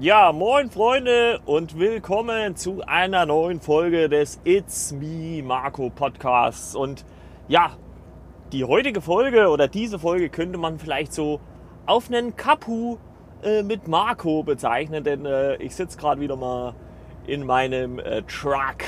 Ja, 0.00 0.32
moin 0.32 0.70
Freunde 0.70 1.40
und 1.44 1.78
willkommen 1.78 2.56
zu 2.56 2.80
einer 2.86 3.26
neuen 3.26 3.60
Folge 3.60 4.08
des 4.08 4.40
It's 4.44 4.92
Me 4.92 5.42
Marco 5.42 5.90
Podcasts. 5.90 6.74
Und 6.74 7.04
ja, 7.48 7.72
die 8.50 8.64
heutige 8.64 9.02
Folge 9.02 9.48
oder 9.50 9.68
diese 9.68 9.98
Folge 9.98 10.30
könnte 10.30 10.56
man 10.56 10.78
vielleicht 10.78 11.12
so 11.12 11.38
auf 11.84 12.08
einen 12.08 12.34
Kapu 12.34 12.96
äh, 13.42 13.62
mit 13.62 13.88
Marco 13.88 14.42
bezeichnen, 14.42 15.04
denn 15.04 15.26
äh, 15.26 15.56
ich 15.56 15.76
sitze 15.76 15.98
gerade 15.98 16.18
wieder 16.18 16.36
mal 16.36 16.72
in 17.26 17.44
meinem 17.44 17.98
äh, 17.98 18.22
Truck, 18.22 18.82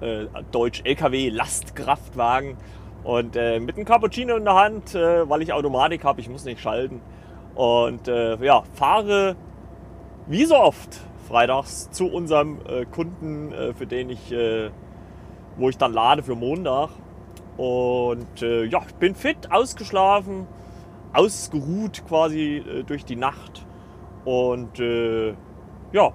äh, 0.00 0.26
Deutsch 0.50 0.82
LKW 0.82 1.28
Lastkraftwagen 1.28 2.56
und 3.04 3.36
äh, 3.36 3.60
mit 3.60 3.76
einem 3.76 3.84
Cappuccino 3.84 4.34
in 4.34 4.44
der 4.44 4.54
Hand, 4.54 4.92
äh, 4.96 5.30
weil 5.30 5.42
ich 5.42 5.52
Automatik 5.52 6.02
habe, 6.02 6.20
ich 6.20 6.28
muss 6.28 6.44
nicht 6.44 6.60
schalten. 6.60 7.00
Und 7.54 8.08
ja, 8.08 8.64
fahre 8.74 9.34
wie 10.26 10.44
so 10.44 10.56
oft 10.56 11.00
freitags 11.28 11.90
zu 11.90 12.06
unserem 12.06 12.58
Kunden, 12.92 13.52
für 13.74 13.86
den 13.86 14.10
ich, 14.10 14.32
wo 15.56 15.68
ich 15.68 15.76
dann 15.76 15.92
lade 15.92 16.22
für 16.22 16.36
Montag. 16.36 16.90
Und 17.56 18.40
ja, 18.40 18.82
ich 18.86 18.94
bin 18.94 19.14
fit, 19.14 19.50
ausgeschlafen, 19.50 20.46
ausgeruht 21.16 22.04
quasi 22.06 22.56
äh, 22.56 22.82
durch 22.82 23.04
die 23.04 23.16
Nacht 23.16 23.66
und 24.24 24.78
äh, 24.80 25.34
ja, 25.92 26.12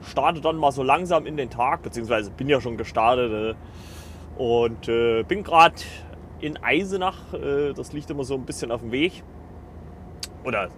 starte 0.00 0.40
dann 0.40 0.56
mal 0.56 0.72
so 0.72 0.82
langsam 0.82 1.26
in 1.26 1.36
den 1.36 1.50
Tag, 1.50 1.82
beziehungsweise 1.82 2.30
bin 2.30 2.48
ja 2.48 2.60
schon 2.60 2.76
gestartet 2.76 3.56
äh, 4.38 4.42
und 4.42 4.88
äh, 4.88 5.22
bin 5.22 5.42
gerade 5.42 5.74
in 6.40 6.56
Eisenach, 6.62 7.34
äh, 7.34 7.72
das 7.74 7.92
liegt 7.92 8.10
immer 8.10 8.24
so 8.24 8.34
ein 8.34 8.44
bisschen 8.44 8.70
auf 8.70 8.80
dem 8.80 8.90
Weg. 8.90 9.22
Oder, 10.44 10.70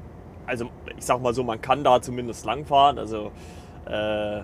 also 0.47 0.67
ich 0.97 1.05
sag 1.05 1.21
mal 1.21 1.35
so, 1.35 1.43
man 1.45 1.61
kann 1.61 1.85
da 1.85 2.01
zumindest 2.01 2.45
langfahren, 2.45 2.99
also 2.99 3.33
äh, 3.87 4.43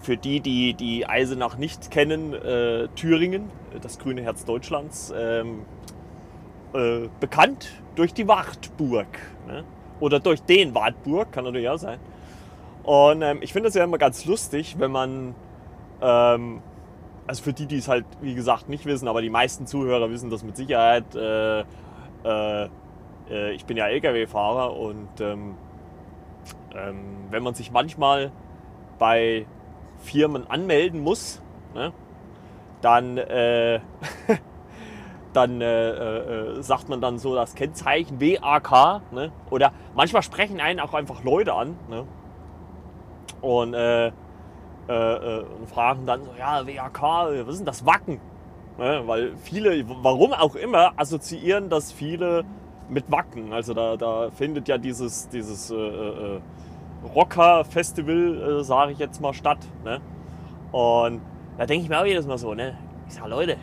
für 0.00 0.16
die, 0.16 0.40
die 0.40 0.74
die 0.74 1.06
Eisenach 1.06 1.56
nicht 1.58 1.90
kennen, 1.90 2.34
Thüringen, 2.94 3.50
das 3.82 3.98
grüne 3.98 4.22
Herz 4.22 4.44
Deutschlands, 4.44 5.12
ähm, 5.16 5.64
äh, 6.74 7.08
bekannt 7.18 7.70
durch 7.94 8.12
die 8.12 8.28
Wartburg. 8.28 9.06
Ne? 9.46 9.64
Oder 10.00 10.20
durch 10.20 10.42
den 10.42 10.74
Wartburg, 10.74 11.32
kann 11.32 11.44
natürlich 11.44 11.68
auch 11.68 11.78
sein. 11.78 11.98
Und 12.82 13.22
ähm, 13.22 13.38
ich 13.40 13.52
finde 13.52 13.70
es 13.70 13.74
ja 13.74 13.84
immer 13.84 13.98
ganz 13.98 14.26
lustig, 14.26 14.76
wenn 14.78 14.90
man, 14.90 15.34
ähm, 16.02 16.60
also 17.26 17.42
für 17.42 17.52
die, 17.52 17.66
die 17.66 17.78
es 17.78 17.88
halt, 17.88 18.04
wie 18.20 18.34
gesagt, 18.34 18.68
nicht 18.68 18.84
wissen, 18.84 19.08
aber 19.08 19.22
die 19.22 19.30
meisten 19.30 19.66
Zuhörer 19.66 20.10
wissen 20.10 20.30
das 20.30 20.42
mit 20.42 20.56
Sicherheit. 20.56 21.04
Äh, 23.30 23.52
ich 23.52 23.64
bin 23.64 23.76
ja 23.76 23.86
Lkw-Fahrer 23.88 24.76
und 24.76 25.20
ähm, 25.20 25.56
ähm, 26.74 27.26
wenn 27.30 27.42
man 27.42 27.54
sich 27.54 27.70
manchmal 27.70 28.30
bei 28.98 29.46
Firmen 29.98 30.48
anmelden 30.50 31.00
muss, 31.00 31.42
ne, 31.74 31.92
dann 32.80 33.18
äh, 33.18 33.80
dann 35.32 35.60
äh, 35.60 35.90
äh, 35.90 36.62
sagt 36.62 36.88
man 36.88 37.00
dann 37.00 37.18
so 37.18 37.34
das 37.34 37.54
Kennzeichen 37.54 38.20
WAK. 38.20 39.02
Ne? 39.12 39.30
Oder 39.50 39.72
manchmal 39.94 40.22
sprechen 40.22 40.60
einen 40.60 40.80
auch 40.80 40.94
einfach 40.94 41.22
Leute 41.22 41.54
an 41.54 41.76
ne? 41.88 42.04
und, 43.40 43.74
äh, 43.74 44.08
äh 44.08 44.12
und 44.88 45.68
fragen 45.68 46.06
dann 46.06 46.24
so, 46.24 46.30
ja, 46.38 46.66
WAK, 46.66 47.02
was 47.46 47.54
ist 47.54 47.58
denn 47.58 47.66
das 47.66 47.84
Wacken? 47.84 48.20
Ne? 48.78 49.02
Weil 49.06 49.36
viele, 49.36 49.84
warum 50.02 50.32
auch 50.32 50.54
immer, 50.54 50.92
assoziieren 50.96 51.68
das 51.68 51.92
viele 51.92 52.44
mit 52.88 53.10
Wacken. 53.10 53.52
Also 53.52 53.74
da, 53.74 53.96
da 53.96 54.30
findet 54.30 54.68
ja 54.68 54.78
dieses, 54.78 55.28
dieses 55.28 55.70
äh, 55.70 56.40
Rocker-Festival, 57.14 58.62
sage 58.64 58.92
ich 58.92 58.98
jetzt 58.98 59.20
mal, 59.20 59.34
statt. 59.34 59.58
Ne? 59.84 60.00
Und 60.72 61.20
da 61.56 61.66
denke 61.66 61.84
ich 61.84 61.88
mir 61.88 62.00
auch 62.00 62.06
jedes 62.06 62.26
Mal 62.26 62.38
so, 62.38 62.54
ne? 62.54 62.76
Ich 63.08 63.14
sage, 63.14 63.28
Leute, 63.28 63.56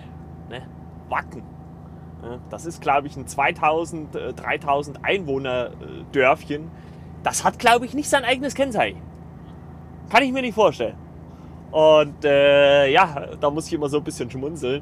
ne? 0.50 0.62
Wacken. 1.09 1.44
Das 2.50 2.66
ist, 2.66 2.81
glaube 2.81 3.08
ich, 3.08 3.16
ein 3.18 3.28
2000, 3.28 4.16
3000 4.35 4.97
äh, 4.97 5.00
Einwohner 5.03 5.72
Dörfchen. 6.12 6.72
Das 7.24 7.44
hat, 7.44 7.59
glaube 7.59 7.85
ich, 7.85 7.94
nicht 7.94 8.09
sein 8.09 8.24
eigenes 8.24 8.56
Kennzeichen. 8.56 9.02
Kann 10.09 10.24
ich 10.24 10.31
mir 10.31 10.41
nicht 10.41 10.56
vorstellen. 10.56 10.96
Und 11.72 12.24
äh, 12.24 12.90
ja, 12.91 13.28
da 13.40 13.50
muss 13.50 13.68
ich 13.68 13.74
immer 13.74 13.90
so 13.90 13.97
ein 13.97 14.03
bisschen 14.03 14.30
schmunzeln. 14.30 14.81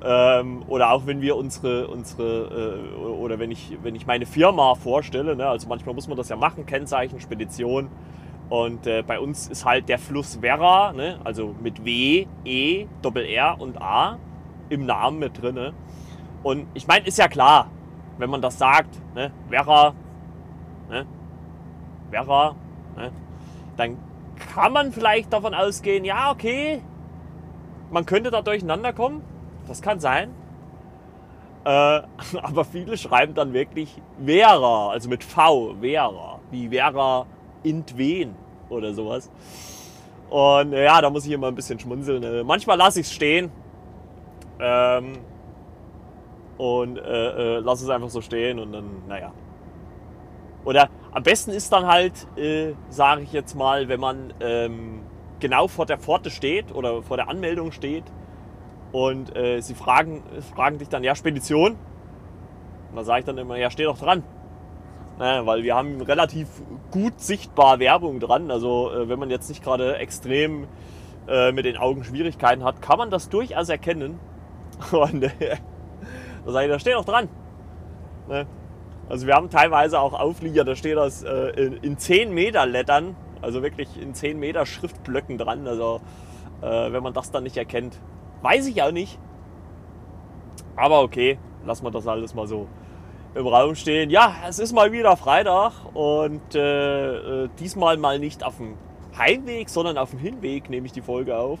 Ähm, 0.00 0.62
oder 0.68 0.92
auch 0.92 1.06
wenn 1.06 1.20
wir 1.20 1.36
unsere, 1.36 1.88
unsere 1.88 2.78
äh, 2.94 3.04
oder 3.04 3.38
wenn 3.40 3.50
ich, 3.50 3.76
wenn 3.82 3.96
ich 3.96 4.06
meine 4.06 4.26
Firma 4.26 4.76
vorstelle, 4.76 5.34
ne, 5.34 5.48
also 5.48 5.68
manchmal 5.68 5.94
muss 5.94 6.06
man 6.06 6.16
das 6.16 6.28
ja 6.28 6.36
machen, 6.36 6.66
Kennzeichen, 6.66 7.20
Spedition. 7.20 7.88
Und 8.48 8.86
äh, 8.86 9.02
bei 9.02 9.18
uns 9.18 9.48
ist 9.48 9.64
halt 9.64 9.88
der 9.88 9.98
Fluss 9.98 10.40
Werra, 10.40 10.92
ne, 10.92 11.18
also 11.24 11.54
mit 11.60 11.84
W, 11.84 12.26
E, 12.44 12.86
Doppel 13.02 13.24
R 13.24 13.60
und 13.60 13.80
A 13.82 14.18
im 14.68 14.86
Namen 14.86 15.18
mit 15.18 15.42
drin. 15.42 15.56
Ne? 15.56 15.72
Und 16.42 16.66
ich 16.74 16.86
meine, 16.86 17.06
ist 17.06 17.18
ja 17.18 17.28
klar, 17.28 17.68
wenn 18.18 18.30
man 18.30 18.40
das 18.40 18.56
sagt, 18.56 19.00
ne, 19.14 19.32
Werra, 19.48 19.94
ne, 20.88 21.06
Werra, 22.10 22.54
ne, 22.96 23.10
dann 23.76 23.96
kann 24.54 24.72
man 24.72 24.92
vielleicht 24.92 25.32
davon 25.32 25.54
ausgehen, 25.54 26.04
ja, 26.04 26.30
okay, 26.30 26.80
man 27.90 28.06
könnte 28.06 28.30
da 28.30 28.42
durcheinander 28.42 28.92
kommen. 28.92 29.22
Das 29.68 29.82
kann 29.82 30.00
sein. 30.00 30.30
Äh, 31.64 31.68
aber 32.42 32.64
viele 32.64 32.96
schreiben 32.96 33.34
dann 33.34 33.52
wirklich 33.52 34.00
Vera, 34.24 34.90
also 34.90 35.08
mit 35.08 35.22
V, 35.22 35.76
Vera, 35.80 36.40
wie 36.50 36.68
Vera 36.68 37.26
Intwen 37.62 38.34
oder 38.70 38.94
sowas. 38.94 39.30
Und 40.30 40.72
ja, 40.72 41.00
da 41.00 41.10
muss 41.10 41.26
ich 41.26 41.32
immer 41.32 41.48
ein 41.48 41.54
bisschen 41.54 41.78
schmunzeln. 41.78 42.22
Äh, 42.22 42.44
manchmal 42.44 42.76
lasse 42.76 43.00
ich 43.00 43.06
es 43.06 43.12
stehen. 43.12 43.50
Ähm, 44.60 45.18
und 46.58 46.98
äh, 46.98 47.56
äh, 47.56 47.58
lass 47.60 47.82
es 47.82 47.88
einfach 47.88 48.10
so 48.10 48.20
stehen 48.20 48.58
und 48.58 48.72
dann, 48.72 49.02
naja. 49.06 49.32
Oder 50.64 50.90
am 51.12 51.22
besten 51.22 51.52
ist 51.52 51.72
dann 51.72 51.86
halt, 51.86 52.26
äh, 52.36 52.74
sage 52.88 53.22
ich 53.22 53.32
jetzt 53.32 53.54
mal, 53.54 53.88
wenn 53.88 54.00
man 54.00 54.34
ähm, 54.40 55.02
genau 55.38 55.68
vor 55.68 55.86
der 55.86 55.98
Pforte 55.98 56.30
steht 56.30 56.74
oder 56.74 57.00
vor 57.02 57.16
der 57.16 57.28
Anmeldung 57.28 57.70
steht 57.72 58.04
und 58.92 59.36
äh, 59.36 59.60
sie 59.60 59.74
fragen, 59.74 60.22
fragen 60.54 60.78
dich 60.78 60.88
dann, 60.88 61.04
ja, 61.04 61.14
Spedition? 61.14 61.72
Und 62.90 62.96
da 62.96 63.04
sage 63.04 63.20
ich 63.20 63.26
dann 63.26 63.38
immer, 63.38 63.56
ja, 63.56 63.70
steh 63.70 63.84
doch 63.84 63.98
dran. 63.98 64.22
Naja, 65.18 65.44
weil 65.46 65.64
wir 65.64 65.74
haben 65.74 66.00
relativ 66.00 66.48
gut 66.90 67.20
sichtbar 67.20 67.80
Werbung 67.80 68.20
dran. 68.20 68.50
Also 68.50 68.90
äh, 68.92 69.08
wenn 69.08 69.18
man 69.18 69.30
jetzt 69.30 69.48
nicht 69.48 69.62
gerade 69.62 69.96
extrem 69.96 70.68
äh, 71.26 71.52
mit 71.52 71.64
den 71.64 71.76
Augen 71.76 72.04
Schwierigkeiten 72.04 72.64
hat, 72.64 72.80
kann 72.80 72.98
man 72.98 73.10
das 73.10 73.28
durchaus 73.28 73.68
erkennen. 73.68 74.18
Und 74.92 75.22
da 75.22 76.52
sage 76.52 76.66
ich, 76.66 76.72
da 76.72 76.78
steht 76.78 76.94
doch 76.94 77.04
dran. 77.04 77.28
Ne? 78.28 78.46
Also 79.08 79.26
wir 79.26 79.34
haben 79.34 79.50
teilweise 79.50 80.00
auch 80.00 80.12
Auflieger, 80.12 80.64
da 80.64 80.76
steht 80.76 80.96
das 80.96 81.22
äh, 81.22 81.50
in, 81.50 81.72
in 81.78 81.98
10 81.98 82.32
Meter 82.32 82.66
Lettern, 82.66 83.16
also 83.42 83.62
wirklich 83.62 84.00
in 84.00 84.14
10 84.14 84.38
Meter 84.38 84.66
Schriftblöcken 84.66 85.36
dran. 85.36 85.66
Also 85.66 86.00
äh, 86.62 86.92
wenn 86.92 87.02
man 87.02 87.12
das 87.12 87.30
dann 87.30 87.42
nicht 87.42 87.56
erkennt, 87.56 87.98
weiß 88.42 88.66
ich 88.66 88.82
auch 88.82 88.92
nicht. 88.92 89.18
Aber 90.76 91.02
okay, 91.02 91.38
lassen 91.64 91.84
wir 91.84 91.90
das 91.90 92.06
alles 92.06 92.34
mal 92.34 92.46
so 92.46 92.66
im 93.34 93.46
Raum 93.46 93.74
stehen. 93.74 94.10
Ja, 94.10 94.34
es 94.48 94.58
ist 94.58 94.72
mal 94.72 94.92
wieder 94.92 95.16
Freitag 95.16 95.72
und 95.94 96.54
äh, 96.54 97.44
äh 97.44 97.48
diesmal 97.58 97.96
mal 97.96 98.18
nicht 98.18 98.44
auf 98.44 98.56
dem 98.56 98.74
Heimweg, 99.16 99.68
sondern 99.68 99.98
auf 99.98 100.10
dem 100.10 100.18
Hinweg 100.18 100.70
nehme 100.70 100.86
ich 100.86 100.92
die 100.92 101.02
Folge 101.02 101.36
auf. 101.36 101.58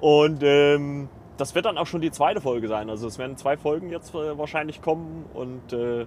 Und 0.00 0.42
ähm, 0.42 1.08
das 1.36 1.54
wird 1.54 1.66
dann 1.66 1.78
auch 1.78 1.86
schon 1.86 2.00
die 2.00 2.10
zweite 2.10 2.40
Folge 2.40 2.68
sein. 2.68 2.90
Also 2.90 3.06
es 3.06 3.18
werden 3.18 3.36
zwei 3.36 3.56
Folgen 3.56 3.90
jetzt 3.90 4.14
äh, 4.14 4.36
wahrscheinlich 4.36 4.82
kommen 4.82 5.24
und 5.34 5.72
äh, 5.72 6.06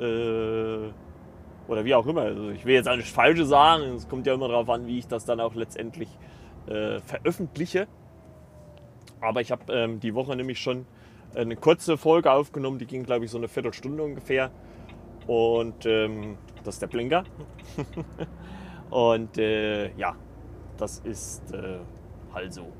äh, 0.00 0.90
oder 1.68 1.84
wie 1.84 1.94
auch 1.94 2.06
immer. 2.06 2.22
Also 2.22 2.50
ich 2.50 2.64
will 2.64 2.74
jetzt 2.74 2.88
auch 2.88 2.98
Falsche 3.00 3.44
sagen. 3.44 3.82
Es 3.94 4.08
kommt 4.08 4.26
ja 4.26 4.34
immer 4.34 4.48
darauf 4.48 4.68
an, 4.68 4.86
wie 4.86 4.98
ich 4.98 5.08
das 5.08 5.24
dann 5.24 5.40
auch 5.40 5.54
letztendlich 5.54 6.08
äh, 6.66 7.00
veröffentliche. 7.00 7.86
Aber 9.20 9.40
ich 9.40 9.50
habe 9.50 9.72
ähm, 9.72 10.00
die 10.00 10.14
Woche 10.14 10.36
nämlich 10.36 10.58
schon 10.58 10.86
eine 11.34 11.56
kurze 11.56 11.96
Folge 11.96 12.32
aufgenommen, 12.32 12.78
die 12.78 12.86
ging 12.86 13.04
glaube 13.04 13.24
ich 13.24 13.30
so 13.30 13.38
eine 13.38 13.48
Viertelstunde 13.48 14.02
ungefähr. 14.02 14.50
Und 15.26 15.86
ähm, 15.86 16.38
das 16.64 16.76
ist 16.76 16.82
der 16.82 16.86
Blinker. 16.86 17.24
und 18.90 19.38
äh, 19.38 19.92
ja, 19.96 20.14
das 20.76 21.00
ist 21.00 21.52
äh, 21.52 21.78
halt 22.32 22.54
so 22.54 22.72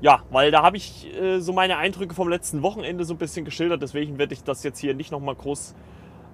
ja, 0.00 0.22
weil 0.30 0.50
da 0.50 0.62
habe 0.62 0.76
ich 0.76 1.06
äh, 1.14 1.40
so 1.40 1.52
meine 1.52 1.76
Eindrücke 1.76 2.14
vom 2.14 2.28
letzten 2.28 2.62
Wochenende 2.62 3.04
so 3.04 3.14
ein 3.14 3.18
bisschen 3.18 3.44
geschildert. 3.44 3.82
Deswegen 3.82 4.18
werde 4.18 4.32
ich 4.32 4.42
das 4.42 4.62
jetzt 4.62 4.78
hier 4.78 4.94
nicht 4.94 5.12
nochmal 5.12 5.34
groß 5.34 5.74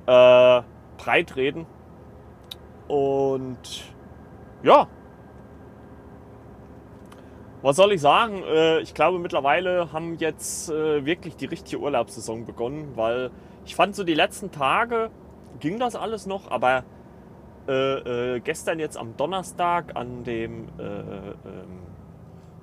äh, 0.07 0.63
breit 0.97 1.37
reden. 1.37 1.67
Und 2.87 3.93
ja, 4.63 4.87
was 7.67 7.75
soll 7.75 7.93
ich 7.93 8.01
sagen? 8.01 8.45
Äh, 8.45 8.79
ich 8.79 8.95
glaube, 8.95 9.19
mittlerweile 9.19 9.93
haben 9.93 10.19
jetzt 10.19 10.71
äh, 10.71 11.05
wirklich 11.05 11.35
die 11.35 11.47
richtige 11.47 11.81
Urlaubssaison 11.81 12.47
begonnen, 12.47 12.93
weil 12.95 13.33
ich 13.65 13.75
fand 13.75 13.97
so 13.97 14.05
die 14.05 14.15
letzten 14.15 14.53
Tage 14.53 15.11
ging 15.59 15.81
das 15.81 15.97
alles 15.97 16.27
noch, 16.27 16.49
aber 16.49 16.85
äh, 17.67 18.37
äh, 18.37 18.41
gestern 18.41 18.79
jetzt 18.79 18.97
am 18.97 19.17
Donnerstag, 19.17 19.97
an 19.97 20.23
dem, 20.23 20.69
äh, 20.79 20.83
ähm, 20.85 21.35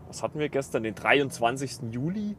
was 0.08 0.24
hatten 0.24 0.40
wir 0.40 0.48
gestern, 0.48 0.84
den 0.84 0.96
23. 0.96 1.92
Juli, 1.92 2.38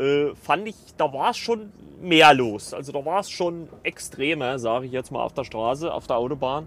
äh, 0.00 0.34
fand 0.34 0.66
ich, 0.66 0.74
da 0.96 1.12
war 1.12 1.30
es 1.30 1.36
schon 1.36 1.72
mehr 2.00 2.34
los. 2.34 2.74
Also 2.74 2.90
da 2.90 3.04
war 3.04 3.20
es 3.20 3.30
schon 3.30 3.68
extremer, 3.84 4.58
sage 4.58 4.86
ich 4.86 4.92
jetzt 4.92 5.12
mal, 5.12 5.22
auf 5.22 5.34
der 5.34 5.44
Straße, 5.44 5.94
auf 5.94 6.08
der 6.08 6.16
Autobahn. 6.16 6.66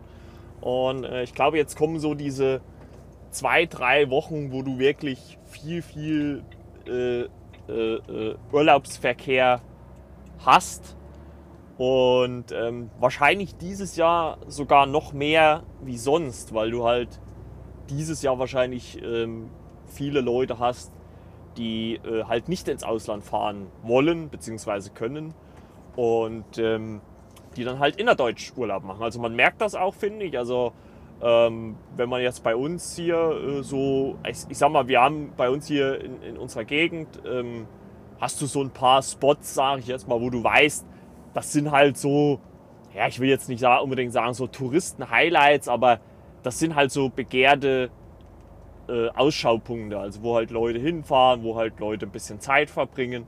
Und 0.62 1.04
äh, 1.04 1.24
ich 1.24 1.34
glaube, 1.34 1.58
jetzt 1.58 1.76
kommen 1.76 2.00
so 2.00 2.14
diese 2.14 2.62
zwei, 3.36 3.66
drei 3.66 4.10
Wochen, 4.10 4.52
wo 4.52 4.62
du 4.62 4.80
wirklich 4.80 5.38
viel, 5.44 5.82
viel 5.82 6.44
äh, 6.88 7.22
äh, 7.22 7.30
äh 7.68 8.36
Urlaubsverkehr 8.52 9.62
hast. 10.46 10.96
Und 11.78 12.54
ähm, 12.54 12.90
wahrscheinlich 13.00 13.58
dieses 13.58 13.98
Jahr 13.98 14.38
sogar 14.48 14.86
noch 14.86 15.12
mehr 15.12 15.64
wie 15.82 15.98
sonst, 15.98 16.54
weil 16.54 16.72
du 16.72 16.86
halt 16.86 17.20
dieses 17.90 18.22
Jahr 18.22 18.40
wahrscheinlich 18.40 19.02
ähm, 19.04 19.50
viele 19.86 20.22
Leute 20.22 20.58
hast, 20.58 20.94
die 21.58 21.96
äh, 21.96 22.24
halt 22.24 22.48
nicht 22.48 22.70
ins 22.70 22.84
Ausland 22.84 23.24
fahren 23.26 23.68
wollen 23.84 24.30
bzw. 24.30 24.90
können 24.94 25.34
und 25.98 26.58
ähm, 26.58 27.02
die 27.58 27.66
dann 27.66 27.80
halt 27.80 27.98
innerdeutsch 27.98 28.54
Urlaub 28.56 28.84
machen. 28.84 29.04
Also 29.04 29.20
man 29.20 29.36
merkt 29.36 29.60
das 29.60 29.76
auch, 29.76 29.94
finde 29.94 30.26
ich. 30.26 30.38
Also 30.38 30.72
ähm, 31.22 31.76
wenn 31.96 32.10
man 32.10 32.22
jetzt 32.22 32.44
bei 32.44 32.56
uns 32.56 32.96
hier 32.96 33.16
äh, 33.16 33.64
so, 33.64 34.18
ich, 34.30 34.40
ich, 34.50 34.58
sag 34.58 34.72
mal, 34.72 34.88
wir 34.88 35.02
haben 35.02 35.34
bei 35.38 35.50
uns 35.50 35.68
hier 35.68 36.02
in, 36.02 36.22
in 36.22 36.38
unserer 36.38 36.66
Gegend, 36.66 37.08
ähm, 37.26 37.68
hast 38.20 38.42
du 38.42 38.46
so 38.46 38.62
ein 38.62 38.72
paar 38.72 39.02
Spots, 39.02 39.54
sage 39.54 39.80
ich 39.80 39.88
jetzt 39.88 40.08
mal, 40.08 40.20
wo 40.20 40.30
du 40.30 40.44
weißt, 40.44 40.86
das 41.34 41.52
sind 41.52 41.72
halt 41.72 41.98
so, 41.98 42.40
ja, 42.94 43.08
ich 43.08 43.20
will 43.20 43.30
jetzt 43.30 43.50
nicht 43.50 43.64
unbedingt 43.64 44.14
sagen, 44.14 44.34
so 44.34 44.48
Touristen-Highlights, 44.48 45.68
aber 45.68 46.00
das 46.44 46.60
sind 46.60 46.76
halt 46.76 46.92
so 46.92 47.10
begehrte 47.10 47.90
äh, 48.88 49.10
Ausschaupunkte, 49.10 49.98
also 49.98 50.22
wo 50.22 50.36
halt 50.36 50.52
Leute 50.52 50.80
hinfahren, 50.80 51.44
wo 51.44 51.56
halt 51.56 51.80
Leute 51.80 52.06
ein 52.06 52.12
bisschen 52.12 52.40
Zeit 52.40 52.70
verbringen. 52.70 53.26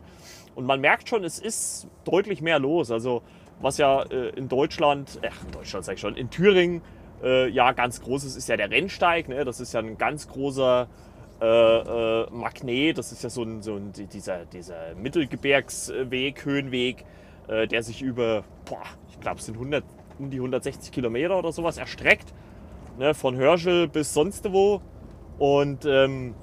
Und 0.56 0.66
man 0.66 0.82
merkt 0.82 1.10
schon, 1.10 1.24
es 1.24 1.40
ist 1.40 1.88
deutlich 2.04 2.42
mehr 2.42 2.60
los. 2.60 2.92
Also 2.92 3.24
was 3.60 3.78
ja 3.78 4.04
äh, 4.04 4.30
in 4.30 4.48
Deutschland, 4.48 5.20
äh, 5.22 5.28
in 5.46 5.52
Deutschland 5.52 5.86
sag 5.86 5.96
ich 5.96 6.02
schon, 6.02 6.16
in 6.16 6.30
Thüringen 6.30 6.82
äh, 7.24 7.50
ja 7.50 7.72
ganz 7.72 8.02
groß 8.02 8.24
ist, 8.24 8.36
ist 8.36 8.50
ja 8.50 8.58
der 8.58 8.70
Rennsteig. 8.70 9.30
Ne? 9.30 9.46
Das 9.46 9.60
ist 9.60 9.74
ja 9.74 9.80
ein 9.80 9.98
ganz 9.98 10.28
großer 10.28 10.88
äh, 11.42 11.46
äh, 11.46 12.30
Magnet. 12.32 12.98
Das 12.98 13.12
ist 13.12 13.24
ja 13.24 13.30
so 13.30 13.44
ein, 13.44 13.62
so 13.62 13.76
ein 13.76 13.94
dieser, 13.94 14.46
dieser 14.46 14.96
Mittelgebirgsweg, 14.96 16.46
Höhenweg, 16.46 17.06
äh, 17.48 17.68
der 17.68 17.84
sich 17.84 18.02
über, 18.02 18.44
boah, 18.66 18.84
ich 19.10 19.20
glaube, 19.20 19.40
es 19.40 19.46
sind 19.46 19.56
100, 19.56 19.84
um 20.20 20.30
die 20.30 20.38
160 20.38 20.92
Kilometer 20.92 21.38
oder 21.38 21.52
sowas 21.52 21.78
erstreckt. 21.78 22.34
Ne? 22.98 23.14
Von 23.14 23.36
Hörschel 23.36 23.88
bis 23.88 24.14
sonst 24.14 24.52
wo. 24.52 24.82
Und 25.38 25.86
ähm, 25.86 26.34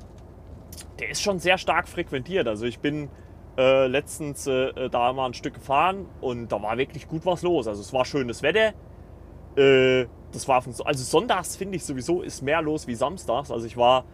der 1.01 1.11
ist 1.11 1.23
schon 1.23 1.39
sehr 1.39 1.59
stark 1.59 1.89
frequentiert. 1.89 2.47
Also 2.47 2.67
ich 2.67 2.79
bin 2.79 3.09
äh, 3.57 3.87
letztens 3.87 4.47
äh, 4.47 4.89
da 4.91 5.13
mal 5.13 5.27
ein 5.27 5.35
Stück 5.35 5.55
gefahren 5.55 6.07
und 6.21 6.53
da 6.53 6.63
war 6.63 6.77
wirklich 6.79 7.09
gut 7.09 7.27
was 7.27 7.43
los. 7.43 7.67
Also 7.67 7.81
es 7.81 7.93
war 7.93 8.05
schönes 8.05 8.43
Wetter. 8.43 8.73
Äh, 9.57 10.07
das 10.33 10.49
war 10.49 10.63
von, 10.63 10.75
also 10.85 11.05
sonntags 11.05 11.57
finde 11.57 11.77
ich 11.77 11.85
sowieso 11.85 12.23
ist 12.23 12.43
mehr 12.43 12.61
los 12.61 12.87
wie 12.87 12.95
samstags. 12.95 13.51
Also 13.51 13.67
ich 13.67 13.77
war 13.77 14.05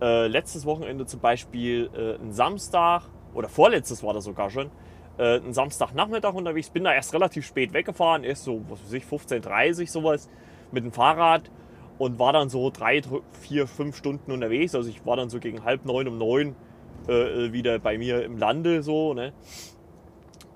äh, 0.00 0.26
letztes 0.26 0.66
Wochenende 0.66 1.06
zum 1.06 1.20
Beispiel 1.20 1.90
äh, 1.94 2.22
ein 2.22 2.32
Samstag 2.32 3.02
oder 3.34 3.48
vorletztes 3.48 4.02
war 4.02 4.14
das 4.14 4.24
sogar 4.24 4.50
schon, 4.50 4.70
äh, 5.18 5.38
ein 5.38 5.52
Samstagnachmittag 5.52 6.34
unterwegs. 6.34 6.70
Bin 6.70 6.84
da 6.84 6.92
erst 6.92 7.14
relativ 7.14 7.46
spät 7.46 7.72
weggefahren, 7.72 8.24
erst 8.24 8.44
so, 8.44 8.62
was 8.68 8.82
weiß 8.84 8.92
ich, 8.94 9.04
15.30 9.04 9.88
sowas 9.88 10.28
mit 10.72 10.84
dem 10.84 10.92
Fahrrad 10.92 11.50
und 11.98 12.18
war 12.18 12.32
dann 12.32 12.48
so 12.48 12.70
drei, 12.70 13.02
vier, 13.40 13.66
fünf 13.66 13.96
Stunden 13.96 14.32
unterwegs. 14.32 14.74
Also 14.74 14.88
ich 14.88 15.04
war 15.04 15.16
dann 15.16 15.30
so 15.30 15.38
gegen 15.40 15.64
halb 15.64 15.84
neun 15.84 16.08
um 16.08 16.18
neun 16.18 16.56
äh, 17.08 17.52
wieder 17.52 17.78
bei 17.78 17.98
mir 17.98 18.24
im 18.24 18.38
Lande 18.38 18.82
so. 18.82 19.14
Ne? 19.14 19.32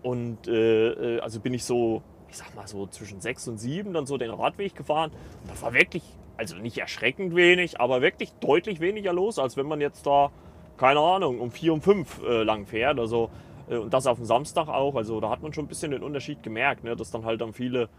Und 0.02 0.48
äh, 0.48 1.16
äh, 1.16 1.20
also 1.20 1.40
bin 1.40 1.54
ich 1.54 1.64
so, 1.64 2.02
ich 2.32 2.38
sag 2.38 2.54
mal 2.54 2.66
so 2.66 2.86
zwischen 2.86 3.20
sechs 3.20 3.46
und 3.46 3.58
sieben 3.58 3.92
dann 3.92 4.06
so 4.06 4.16
den 4.16 4.30
Radweg 4.30 4.74
gefahren. 4.74 5.10
Und 5.42 5.50
das 5.50 5.60
war 5.60 5.74
wirklich, 5.74 6.02
also 6.38 6.56
nicht 6.56 6.78
erschreckend 6.78 7.36
wenig, 7.36 7.78
aber 7.78 8.00
wirklich 8.00 8.32
deutlich 8.40 8.80
weniger 8.80 9.12
los, 9.12 9.38
als 9.38 9.58
wenn 9.58 9.66
man 9.66 9.82
jetzt 9.82 10.06
da, 10.06 10.30
keine 10.78 11.00
Ahnung, 11.00 11.40
um 11.40 11.50
vier, 11.50 11.74
um 11.74 11.82
fünf 11.82 12.22
äh, 12.22 12.42
lang 12.42 12.64
fährt. 12.64 12.98
Also 12.98 13.28
äh, 13.68 13.76
und 13.76 13.92
das 13.92 14.06
auf 14.06 14.16
dem 14.16 14.24
Samstag 14.24 14.68
auch. 14.68 14.94
Also 14.94 15.20
da 15.20 15.28
hat 15.28 15.42
man 15.42 15.52
schon 15.52 15.66
ein 15.66 15.68
bisschen 15.68 15.90
den 15.90 16.02
Unterschied 16.02 16.42
gemerkt, 16.42 16.84
ne? 16.84 16.96
dass 16.96 17.10
dann 17.10 17.26
halt 17.26 17.42
dann 17.42 17.52
viele 17.52 17.90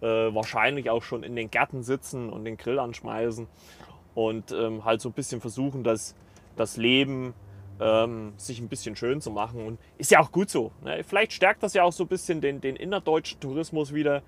äh, 0.00 0.06
wahrscheinlich 0.06 0.88
auch 0.88 1.02
schon 1.02 1.22
in 1.22 1.36
den 1.36 1.50
Gärten 1.50 1.82
sitzen 1.82 2.30
und 2.30 2.46
den 2.46 2.56
Grill 2.56 2.78
anschmeißen 2.78 3.46
und 4.14 4.52
ähm, 4.52 4.86
halt 4.86 5.02
so 5.02 5.10
ein 5.10 5.12
bisschen 5.12 5.42
versuchen, 5.42 5.84
das, 5.84 6.14
das 6.56 6.78
Leben 6.78 7.34
ähm, 7.82 8.32
sich 8.36 8.60
ein 8.60 8.68
bisschen 8.68 8.96
schön 8.96 9.20
zu 9.20 9.30
machen. 9.30 9.66
Und 9.66 9.78
ist 9.98 10.10
ja 10.10 10.20
auch 10.20 10.30
gut 10.30 10.50
so. 10.50 10.72
Ne? 10.84 11.02
Vielleicht 11.04 11.32
stärkt 11.32 11.62
das 11.62 11.74
ja 11.74 11.82
auch 11.82 11.92
so 11.92 12.04
ein 12.04 12.08
bisschen 12.08 12.40
den, 12.40 12.60
den 12.60 12.76
innerdeutschen 12.76 13.40
Tourismus 13.40 13.92
wieder. 13.92 14.22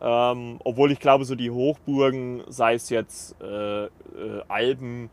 Ähm, 0.00 0.60
obwohl 0.64 0.92
ich 0.92 1.00
glaube, 1.00 1.24
so 1.24 1.34
die 1.34 1.50
Hochburgen, 1.50 2.42
sei 2.48 2.74
es 2.74 2.88
jetzt 2.88 3.36
äh, 3.42 3.84
äh, 3.84 3.88
Alpen 4.48 5.10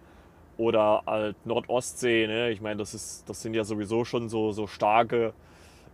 oder 0.57 1.03
halt 1.05 1.35
Nordostsee, 1.45 2.25
ne? 2.27 2.51
ich 2.51 2.61
meine, 2.61 2.77
das, 2.77 3.23
das 3.25 3.41
sind 3.41 3.53
ja 3.53 3.63
sowieso 3.63 4.05
schon 4.05 4.29
so, 4.29 4.51
so 4.53 4.65
starke 4.65 5.33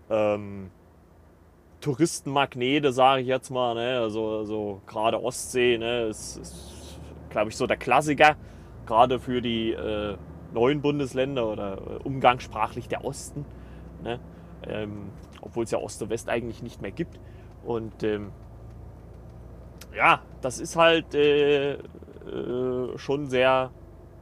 ähm, 0.09 0.69
Touristenmagnete, 1.81 2.93
sage 2.93 3.21
ich 3.21 3.27
jetzt 3.27 3.49
mal. 3.49 3.73
Ne? 3.73 3.99
Also, 3.99 4.37
also 4.37 4.81
gerade 4.85 5.21
Ostsee 5.21 5.77
ne? 5.77 6.07
ist, 6.07 6.37
ist 6.37 6.99
glaube 7.29 7.49
ich, 7.49 7.57
so 7.57 7.65
der 7.67 7.77
Klassiker. 7.77 8.35
Gerade 8.85 9.19
für 9.19 9.41
die 9.41 9.71
äh, 9.71 10.17
neuen 10.53 10.81
Bundesländer 10.81 11.47
oder 11.47 11.77
äh, 11.77 12.03
umgangssprachlich 12.03 12.87
der 12.87 13.03
Osten. 13.03 13.45
Ne? 14.03 14.19
Ähm, 14.67 15.09
Obwohl 15.41 15.65
es 15.65 15.71
ja 15.71 15.79
Ost 15.79 16.01
und 16.01 16.09
West 16.09 16.29
eigentlich 16.29 16.63
nicht 16.63 16.81
mehr 16.81 16.91
gibt. 16.91 17.19
Und 17.63 18.03
ähm, 18.03 18.31
ja, 19.95 20.21
das 20.41 20.59
ist 20.59 20.75
halt 20.75 21.13
äh, 21.15 21.73
äh, 21.73 22.97
schon 22.97 23.27
sehr 23.27 23.71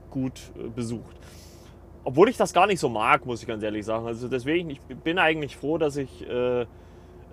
gut 0.09 0.51
äh, 0.57 0.69
besucht. 0.69 1.15
Obwohl 2.03 2.29
ich 2.29 2.37
das 2.37 2.53
gar 2.53 2.65
nicht 2.65 2.79
so 2.79 2.89
mag, 2.89 3.25
muss 3.25 3.41
ich 3.41 3.47
ganz 3.47 3.61
ehrlich 3.63 3.85
sagen. 3.85 4.07
Also 4.07 4.27
deswegen, 4.27 4.71
ich 4.71 4.81
bin 4.81 5.19
eigentlich 5.19 5.55
froh, 5.55 5.77
dass 5.77 5.97
ich 5.97 6.27
äh, 6.27 6.65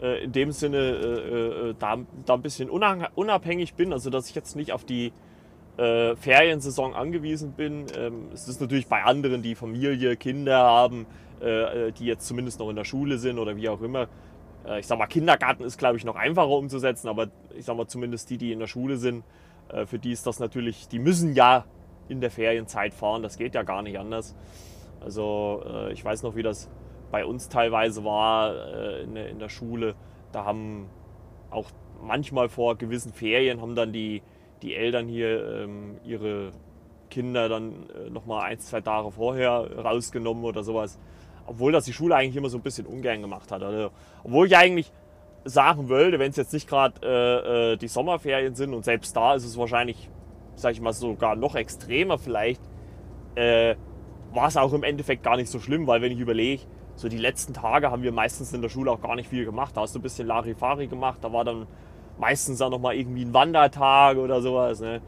äh, 0.01 0.25
in 0.25 0.33
dem 0.33 0.53
Sinne 0.53 1.75
da, 1.79 1.97
da 2.27 2.35
ein 2.35 2.43
bisschen 2.43 2.69
unabhängig 2.69 3.75
bin, 3.75 3.93
also 3.95 4.11
dass 4.11 4.29
ich 4.29 4.35
jetzt 4.35 4.57
nicht 4.57 4.73
auf 4.73 4.85
die 4.85 5.13
äh, 5.79 6.17
Feriensaison 6.17 6.95
angewiesen 6.95 7.53
bin. 7.53 7.87
Ähm, 7.97 8.29
es 8.33 8.49
ist 8.49 8.61
natürlich 8.61 8.89
bei 8.89 9.03
anderen, 9.03 9.43
die 9.43 9.55
Familie, 9.55 10.17
Kinder 10.17 10.59
haben, 10.59 11.07
äh, 11.41 11.93
die 11.93 12.07
jetzt 12.07 12.27
zumindest 12.27 12.59
noch 12.61 12.69
in 12.69 12.77
der 12.77 12.85
Schule 12.85 13.19
sind 13.19 13.39
oder 13.39 13.57
wie 13.57 13.69
auch 13.69 13.81
immer. 13.81 14.09
ich 14.79 14.87
sag 14.87 14.99
mal, 14.99 15.07
Kindergarten 15.07 15.65
ist, 15.65 15.79
glaube 15.79 15.97
ich, 15.97 16.05
noch 16.05 16.17
einfacher 16.17 16.51
umzusetzen, 16.51 17.09
aber 17.09 17.29
ich 17.57 17.65
sag 17.65 17.77
mal, 17.77 17.87
zumindest 17.87 18.29
die, 18.29 18.37
die 18.37 18.53
in 18.53 18.59
der 18.59 18.67
Schule 18.67 18.97
sind, 18.97 19.25
für 19.87 19.99
die 19.99 20.13
ist 20.13 20.27
das 20.27 20.41
natürlich, 20.41 20.89
die 20.89 20.99
müssen 20.99 21.33
ja 21.33 21.65
in 22.09 22.21
der 22.21 22.31
Ferienzeit 22.31 22.93
fahren, 22.93 23.23
das 23.23 23.39
geht 23.39 23.55
ja 23.55 23.63
gar 23.63 23.81
nicht 23.81 23.99
anders. 23.99 24.35
Also 25.01 25.89
ich 25.91 26.05
weiß 26.05 26.23
noch, 26.23 26.37
wie 26.37 26.43
das 26.43 26.69
bei 27.11 27.25
uns 27.25 27.49
teilweise 27.49 28.05
war 28.05 28.55
äh, 28.55 29.03
in, 29.03 29.39
der 29.39 29.49
Schule, 29.49 29.95
da 30.33 30.45
haben 30.45 30.89
auch 31.51 31.71
manchmal 32.03 32.49
vor 32.49 32.77
gewissen 32.77 33.13
Ferien 33.13 33.61
haben 33.61 33.75
dann 33.75 33.93
die, 33.93 34.23
die 34.63 34.75
Eltern 34.75 35.09
hier 35.09 35.63
ähm, 35.63 35.97
ihre 36.05 36.53
Kinder 37.11 37.49
dann 37.49 37.89
äh, 37.91 38.11
nochmal 38.11 38.43
ein, 38.51 38.59
zwei 38.59 38.81
Tage 38.81 39.11
vorher 39.11 39.69
rausgenommen 39.79 40.45
oder 40.45 40.63
sowas. 40.63 40.99
Obwohl 41.47 41.73
das 41.73 41.85
die 41.85 41.93
Schule 41.93 42.15
eigentlich 42.15 42.37
immer 42.37 42.51
so 42.51 42.59
ein 42.59 42.63
bisschen 42.63 42.87
ungern 42.87 43.23
gemacht 43.23 43.51
hat. 43.51 43.63
Also, 43.63 43.91
obwohl 44.23 44.47
ich 44.47 44.57
eigentlich 44.57 44.93
sagen 45.45 45.89
wollte, 45.89 46.19
wenn 46.19 46.31
es 46.31 46.37
jetzt 46.37 46.53
nicht 46.53 46.69
gerade 46.69 47.01
äh, 47.03 47.73
äh, 47.73 47.77
die 47.77 47.89
Sommerferien 47.89 48.55
sind 48.55 48.75
und 48.75 48.85
selbst 48.85 49.17
da 49.17 49.35
ist 49.35 49.45
es 49.45 49.57
wahrscheinlich, 49.57 50.11
sag 50.57 50.73
ich 50.73 50.81
mal, 50.81 50.93
sogar 50.93 51.37
noch 51.37 51.55
extremer 51.55 52.19
vielleicht, 52.19 52.61
äh, 53.35 53.77
war 54.33 54.49
es 54.49 54.57
auch 54.57 54.73
im 54.73 54.83
Endeffekt 54.83 55.23
gar 55.23 55.37
nicht 55.37 55.49
so 55.49 55.59
schlimm, 55.59 55.87
weil 55.87 56.03
wenn 56.03 56.13
ich 56.13 56.19
überlege, 56.19 56.65
so 56.97 57.09
die 57.09 57.17
letzten 57.17 57.55
Tage 57.55 57.91
haben 57.91 58.03
wir 58.03 58.13
meistens 58.13 58.53
in 58.53 58.61
der 58.61 58.69
Schule 58.69 58.91
auch 58.91 59.01
gar 59.01 59.15
nicht 59.15 59.29
viel 59.29 59.45
gemacht. 59.45 59.77
Da 59.77 59.83
hast 59.83 59.95
du 59.95 60.01
ein 60.01 60.03
bisschen 60.03 60.27
Larifari 60.27 60.89
gemacht, 60.89 61.19
da 61.23 61.33
war 61.33 61.45
dann 61.45 61.67
meistens 62.19 62.61
auch 62.61 62.71
nochmal 62.71 62.97
irgendwie 62.97 63.25
ein 63.25 63.33
Wandertag 63.33 64.19
oder 64.19 64.41
sowas, 64.41 64.81
ne? 64.81 65.01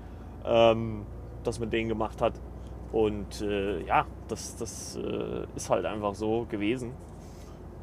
ähm, 0.45 1.05
dass 1.45 1.59
man 1.59 1.71
den 1.71 1.88
gemacht 1.88 2.21
hat. 2.23 2.35
Und 2.93 3.40
äh, 3.43 3.85
ja, 3.85 4.07
das, 4.29 4.57
das 4.57 4.97
äh, 4.97 5.47
ist 5.55 5.71
halt 5.71 5.85
einfach 5.85 6.14
so 6.14 6.47
gewesen. 6.49 6.93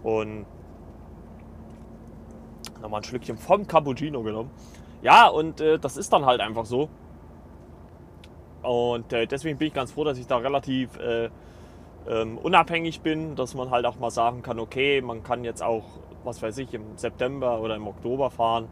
Und 0.03 0.45
nochmal 2.81 3.01
ein 3.01 3.03
Schlückchen 3.03 3.37
vom 3.37 3.67
Cappuccino 3.67 4.21
genommen. 4.23 4.51
Ja, 5.01 5.27
und 5.27 5.61
äh, 5.61 5.79
das 5.79 5.97
ist 5.97 6.11
dann 6.11 6.25
halt 6.25 6.41
einfach 6.41 6.65
so. 6.65 6.89
Und 8.63 9.13
äh, 9.13 9.27
deswegen 9.27 9.57
bin 9.57 9.69
ich 9.69 9.73
ganz 9.73 9.91
froh, 9.91 10.03
dass 10.03 10.17
ich 10.17 10.27
da 10.27 10.37
relativ 10.37 10.97
äh, 10.99 11.29
ähm, 12.07 12.37
unabhängig 12.37 13.01
bin, 13.01 13.35
dass 13.35 13.53
man 13.53 13.71
halt 13.71 13.85
auch 13.85 13.97
mal 13.97 14.11
sagen 14.11 14.41
kann, 14.41 14.59
okay, 14.59 15.01
man 15.01 15.23
kann 15.23 15.43
jetzt 15.43 15.63
auch, 15.63 15.83
was 16.23 16.41
weiß 16.41 16.57
ich, 16.57 16.73
im 16.73 16.97
September 16.97 17.61
oder 17.61 17.75
im 17.75 17.87
Oktober 17.87 18.29
fahren 18.29 18.67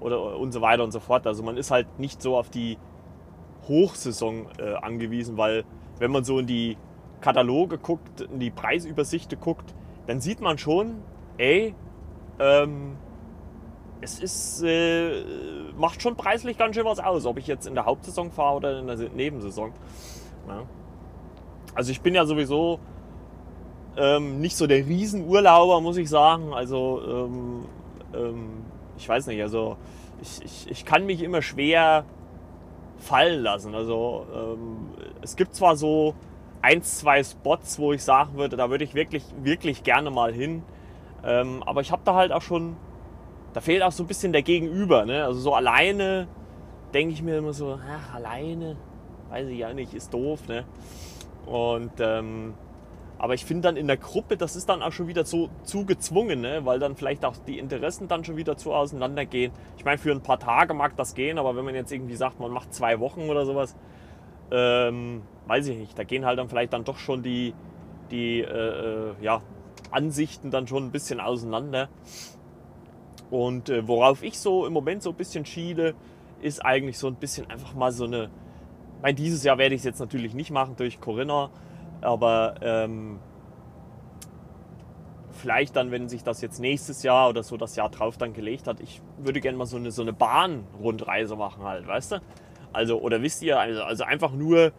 oder 0.00 0.36
und 0.36 0.52
so 0.52 0.60
weiter 0.60 0.84
und 0.84 0.92
so 0.92 1.00
fort. 1.00 1.26
Also 1.26 1.42
man 1.42 1.56
ist 1.56 1.70
halt 1.70 1.98
nicht 1.98 2.22
so 2.22 2.36
auf 2.36 2.50
die 2.50 2.78
Hochsaison 3.68 4.46
äh, 4.58 4.74
angewiesen, 4.74 5.36
weil 5.36 5.64
wenn 5.98 6.10
man 6.10 6.24
so 6.24 6.38
in 6.38 6.46
die 6.46 6.76
Kataloge 7.20 7.78
guckt, 7.78 8.20
in 8.20 8.38
die 8.38 8.50
Preisübersichte 8.50 9.36
guckt, 9.36 9.74
dann 10.06 10.20
sieht 10.20 10.40
man 10.40 10.58
schon, 10.58 11.02
ey, 11.36 11.74
ähm, 12.38 12.96
es 14.00 14.20
ist, 14.20 14.62
äh, 14.62 15.24
macht 15.76 16.00
schon 16.02 16.16
preislich 16.16 16.56
ganz 16.56 16.76
schön 16.76 16.84
was 16.84 17.00
aus, 17.00 17.26
ob 17.26 17.38
ich 17.38 17.46
jetzt 17.46 17.66
in 17.66 17.74
der 17.74 17.84
Hauptsaison 17.84 18.30
fahre 18.30 18.56
oder 18.56 18.78
in 18.78 18.86
der 18.86 18.96
Nebensaison. 18.96 19.72
Ja. 20.46 20.62
Also 21.74 21.90
ich 21.90 22.00
bin 22.00 22.14
ja 22.14 22.24
sowieso 22.24 22.78
ähm, 23.96 24.40
nicht 24.40 24.56
so 24.56 24.66
der 24.66 24.86
Riesenurlauber, 24.86 25.80
muss 25.80 25.96
ich 25.96 26.08
sagen. 26.08 26.54
Also 26.54 27.02
ähm, 27.06 27.64
ähm, 28.14 28.48
ich 28.98 29.08
weiß 29.08 29.28
nicht, 29.28 29.40
also 29.40 29.76
ich, 30.20 30.44
ich, 30.44 30.70
ich 30.70 30.84
kann 30.84 31.06
mich 31.06 31.22
immer 31.22 31.42
schwer 31.42 32.04
fallen 32.98 33.42
lassen. 33.42 33.74
Also 33.74 34.26
ähm, 34.34 34.88
es 35.22 35.36
gibt 35.36 35.54
zwar 35.54 35.76
so 35.76 36.14
ein, 36.60 36.82
zwei 36.82 37.22
Spots, 37.22 37.78
wo 37.78 37.92
ich 37.92 38.02
sagen 38.02 38.36
würde, 38.36 38.56
da 38.56 38.70
würde 38.70 38.84
ich 38.84 38.94
wirklich, 38.94 39.24
wirklich 39.42 39.84
gerne 39.84 40.10
mal 40.10 40.32
hin. 40.32 40.62
Ähm, 41.24 41.62
aber 41.64 41.80
ich 41.80 41.92
habe 41.92 42.02
da 42.04 42.14
halt 42.14 42.32
auch 42.32 42.42
schon, 42.42 42.76
da 43.52 43.60
fehlt 43.60 43.82
auch 43.82 43.92
so 43.92 44.02
ein 44.02 44.06
bisschen 44.06 44.32
der 44.32 44.42
Gegenüber. 44.42 45.04
Ne? 45.04 45.24
Also 45.24 45.40
so 45.40 45.54
alleine 45.54 46.26
denke 46.92 47.14
ich 47.14 47.22
mir 47.22 47.38
immer 47.38 47.52
so, 47.52 47.78
ach, 47.88 48.14
alleine, 48.14 48.76
weiß 49.30 49.48
ich 49.48 49.58
ja 49.58 49.72
nicht, 49.72 49.94
ist 49.94 50.12
doof. 50.12 50.48
Ne? 50.48 50.64
Und 51.46 51.92
ähm, 52.00 52.54
aber 53.18 53.34
ich 53.34 53.44
finde 53.44 53.62
dann 53.68 53.76
in 53.76 53.88
der 53.88 53.96
Gruppe, 53.96 54.36
das 54.36 54.54
ist 54.54 54.68
dann 54.68 54.80
auch 54.80 54.92
schon 54.92 55.08
wieder 55.08 55.24
so 55.24 55.50
zu 55.64 55.84
gezwungen, 55.84 56.40
ne? 56.40 56.64
weil 56.64 56.78
dann 56.78 56.94
vielleicht 56.94 57.24
auch 57.24 57.36
die 57.36 57.58
Interessen 57.58 58.06
dann 58.06 58.24
schon 58.24 58.36
wieder 58.36 58.56
zu 58.56 58.72
auseinandergehen. 58.72 59.52
Ich 59.76 59.84
meine, 59.84 59.98
für 59.98 60.12
ein 60.12 60.22
paar 60.22 60.38
Tage 60.38 60.72
mag 60.72 60.96
das 60.96 61.14
gehen, 61.14 61.38
aber 61.38 61.56
wenn 61.56 61.64
man 61.64 61.74
jetzt 61.74 61.92
irgendwie 61.92 62.14
sagt, 62.14 62.38
man 62.38 62.52
macht 62.52 62.72
zwei 62.72 63.00
Wochen 63.00 63.22
oder 63.22 63.44
sowas, 63.44 63.74
ähm, 64.52 65.22
weiß 65.48 65.66
ich 65.66 65.76
nicht, 65.76 65.98
da 65.98 66.04
gehen 66.04 66.24
halt 66.24 66.38
dann 66.38 66.48
vielleicht 66.48 66.72
dann 66.72 66.84
doch 66.84 66.98
schon 66.98 67.22
die, 67.22 67.54
die 68.12 68.40
äh, 68.40 68.44
äh 68.44 69.14
ja, 69.20 69.42
Ansichten 69.90 70.50
dann 70.50 70.68
schon 70.68 70.84
ein 70.84 70.92
bisschen 70.92 71.20
auseinander. 71.20 71.88
Und 73.30 73.68
äh, 73.68 73.86
worauf 73.86 74.22
ich 74.22 74.38
so 74.38 74.64
im 74.64 74.72
Moment 74.72 75.02
so 75.02 75.10
ein 75.10 75.16
bisschen 75.16 75.44
schiele, 75.44 75.94
ist 76.40 76.64
eigentlich 76.64 76.98
so 76.98 77.08
ein 77.08 77.16
bisschen 77.16 77.50
einfach 77.50 77.74
mal 77.74 77.90
so 77.90 78.04
eine. 78.04 78.24
Ich 78.96 79.02
meine, 79.02 79.14
dieses 79.14 79.44
Jahr 79.44 79.58
werde 79.58 79.74
ich 79.74 79.80
es 79.80 79.84
jetzt 79.84 80.00
natürlich 80.00 80.34
nicht 80.34 80.50
machen 80.50 80.76
durch 80.76 81.00
Corinna, 81.00 81.50
aber 82.00 82.54
ähm, 82.60 83.18
vielleicht 85.38 85.76
dann, 85.76 85.90
wenn 85.90 86.08
sich 86.08 86.22
das 86.22 86.40
jetzt 86.40 86.60
nächstes 86.60 87.02
Jahr 87.02 87.28
oder 87.30 87.42
so 87.42 87.56
das 87.56 87.76
Jahr 87.76 87.88
drauf 87.88 88.18
dann 88.18 88.34
gelegt 88.34 88.66
hat, 88.66 88.80
ich 88.80 89.00
würde 89.18 89.40
gerne 89.40 89.56
mal 89.56 89.66
so 89.66 89.76
eine, 89.76 89.90
so 89.90 90.02
eine 90.02 90.12
Bahnrundreise 90.12 91.36
machen 91.36 91.64
halt, 91.64 91.86
weißt 91.86 92.12
du? 92.12 92.20
Also, 92.72 93.00
oder 93.00 93.22
wisst 93.22 93.42
ihr, 93.42 93.58
also, 93.58 93.82
also 93.82 94.04
einfach 94.04 94.32
nur, 94.32 94.72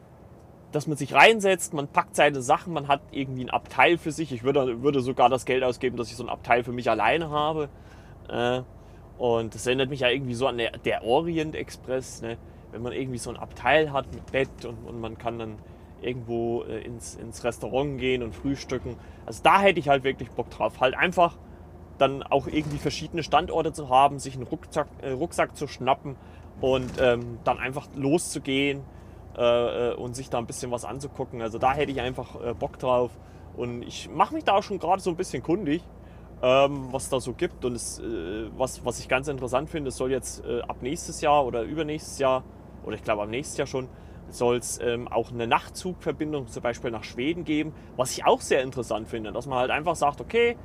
dass 0.71 0.85
man 0.85 0.97
sich 0.97 1.13
reinsetzt, 1.13 1.73
man 1.73 1.87
packt 1.87 2.15
seine 2.15 2.41
Sachen, 2.41 2.73
man 2.73 2.87
hat 2.87 3.01
irgendwie 3.11 3.43
ein 3.43 3.49
Abteil 3.49 3.97
für 3.97 4.11
sich. 4.11 4.31
Ich 4.31 4.43
würde, 4.43 4.83
würde 4.83 5.01
sogar 5.01 5.29
das 5.29 5.45
Geld 5.45 5.63
ausgeben, 5.63 5.97
dass 5.97 6.09
ich 6.09 6.15
so 6.15 6.23
ein 6.23 6.29
Abteil 6.29 6.63
für 6.63 6.71
mich 6.71 6.89
alleine 6.89 7.31
habe. 7.31 7.69
Äh, 8.27 8.61
und 9.17 9.55
das 9.55 9.65
erinnert 9.65 9.89
mich 9.89 10.01
ja 10.01 10.09
irgendwie 10.09 10.35
so 10.35 10.47
an 10.47 10.57
der, 10.57 10.71
der 10.77 11.03
Orient 11.03 11.55
Express, 11.55 12.21
ne? 12.21 12.37
wenn 12.71 12.81
man 12.83 12.93
irgendwie 12.93 13.17
so 13.17 13.31
ein 13.31 13.37
Abteil 13.37 13.91
hat 13.91 14.13
mit 14.13 14.31
Bett 14.31 14.65
und, 14.65 14.77
und 14.85 15.01
man 15.01 15.17
kann 15.17 15.39
dann 15.39 15.55
irgendwo 16.01 16.63
äh, 16.63 16.81
ins, 16.81 17.15
ins 17.15 17.43
Restaurant 17.43 17.99
gehen 17.99 18.23
und 18.23 18.35
frühstücken. 18.35 18.97
Also 19.25 19.41
da 19.43 19.59
hätte 19.59 19.79
ich 19.79 19.89
halt 19.89 20.03
wirklich 20.03 20.31
Bock 20.31 20.49
drauf. 20.49 20.79
Halt 20.79 20.95
einfach 20.95 21.37
dann 21.97 22.23
auch 22.23 22.47
irgendwie 22.47 22.77
verschiedene 22.77 23.23
Standorte 23.23 23.73
zu 23.73 23.89
haben, 23.89 24.19
sich 24.19 24.35
einen 24.35 24.43
Rucksack, 24.43 24.87
äh, 25.01 25.11
Rucksack 25.11 25.55
zu 25.55 25.67
schnappen 25.67 26.15
und 26.61 26.91
ähm, 26.99 27.39
dann 27.43 27.57
einfach 27.57 27.87
loszugehen 27.95 28.81
äh, 29.37 29.91
äh, 29.91 29.93
und 29.95 30.15
sich 30.15 30.29
da 30.29 30.37
ein 30.37 30.47
bisschen 30.47 30.71
was 30.71 30.85
anzugucken. 30.85 31.41
Also 31.41 31.57
da 31.59 31.73
hätte 31.73 31.91
ich 31.91 32.01
einfach 32.01 32.41
äh, 32.41 32.53
Bock 32.53 32.79
drauf. 32.79 33.11
Und 33.55 33.83
ich 33.83 34.09
mache 34.09 34.33
mich 34.33 34.43
da 34.43 34.55
auch 34.55 34.63
schon 34.63 34.79
gerade 34.79 35.01
so 35.01 35.09
ein 35.09 35.15
bisschen 35.15 35.43
kundig, 35.43 35.83
ähm, 36.41 36.87
was 36.91 37.09
da 37.09 37.19
so 37.19 37.33
gibt. 37.33 37.63
Und 37.63 37.75
es, 37.75 37.99
äh, 37.99 38.49
was, 38.57 38.83
was 38.85 38.99
ich 38.99 39.07
ganz 39.07 39.27
interessant 39.27 39.69
finde, 39.69 39.89
es 39.89 39.97
soll 39.97 40.11
jetzt 40.11 40.43
ab 40.45 40.77
nächstes 40.81 41.21
Jahr 41.21 41.45
oder 41.45 41.61
übernächstes 41.61 42.19
Jahr, 42.19 42.43
oder 42.83 42.95
ich 42.95 43.03
glaube 43.03 43.23
ab 43.23 43.29
nächstes 43.29 43.57
Jahr 43.57 43.67
schon, 43.67 43.87
soll 44.29 44.57
es 44.57 44.79
ähm, 44.81 45.07
auch 45.07 45.31
eine 45.31 45.47
Nachtzugverbindung 45.47 46.47
zum 46.47 46.63
Beispiel 46.63 46.91
nach 46.91 47.03
Schweden 47.03 47.43
geben, 47.43 47.73
was 47.95 48.11
ich 48.11 48.25
auch 48.25 48.41
sehr 48.41 48.61
interessant 48.61 49.07
finde, 49.07 49.31
dass 49.31 49.47
man 49.47 49.59
halt 49.59 49.71
einfach 49.71 49.95
sagt, 49.95 50.21
okay, 50.21 50.57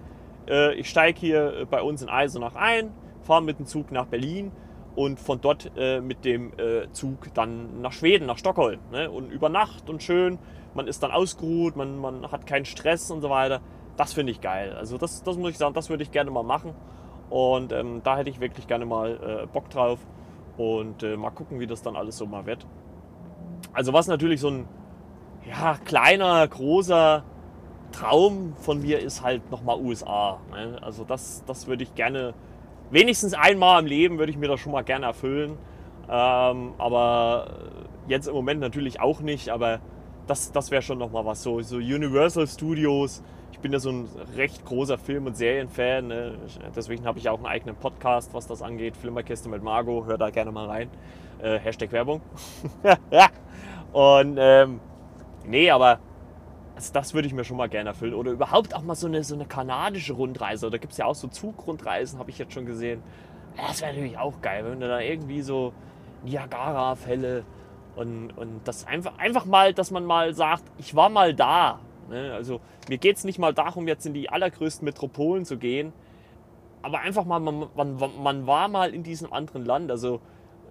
äh, 0.49 0.75
ich 0.75 0.89
steige 0.89 1.19
hier 1.19 1.61
äh, 1.61 1.65
bei 1.65 1.83
uns 1.83 2.03
in 2.03 2.09
Eisenach 2.09 2.55
ein, 2.55 2.93
fahre 3.23 3.43
mit 3.43 3.59
dem 3.59 3.67
Zug 3.67 3.93
nach 3.93 4.07
Berlin 4.07 4.53
und 4.97 5.19
von 5.19 5.41
dort 5.41 5.73
äh, 5.77 6.01
mit 6.01 6.25
dem 6.25 6.53
äh, 6.59 6.91
Zug 6.93 7.33
dann 7.35 7.81
nach 7.81 7.93
Schweden, 7.93 8.27
nach 8.27 8.39
Stockholm 8.39 8.81
ne? 8.93 9.11
und 9.11 9.31
über 9.31 9.49
Nacht 9.49 9.89
und 9.91 10.03
schön, 10.03 10.39
man 10.75 10.87
ist 10.87 11.03
dann 11.03 11.11
ausgeruht, 11.11 11.77
man, 11.77 11.99
man 11.99 12.31
hat 12.31 12.47
keinen 12.47 12.65
Stress 12.65 13.11
und 13.11 13.21
so 13.21 13.31
weiter. 13.31 13.61
Das 13.97 14.13
finde 14.13 14.33
ich 14.33 14.41
geil. 14.41 14.73
Also 14.73 14.99
das, 14.99 15.23
das 15.23 15.37
muss 15.37 15.51
ich 15.51 15.59
sagen, 15.59 15.75
das 15.75 15.89
würde 15.89 16.03
ich 16.03 16.11
gerne 16.11 16.31
mal 16.31 16.43
machen 16.43 16.75
und 17.31 17.73
ähm, 17.73 18.01
da 18.03 18.17
hätte 18.17 18.31
ich 18.31 18.41
wirklich 18.41 18.67
gerne 18.67 18.85
mal 18.87 19.43
äh, 19.45 19.47
Bock 19.47 19.71
drauf 19.71 20.01
und 20.57 21.03
äh, 21.03 21.17
mal 21.17 21.31
gucken, 21.31 21.61
wie 21.61 21.67
das 21.67 21.83
dann 21.83 21.97
alles 21.97 22.19
so 22.19 22.27
mal 22.27 22.47
wird. 22.47 22.67
Also 23.75 23.93
was 23.93 24.07
natürlich 24.07 24.41
so 24.41 24.49
ein 24.49 24.69
ja, 25.47 25.77
kleiner, 25.85 26.47
großer 26.47 27.25
Traum 27.93 28.55
von 28.57 28.81
mir 28.81 29.01
ist 29.01 29.23
halt 29.23 29.51
nochmal 29.51 29.79
USA. 29.79 30.39
Ne? 30.51 30.79
Also 30.81 31.05
das, 31.05 31.45
das 31.47 31.67
würde 31.67 31.83
ich 31.83 31.95
gerne, 31.95 32.35
wenigstens 32.91 33.35
einmal 33.35 33.81
im 33.81 33.87
Leben 33.87 34.19
würde 34.19 34.31
ich 34.31 34.39
mir 34.39 34.49
das 34.49 34.61
schon 34.61 34.73
mal 34.73 34.83
gerne 34.83 35.07
erfüllen. 35.07 35.59
Ähm, 36.09 36.75
aber 36.79 37.47
jetzt 38.09 38.27
im 38.27 38.35
Moment 38.35 38.61
natürlich 38.61 39.01
auch 39.01 39.21
nicht, 39.21 39.51
aber 39.51 39.81
das, 40.27 40.53
das 40.53 40.71
wäre 40.71 40.83
schon 40.83 40.99
nochmal 40.99 41.25
was. 41.25 41.43
So, 41.43 41.61
so 41.61 41.77
Universal 41.77 42.47
Studios, 42.47 43.23
bin 43.65 43.73
ja 43.73 43.79
so 43.79 43.91
ein 43.91 44.11
recht 44.37 44.63
großer 44.67 44.99
Film- 44.99 45.25
und 45.25 45.39
Serienfan. 45.39 46.09
Ne? 46.09 46.35
Deswegen 46.77 47.07
habe 47.07 47.19
ich 47.19 47.31
auch 47.31 47.39
einen 47.39 47.47
eigenen 47.47 47.75
Podcast, 47.75 48.35
was 48.35 48.47
das 48.47 48.61
angeht. 48.61 48.95
Filmerkiste 48.95 49.49
mit 49.49 49.63
Margot, 49.63 50.05
hör 50.05 50.19
da 50.19 50.29
gerne 50.29 50.53
mal 50.53 50.67
rein. 50.67 50.91
Äh, 51.41 51.59
Hashtag 51.61 51.91
Werbung. 51.91 52.21
Und 53.95 54.37
ähm, 54.39 54.81
nee, 55.47 55.71
aber 55.71 55.99
also 56.77 56.93
das 56.93 57.15
würde 57.15 57.27
ich 57.27 57.33
mir 57.33 57.43
schon 57.43 57.57
mal 57.57 57.71
gerne 57.71 57.89
erfüllen. 57.89 58.13
Oder 58.13 58.33
überhaupt 58.33 58.75
auch 58.75 58.83
mal 58.83 58.97
so 58.97 59.07
eine, 59.07 59.25
so 59.25 59.35
eine 59.35 59.47
kanadische 59.47 60.13
Rundreise. 60.13 60.69
Da 60.69 60.77
gibt 60.77 60.93
es 60.93 60.99
ja 60.99 61.07
auch 61.07 61.15
so 61.15 61.29
Zugrundreisen, 61.29 62.19
habe 62.19 62.29
ich 62.29 62.37
jetzt 62.37 62.53
schon 62.53 62.67
gesehen. 62.67 63.03
Das 63.57 63.81
wäre 63.81 63.95
natürlich 63.95 64.19
auch 64.19 64.43
geil, 64.43 64.67
wenn 64.67 64.81
du 64.81 64.89
da 64.89 65.01
irgendwie 65.01 65.41
so 65.41 65.73
Niagara-Fälle 66.23 67.45
und, 67.97 68.37
und 68.37 68.61
das 68.69 68.87
einfach, 68.87 69.17
einfach 69.17 69.47
mal, 69.47 69.73
dass 69.73 69.91
man 69.91 70.05
mal 70.05 70.35
sagt, 70.35 70.65
ich 70.77 70.95
war 70.95 71.09
mal 71.09 71.33
da. 71.33 71.79
Ne? 72.09 72.33
Also 72.33 72.61
mir 72.89 72.99
geht 72.99 73.17
es 73.17 73.25
nicht 73.25 73.39
mal 73.39 73.55
darum, 73.55 73.89
jetzt 73.89 74.07
in 74.07 74.15
die 74.15 74.29
allergrößten 74.29 74.85
Metropolen 74.85 75.45
zu 75.45 75.59
gehen, 75.59 75.93
aber 76.83 77.01
einfach 77.01 77.25
mal, 77.25 77.41
man, 77.41 77.67
man, 77.75 77.99
man 78.23 78.47
war 78.47 78.69
mal 78.69 78.93
in 78.93 79.03
diesem 79.03 79.33
anderen 79.33 79.65
Land. 79.65 79.91
Also 79.91 80.21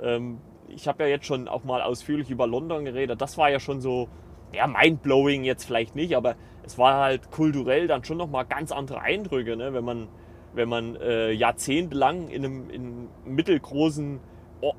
ähm, 0.02 0.40
ich 0.68 0.88
habe 0.88 1.04
ja 1.04 1.10
jetzt 1.10 1.26
schon 1.26 1.48
auch 1.48 1.64
mal 1.64 1.82
ausführlich 1.82 2.30
über 2.30 2.48
London 2.48 2.86
geredet. 2.86 3.22
Das 3.22 3.38
war 3.38 3.50
ja 3.50 3.60
schon 3.60 3.82
so, 3.82 4.10
ja, 4.54 4.68
mindblowing 4.68 5.44
jetzt 5.44 5.66
vielleicht 5.66 5.96
nicht, 5.96 6.16
aber 6.16 6.36
es 6.64 6.78
war 6.78 7.02
halt 7.02 7.32
kulturell 7.32 7.88
dann 7.88 8.04
schon 8.04 8.18
nochmal 8.18 8.46
ganz 8.46 8.72
andere 8.72 9.02
Eindrücke, 9.02 9.56
ne? 9.58 9.74
wenn 9.74 9.84
man, 9.84 10.08
wenn 10.54 10.70
man 10.70 10.96
äh, 10.96 11.32
jahrzehntelang 11.32 12.30
in 12.30 12.46
einem, 12.46 12.70
in 12.70 13.10
mittelgroßen 13.26 14.20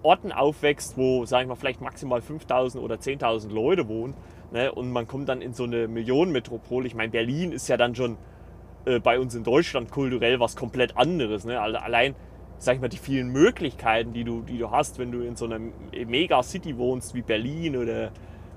Orten 0.02 0.32
aufwächst, 0.32 0.96
wo, 0.96 1.24
sage 1.24 1.44
ich 1.44 1.48
mal, 1.48 1.56
vielleicht 1.56 1.80
maximal 1.80 2.20
5000 2.20 2.82
oder 2.82 2.96
10.000 2.96 3.52
Leute 3.52 3.88
wohnen 3.88 4.14
ne? 4.52 4.72
und 4.72 4.90
man 4.90 5.06
kommt 5.06 5.28
dann 5.28 5.42
in 5.42 5.52
so 5.52 5.64
eine 5.64 5.88
Millionenmetropole. 5.88 6.86
Ich 6.86 6.94
meine, 6.94 7.10
Berlin 7.10 7.52
ist 7.52 7.68
ja 7.68 7.76
dann 7.76 7.94
schon 7.94 8.16
äh, 8.86 9.00
bei 9.00 9.18
uns 9.18 9.34
in 9.34 9.44
Deutschland 9.44 9.90
kulturell 9.90 10.40
was 10.40 10.56
komplett 10.56 10.96
anderes. 10.96 11.44
Ne? 11.44 11.60
Allein 11.60 12.14
sag 12.58 12.76
ich 12.76 12.80
mal, 12.80 12.88
die 12.88 12.98
vielen 12.98 13.28
Möglichkeiten, 13.28 14.12
die 14.12 14.24
du, 14.24 14.42
die 14.42 14.58
du 14.58 14.70
hast, 14.70 14.98
wenn 14.98 15.12
du 15.12 15.20
in 15.20 15.36
so 15.36 15.44
einer 15.44 15.58
Mega-City 15.92 16.78
wohnst 16.78 17.14
wie 17.14 17.22
Berlin 17.22 17.76
oder, 17.76 18.10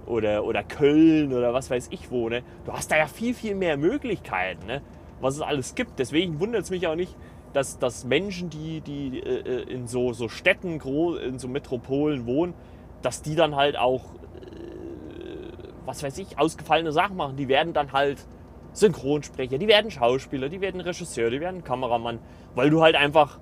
oder, 0.06 0.44
oder 0.46 0.64
Köln 0.64 1.34
oder 1.34 1.54
was 1.54 1.70
weiß 1.70 1.90
ich 1.92 2.10
wo, 2.12 2.30
ne? 2.30 2.44
du 2.66 2.74
hast 2.74 2.92
da 2.92 2.98
ja 2.98 3.08
viel, 3.08 3.34
viel 3.34 3.56
mehr 3.56 3.78
Möglichkeiten, 3.78 4.66
ne? 4.66 4.82
was 5.20 5.36
es 5.36 5.42
alles 5.42 5.76
gibt. 5.76 6.00
Deswegen 6.00 6.40
wundert 6.40 6.64
es 6.64 6.70
mich 6.70 6.88
auch 6.88 6.96
nicht, 6.96 7.16
dass, 7.58 7.80
dass 7.80 8.06
Menschen, 8.06 8.52
die, 8.52 8.82
die 8.82 9.20
äh, 9.20 9.64
in 9.64 9.88
so, 9.88 10.14
so 10.14 10.30
Städten, 10.30 10.80
in 10.80 11.40
so 11.40 11.48
Metropolen 11.48 12.28
wohnen, 12.28 12.54
dass 13.02 13.24
die 13.24 13.34
dann 13.34 13.56
halt 13.56 13.78
auch, 13.78 14.14
äh, 14.14 15.58
was 15.84 16.04
weiß 16.04 16.20
ich, 16.20 16.38
ausgefallene 16.38 16.92
Sachen 16.92 17.18
machen. 17.18 17.36
Die 17.36 17.48
werden 17.48 17.74
dann 17.74 17.94
halt 17.94 18.28
Synchronsprecher, 18.74 19.58
die 19.58 19.68
werden 19.68 19.90
Schauspieler, 19.90 20.50
die 20.50 20.62
werden 20.62 20.82
Regisseur, 20.82 21.32
die 21.32 21.42
werden 21.42 21.64
Kameramann, 21.64 22.20
weil 22.54 22.70
du 22.70 22.84
halt 22.84 22.96
einfach 22.96 23.40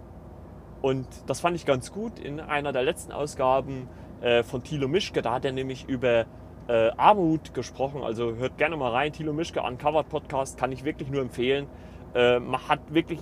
und 0.81 1.07
das 1.27 1.41
fand 1.41 1.57
ich 1.57 1.65
ganz 1.65 1.91
gut 1.91 2.17
in 2.17 2.39
einer 2.39 2.71
der 2.71 2.83
letzten 2.83 3.11
Ausgaben 3.11 3.89
äh, 4.21 4.43
von 4.43 4.63
Thilo 4.63 4.87
Mischke. 4.87 5.21
Da 5.21 5.33
hat 5.33 5.43
er 5.43 5.51
nämlich 5.51 5.89
über 5.89 6.25
äh, 6.69 6.91
Armut 6.95 7.53
gesprochen. 7.53 8.01
Also 8.01 8.35
hört 8.35 8.57
gerne 8.57 8.77
mal 8.77 8.91
rein. 8.91 9.11
Thilo 9.11 9.33
Mischke, 9.33 9.61
Uncovered 9.61 10.07
Podcast, 10.07 10.57
kann 10.57 10.71
ich 10.71 10.85
wirklich 10.85 11.09
nur 11.09 11.21
empfehlen. 11.21 11.67
Äh, 12.13 12.39
man 12.39 12.69
hat 12.69 12.79
wirklich 12.93 13.19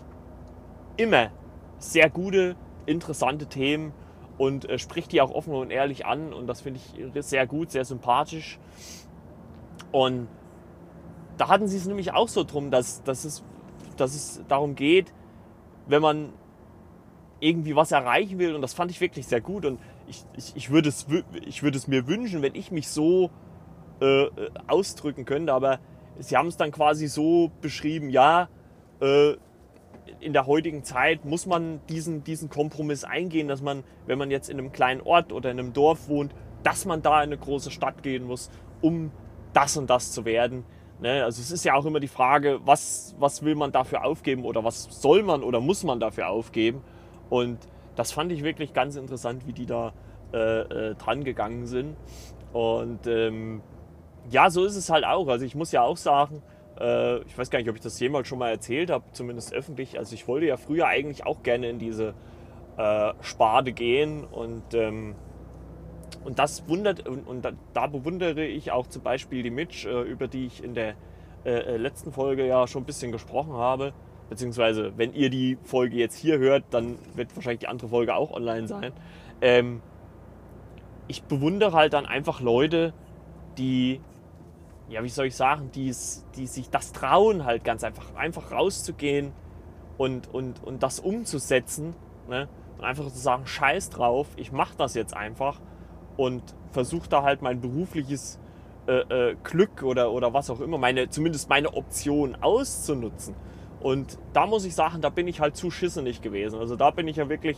immer 0.97 1.31
sehr 1.79 2.09
gute 2.09 2.55
interessante 2.85 3.47
Themen 3.47 3.93
und 4.37 4.69
äh, 4.69 4.79
spricht 4.79 5.11
die 5.11 5.21
auch 5.21 5.31
offen 5.31 5.53
und 5.53 5.71
ehrlich 5.71 6.05
an. 6.05 6.33
Und 6.33 6.47
das 6.47 6.61
finde 6.61 6.79
ich 6.79 7.25
sehr 7.25 7.47
gut, 7.47 7.71
sehr 7.71 7.85
sympathisch. 7.85 8.59
Und 9.91 10.27
da 11.37 11.49
hatten 11.49 11.67
sie 11.67 11.77
es 11.77 11.85
nämlich 11.85 12.13
auch 12.13 12.27
so 12.27 12.43
drum, 12.43 12.71
dass, 12.71 13.03
dass, 13.03 13.25
es, 13.25 13.43
dass 13.97 14.15
es 14.15 14.41
darum 14.47 14.75
geht, 14.75 15.13
wenn 15.87 16.01
man 16.01 16.33
irgendwie 17.39 17.75
was 17.75 17.91
erreichen 17.91 18.39
will. 18.39 18.55
Und 18.55 18.61
das 18.61 18.73
fand 18.73 18.91
ich 18.91 19.01
wirklich 19.01 19.27
sehr 19.27 19.41
gut. 19.41 19.65
Und 19.65 19.79
ich, 20.07 20.23
ich, 20.35 20.55
ich 20.55 20.69
würde 20.71 20.89
es, 20.89 21.05
ich 21.45 21.61
es 21.63 21.87
mir 21.87 22.07
wünschen, 22.07 22.41
wenn 22.41 22.55
ich 22.55 22.71
mich 22.71 22.87
so 22.87 23.29
äh, 23.99 24.27
ausdrücken 24.67 25.25
könnte. 25.25 25.53
Aber 25.53 25.79
sie 26.19 26.37
haben 26.37 26.47
es 26.47 26.57
dann 26.57 26.71
quasi 26.71 27.07
so 27.07 27.51
beschrieben, 27.61 28.09
ja, 28.09 28.49
äh, 28.99 29.33
in 30.19 30.33
der 30.33 30.47
heutigen 30.47 30.83
Zeit 30.83 31.25
muss 31.25 31.45
man 31.45 31.81
diesen, 31.89 32.23
diesen 32.23 32.49
Kompromiss 32.49 33.03
eingehen, 33.03 33.47
dass 33.47 33.61
man, 33.61 33.83
wenn 34.05 34.17
man 34.17 34.31
jetzt 34.31 34.49
in 34.49 34.59
einem 34.59 34.71
kleinen 34.71 35.01
Ort 35.01 35.31
oder 35.31 35.51
in 35.51 35.59
einem 35.59 35.73
Dorf 35.73 36.07
wohnt, 36.07 36.33
dass 36.63 36.85
man 36.85 37.01
da 37.01 37.21
in 37.23 37.29
eine 37.29 37.37
große 37.37 37.71
Stadt 37.71 38.03
gehen 38.03 38.23
muss, 38.23 38.49
um 38.81 39.11
das 39.53 39.77
und 39.77 39.89
das 39.89 40.11
zu 40.11 40.25
werden. 40.25 40.65
Ne? 40.99 41.23
Also 41.23 41.41
es 41.41 41.51
ist 41.51 41.65
ja 41.65 41.75
auch 41.75 41.85
immer 41.85 41.99
die 41.99 42.07
Frage, 42.07 42.59
was, 42.63 43.15
was 43.19 43.43
will 43.43 43.55
man 43.55 43.71
dafür 43.71 44.05
aufgeben 44.05 44.45
oder 44.45 44.63
was 44.63 44.87
soll 45.01 45.23
man 45.23 45.43
oder 45.43 45.59
muss 45.59 45.83
man 45.83 45.99
dafür 45.99 46.29
aufgeben. 46.29 46.81
Und 47.29 47.59
das 47.95 48.11
fand 48.11 48.31
ich 48.31 48.43
wirklich 48.43 48.73
ganz 48.73 48.95
interessant, 48.95 49.45
wie 49.47 49.53
die 49.53 49.65
da 49.65 49.93
äh, 50.33 50.61
äh, 50.61 50.95
dran 50.95 51.23
gegangen 51.23 51.67
sind. 51.67 51.95
Und 52.53 53.07
ähm, 53.07 53.61
ja, 54.29 54.49
so 54.49 54.63
ist 54.63 54.75
es 54.75 54.89
halt 54.89 55.05
auch. 55.05 55.27
Also 55.27 55.45
ich 55.45 55.55
muss 55.55 55.71
ja 55.71 55.81
auch 55.81 55.97
sagen, 55.97 56.41
ich 56.75 57.37
weiß 57.37 57.51
gar 57.51 57.59
nicht, 57.59 57.69
ob 57.69 57.75
ich 57.75 57.81
das 57.81 57.99
jemals 57.99 58.27
schon 58.27 58.39
mal 58.39 58.49
erzählt 58.49 58.89
habe, 58.89 59.05
zumindest 59.11 59.53
öffentlich. 59.53 59.99
Also 59.99 60.15
ich 60.15 60.27
wollte 60.27 60.47
ja 60.47 60.57
früher 60.57 60.87
eigentlich 60.87 61.25
auch 61.25 61.43
gerne 61.43 61.69
in 61.69 61.77
diese 61.77 62.15
äh, 62.77 63.13
Spade 63.21 63.71
gehen 63.73 64.23
und, 64.23 64.73
ähm, 64.73 65.15
und 66.23 66.39
das 66.39 66.67
wundert 66.67 67.07
und, 67.07 67.27
und 67.27 67.45
da, 67.45 67.51
da, 67.73 67.87
bewundere 67.87 68.45
ich 68.45 68.71
auch 68.71 68.87
zum 68.87 69.03
Beispiel 69.03 69.43
die 69.43 69.51
Mitch, 69.51 69.87
äh, 69.87 70.01
über 70.01 70.27
die 70.27 70.45
ich 70.45 70.63
in 70.63 70.73
der 70.73 70.95
äh, 71.45 71.51
äh, 71.51 71.77
letzten 71.77 72.11
Folge 72.11 72.47
ja 72.47 72.67
schon 72.67 72.83
ein 72.83 72.85
bisschen 72.85 73.11
gesprochen 73.11 73.53
habe. 73.53 73.93
Beziehungsweise, 74.29 74.93
wenn 74.97 75.13
ihr 75.13 75.29
die 75.29 75.57
Folge 75.63 75.97
jetzt 75.97 76.17
hier 76.17 76.39
hört, 76.39 76.63
dann 76.71 76.97
wird 77.13 77.35
wahrscheinlich 77.35 77.59
die 77.59 77.67
andere 77.67 77.89
Folge 77.89 78.15
auch 78.15 78.31
online 78.31 78.67
sein. 78.67 78.93
Ähm, 79.41 79.81
ich 81.07 81.23
bewundere 81.23 81.73
halt 81.73 81.93
dann 81.93 82.05
einfach 82.05 82.41
Leute, 82.41 82.93
die 83.57 83.99
ja, 84.89 85.03
wie 85.03 85.09
soll 85.09 85.27
ich 85.27 85.35
sagen, 85.35 85.71
die, 85.73 85.93
die 86.35 86.47
sich 86.47 86.69
das 86.69 86.91
trauen, 86.91 87.45
halt 87.45 87.63
ganz 87.63 87.83
einfach, 87.83 88.15
einfach 88.15 88.51
rauszugehen 88.51 89.31
und, 89.97 90.33
und, 90.33 90.63
und 90.63 90.83
das 90.83 90.99
umzusetzen. 90.99 91.95
Ne? 92.27 92.47
Und 92.77 92.83
einfach 92.83 93.05
zu 93.05 93.17
sagen, 93.17 93.45
scheiß 93.45 93.89
drauf, 93.89 94.27
ich 94.35 94.51
mache 94.51 94.75
das 94.77 94.93
jetzt 94.93 95.15
einfach 95.15 95.59
und 96.17 96.43
versuche 96.71 97.09
da 97.09 97.23
halt 97.23 97.41
mein 97.41 97.61
berufliches 97.61 98.39
äh, 98.87 99.31
äh, 99.31 99.35
Glück 99.43 99.83
oder, 99.83 100.11
oder 100.11 100.33
was 100.33 100.49
auch 100.49 100.59
immer, 100.59 100.77
meine, 100.77 101.09
zumindest 101.09 101.49
meine 101.49 101.73
Option 101.73 102.35
auszunutzen. 102.41 103.35
Und 103.79 104.17
da 104.33 104.45
muss 104.45 104.65
ich 104.65 104.75
sagen, 104.75 105.01
da 105.01 105.09
bin 105.09 105.27
ich 105.27 105.39
halt 105.39 105.55
zu 105.55 105.71
schisselig 105.71 106.21
gewesen. 106.21 106.59
Also 106.59 106.75
da 106.75 106.91
bin 106.91 107.07
ich 107.07 107.17
ja 107.17 107.29
wirklich, 107.29 107.57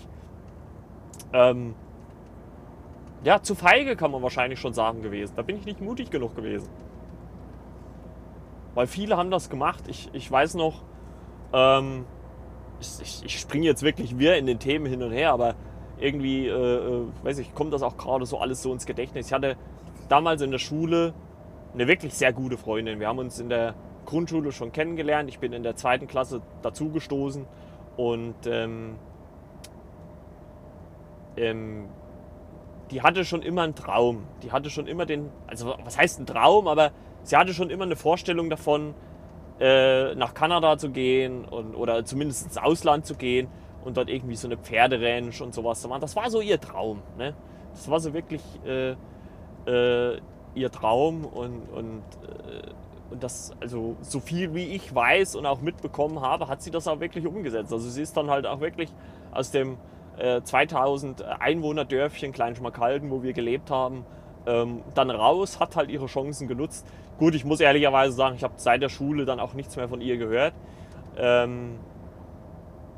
ähm, 1.33 1.75
ja, 3.23 3.41
zu 3.41 3.55
feige 3.55 3.95
kann 3.95 4.11
man 4.11 4.21
wahrscheinlich 4.21 4.59
schon 4.59 4.73
sagen 4.73 5.01
gewesen. 5.01 5.33
Da 5.35 5.41
bin 5.41 5.57
ich 5.57 5.65
nicht 5.65 5.81
mutig 5.81 6.09
genug 6.09 6.35
gewesen. 6.35 6.69
Weil 8.75 8.87
viele 8.87 9.17
haben 9.17 9.31
das 9.31 9.49
gemacht. 9.49 9.85
Ich, 9.87 10.09
ich 10.13 10.29
weiß 10.29 10.53
noch, 10.55 10.83
ähm, 11.53 12.05
ich, 12.79 13.25
ich 13.25 13.39
springe 13.39 13.65
jetzt 13.65 13.81
wirklich 13.81 14.19
wir 14.19 14.35
in 14.35 14.45
den 14.45 14.59
Themen 14.59 14.85
hin 14.85 15.01
und 15.01 15.11
her, 15.11 15.31
aber 15.31 15.55
irgendwie, 15.97 16.47
äh, 16.47 16.51
äh, 16.51 17.07
weiß 17.23 17.39
ich, 17.39 17.55
kommt 17.55 17.73
das 17.73 17.81
auch 17.81 17.97
gerade 17.97 18.25
so 18.25 18.37
alles 18.37 18.61
so 18.61 18.71
ins 18.73 18.85
Gedächtnis. 18.85 19.27
Ich 19.27 19.33
hatte 19.33 19.55
damals 20.09 20.41
in 20.41 20.51
der 20.51 20.59
Schule 20.59 21.13
eine 21.73 21.87
wirklich 21.87 22.13
sehr 22.13 22.33
gute 22.33 22.57
Freundin. 22.57 22.99
Wir 22.99 23.07
haben 23.07 23.19
uns 23.19 23.39
in 23.39 23.49
der 23.49 23.75
Grundschule 24.05 24.51
schon 24.51 24.71
kennengelernt. 24.71 25.29
Ich 25.29 25.39
bin 25.39 25.53
in 25.53 25.63
der 25.63 25.75
zweiten 25.75 26.07
Klasse 26.07 26.41
dazugestoßen 26.61 27.45
und 27.97 28.35
ähm, 28.45 28.95
ähm, 31.37 31.87
die 32.91 33.01
hatte 33.01 33.25
schon 33.25 33.41
immer 33.41 33.63
einen 33.63 33.75
Traum. 33.75 34.25
Die 34.43 34.51
hatte 34.51 34.69
schon 34.69 34.87
immer 34.87 35.05
den, 35.05 35.29
also 35.47 35.73
was 35.83 35.97
heißt 35.97 36.19
ein 36.19 36.25
Traum, 36.25 36.67
aber 36.67 36.91
sie 37.25 37.35
hatte 37.35 37.53
schon 37.53 37.69
immer 37.69 37.83
eine 37.83 37.95
Vorstellung 37.95 38.49
davon, 38.49 38.93
äh, 39.59 40.15
nach 40.15 40.33
Kanada 40.33 40.77
zu 40.77 40.89
gehen 40.89 41.45
und, 41.45 41.75
oder 41.75 42.05
zumindest 42.05 42.45
ins 42.45 42.57
Ausland 42.57 43.05
zu 43.05 43.15
gehen 43.15 43.47
und 43.83 43.97
dort 43.97 44.09
irgendwie 44.09 44.35
so 44.35 44.47
eine 44.47 44.57
Pferderanch 44.57 45.41
und 45.41 45.53
sowas 45.53 45.81
zu 45.81 45.87
machen. 45.87 46.01
Das 46.01 46.15
war 46.15 46.29
so 46.29 46.41
ihr 46.41 46.59
Traum. 46.59 47.01
Ne? 47.17 47.33
Das 47.73 47.89
war 47.89 47.99
so 47.99 48.13
wirklich 48.13 48.41
äh, 48.65 48.95
äh, 49.65 50.19
ihr 50.55 50.71
Traum 50.71 51.25
und, 51.25 51.61
und, 51.69 52.03
äh, 52.23 53.11
und 53.11 53.23
das, 53.23 53.53
also 53.59 53.95
so 54.01 54.19
viel 54.19 54.53
wie 54.53 54.75
ich 54.75 54.93
weiß 54.93 55.35
und 55.35 55.45
auch 55.45 55.61
mitbekommen 55.61 56.21
habe, 56.21 56.47
hat 56.47 56.61
sie 56.61 56.71
das 56.71 56.87
auch 56.87 56.99
wirklich 56.99 57.25
umgesetzt. 57.25 57.71
Also 57.71 57.89
sie 57.89 58.01
ist 58.01 58.15
dann 58.17 58.29
halt 58.29 58.45
auch 58.45 58.59
wirklich 58.59 58.91
aus 59.31 59.51
dem 59.51 59.77
2000 60.17 61.21
äh, 61.21 61.23
Einwohner 61.39 61.83
Dörfchen 61.83 62.31
Kleinschmarkalden, 62.31 63.11
wo 63.11 63.21
wir 63.21 63.33
gelebt 63.33 63.69
haben, 63.69 64.05
ähm, 64.45 64.81
dann 64.93 65.09
raus, 65.09 65.59
hat 65.59 65.75
halt 65.75 65.89
ihre 65.89 66.05
Chancen 66.05 66.47
genutzt. 66.47 66.85
Gut, 67.17 67.33
ich 67.33 67.45
muss 67.45 67.61
ehrlicherweise 67.61 68.13
sagen, 68.13 68.35
ich 68.35 68.43
habe 68.43 68.55
seit 68.57 68.81
der 68.81 68.89
Schule 68.89 69.25
dann 69.25 69.39
auch 69.39 69.53
nichts 69.53 69.77
mehr 69.77 69.87
von 69.87 70.01
ihr 70.01 70.17
gehört. 70.17 70.53
Ähm, 71.17 71.79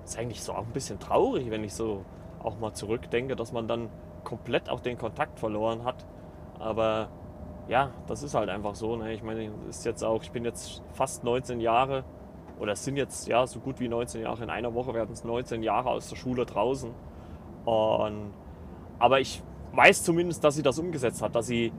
ist 0.03 0.17
eigentlich 0.17 0.41
so 0.41 0.53
auch 0.53 0.65
ein 0.65 0.73
bisschen 0.73 0.99
traurig, 0.99 1.51
wenn 1.51 1.63
ich 1.63 1.73
so 1.73 2.03
auch 2.41 2.57
mal 2.59 2.73
zurückdenke, 2.73 3.35
dass 3.35 3.51
man 3.51 3.67
dann 3.67 3.89
komplett 4.23 4.69
auch 4.69 4.79
den 4.79 4.97
Kontakt 4.97 5.39
verloren 5.39 5.83
hat. 5.83 6.05
Aber 6.57 7.09
ja, 7.67 7.91
das 8.07 8.23
ist 8.23 8.33
halt 8.33 8.49
einfach 8.49 8.73
so. 8.73 8.95
Ne? 8.95 9.13
Ich 9.13 9.21
meine, 9.21 9.51
ist 9.69 9.85
jetzt 9.85 10.03
auch, 10.03 10.23
ich 10.23 10.31
bin 10.31 10.45
jetzt 10.45 10.81
fast 10.93 11.23
19 11.23 11.59
Jahre 11.59 12.03
oder 12.59 12.71
es 12.71 12.83
sind 12.83 12.97
jetzt 12.97 13.27
ja 13.27 13.45
so 13.45 13.59
gut 13.59 13.79
wie 13.79 13.87
19 13.87 14.21
Jahre. 14.21 14.43
In 14.43 14.49
einer 14.49 14.73
Woche 14.73 14.95
werden 14.95 15.11
es 15.13 15.23
19 15.23 15.61
Jahre 15.61 15.89
aus 15.89 16.09
der 16.09 16.15
Schule 16.15 16.45
draußen. 16.45 16.89
Und, 17.65 18.33
aber 18.97 19.19
ich 19.19 19.43
weiß 19.73 20.03
zumindest, 20.03 20.43
dass 20.43 20.55
sie 20.55 20.63
das 20.63 20.79
umgesetzt 20.79 21.21
hat, 21.21 21.35
dass 21.35 21.45
sie 21.45 21.71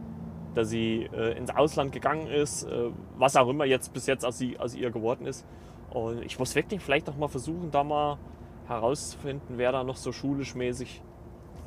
dass 0.59 0.71
sie 0.71 1.09
äh, 1.15 1.39
ins 1.39 1.51
Ausland 1.51 1.93
gegangen 1.93 2.27
ist, 2.27 2.65
äh, 2.65 2.91
was 3.17 3.37
auch 3.37 3.49
immer 3.49 3.65
jetzt 3.65 3.93
bis 3.93 4.07
jetzt 4.07 4.25
aus, 4.25 4.39
sie, 4.39 4.59
aus 4.59 4.75
ihr 4.75 4.91
geworden 4.91 5.25
ist. 5.25 5.47
Und 5.91 6.25
ich 6.25 6.37
muss 6.41 6.53
wirklich 6.57 6.83
vielleicht 6.83 7.09
auch 7.09 7.17
mal 7.17 7.29
versuchen, 7.29 7.71
da 7.71 7.85
mal 7.85 8.19
herauszufinden, 8.67 9.57
wer 9.57 9.71
da 9.71 9.85
noch 9.85 9.95
so 9.95 10.11
schulisch 10.11 10.57
mäßig 10.57 11.01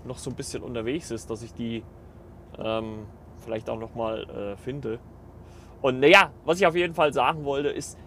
noch 0.04 0.18
so 0.18 0.30
ein 0.30 0.36
bisschen 0.36 0.62
unterwegs 0.62 1.10
ist, 1.10 1.30
dass 1.30 1.42
ich 1.42 1.54
die 1.54 1.84
ähm, 2.60 3.06
vielleicht 3.38 3.70
auch 3.70 3.80
noch 3.80 3.96
mal 3.96 4.30
äh, 4.30 4.58
finde. 4.58 5.00
Und 5.82 6.02
naja, 6.02 6.32
was 6.44 6.60
ich 6.60 6.68
auf 6.68 6.76
jeden 6.76 6.94
Fall 6.94 7.14
sagen 7.14 7.46
wollte, 7.46 7.70
ist, 7.70 7.98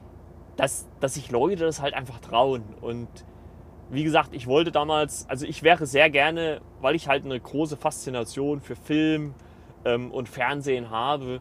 dass, 0.57 0.87
dass 1.01 1.15
sich 1.15 1.31
Leute 1.31 1.65
das 1.65 1.81
halt 1.81 1.95
einfach 1.95 2.21
trauen. 2.21 2.63
Und 2.83 3.09
wie 3.89 4.05
gesagt, 4.05 4.35
ich 4.35 4.47
wollte 4.47 4.71
damals, 4.71 5.27
also 5.31 5.47
ich 5.47 5.63
wäre 5.63 5.87
sehr 5.87 6.11
gerne, 6.11 6.61
weil 6.83 6.95
ich 6.95 7.09
halt 7.09 7.25
eine 7.25 7.41
große 7.41 7.79
Faszination 7.79 8.61
für 8.61 8.77
Film, 8.77 9.35
ähm, 9.85 10.11
und 10.11 10.29
Fernsehen 10.29 10.91
habe. 10.91 11.41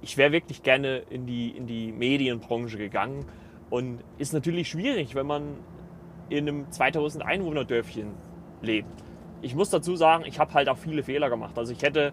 Ich 0.00 0.16
wäre 0.16 0.32
wirklich 0.32 0.62
gerne 0.62 0.98
in 1.10 1.26
die, 1.26 1.50
in 1.50 1.66
die 1.66 1.92
Medienbranche 1.92 2.78
gegangen. 2.78 3.24
Und 3.70 4.04
ist 4.18 4.32
natürlich 4.32 4.68
schwierig, 4.68 5.14
wenn 5.14 5.26
man 5.26 5.56
in 6.28 6.48
einem 6.48 6.70
2000 6.70 7.24
Einwohner 7.24 7.64
Dörfchen 7.64 8.12
lebt. 8.62 9.02
Ich 9.42 9.54
muss 9.54 9.70
dazu 9.70 9.96
sagen, 9.96 10.24
ich 10.26 10.38
habe 10.38 10.54
halt 10.54 10.68
auch 10.68 10.78
viele 10.78 11.02
Fehler 11.02 11.28
gemacht. 11.28 11.58
Also 11.58 11.72
ich 11.72 11.82
hätte, 11.82 12.12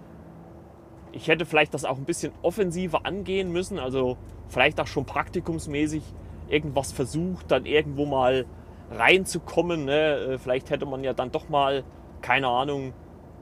ich 1.11 1.27
hätte 1.27 1.45
vielleicht 1.45 1.73
das 1.73 1.85
auch 1.85 1.97
ein 1.97 2.05
bisschen 2.05 2.33
offensiver 2.41 3.05
angehen 3.05 3.51
müssen. 3.51 3.79
Also 3.79 4.17
vielleicht 4.47 4.79
auch 4.79 4.87
schon 4.87 5.05
praktikumsmäßig 5.05 6.03
irgendwas 6.49 6.91
versucht, 6.91 7.49
dann 7.51 7.65
irgendwo 7.65 8.05
mal 8.05 8.45
reinzukommen. 8.91 9.85
Ne? 9.85 10.15
Äh, 10.15 10.37
vielleicht 10.37 10.69
hätte 10.69 10.85
man 10.85 11.03
ja 11.03 11.13
dann 11.13 11.31
doch 11.31 11.49
mal, 11.49 11.83
keine 12.21 12.47
Ahnung, 12.47 12.93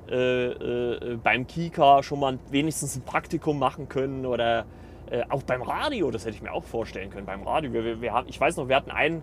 äh, 0.10 0.52
äh, 0.52 1.18
beim 1.24 1.46
Kika 1.46 2.02
schon 2.02 2.20
mal 2.20 2.40
wenigstens 2.50 2.96
ein 2.96 3.04
Praktikum 3.04 3.60
machen 3.60 3.90
können 3.90 4.26
oder 4.26 4.66
äh, 5.12 5.24
auch 5.30 5.44
beim 5.44 5.62
Radio, 5.62 6.10
das 6.10 6.26
hätte 6.26 6.36
ich 6.36 6.42
mir 6.42 6.52
auch 6.52 6.64
vorstellen 6.64 7.12
können. 7.12 7.26
Beim 7.26 7.44
Radio, 7.44 7.72
wir, 7.74 7.84
wir, 7.84 8.02
wir 8.02 8.14
haben, 8.14 8.28
ich 8.28 8.40
weiß 8.40 8.58
noch, 8.58 8.68
wir 8.68 8.76
hatten 8.76 8.92
einen 8.92 9.22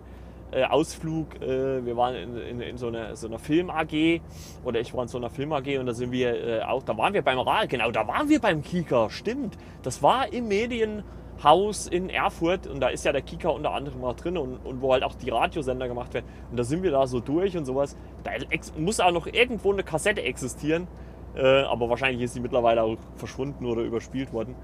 äh, 0.51 0.63
Ausflug, 0.63 1.41
wir 1.41 1.97
waren 1.97 2.15
in, 2.15 2.37
in, 2.37 2.61
in, 2.61 2.77
so 2.77 2.87
einer, 2.87 3.17
so 3.17 3.27
einer 3.27 3.37
Film-AG 3.37 4.21
oder 4.63 4.79
ich 4.79 4.93
war 4.93 5.03
in 5.03 5.09
so 5.09 5.17
einer 5.17 5.29
Film-AG 5.29 5.77
und 5.77 5.87
da 5.87 5.93
sind 5.93 6.13
wir 6.13 6.69
auch, 6.69 6.83
da 6.83 6.97
waren 6.97 7.13
wir 7.13 7.21
beim 7.21 7.39
Radio, 7.39 7.67
genau, 7.67 7.91
da 7.91 8.07
waren 8.07 8.29
wir 8.29 8.39
beim 8.39 8.63
Kika, 8.63 9.09
stimmt. 9.09 9.57
Das 9.83 10.01
war 10.01 10.31
im 10.31 10.47
Medien 10.47 11.03
Haus 11.43 11.87
in 11.87 12.09
Erfurt 12.09 12.67
und 12.67 12.79
da 12.79 12.87
ist 12.89 13.05
ja 13.05 13.11
der 13.11 13.21
Kika 13.21 13.49
unter 13.49 13.71
anderem 13.71 14.01
mal 14.01 14.13
drin 14.13 14.37
und, 14.37 14.57
und 14.65 14.81
wo 14.81 14.93
halt 14.93 15.03
auch 15.03 15.15
die 15.15 15.29
Radiosender 15.29 15.87
gemacht 15.87 16.13
werden. 16.13 16.25
Und 16.49 16.57
da 16.57 16.63
sind 16.63 16.83
wir 16.83 16.91
da 16.91 17.05
so 17.07 17.19
durch 17.19 17.55
und 17.55 17.65
sowas. 17.65 17.95
Da 18.23 18.31
muss 18.77 18.99
auch 18.99 19.11
noch 19.11 19.27
irgendwo 19.27 19.71
eine 19.71 19.83
Kassette 19.83 20.23
existieren, 20.23 20.87
äh, 21.35 21.61
aber 21.63 21.89
wahrscheinlich 21.89 22.23
ist 22.23 22.33
sie 22.33 22.39
mittlerweile 22.39 22.83
auch 22.83 22.97
verschwunden 23.15 23.65
oder 23.65 23.81
überspielt 23.81 24.33
worden. 24.33 24.55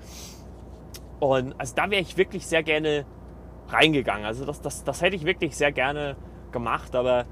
Und 1.20 1.56
also 1.60 1.76
da 1.76 1.90
wäre 1.90 2.02
ich 2.02 2.18
wirklich 2.18 2.48
sehr 2.48 2.64
gerne 2.64 3.06
reingegangen. 3.70 4.26
Also 4.26 4.46
das, 4.46 4.62
das, 4.62 4.84
das 4.84 5.02
hätte 5.02 5.16
ich 5.16 5.26
wirklich 5.26 5.56
sehr 5.56 5.72
gerne 5.72 6.16
gemacht, 6.52 6.96
aber 6.96 7.26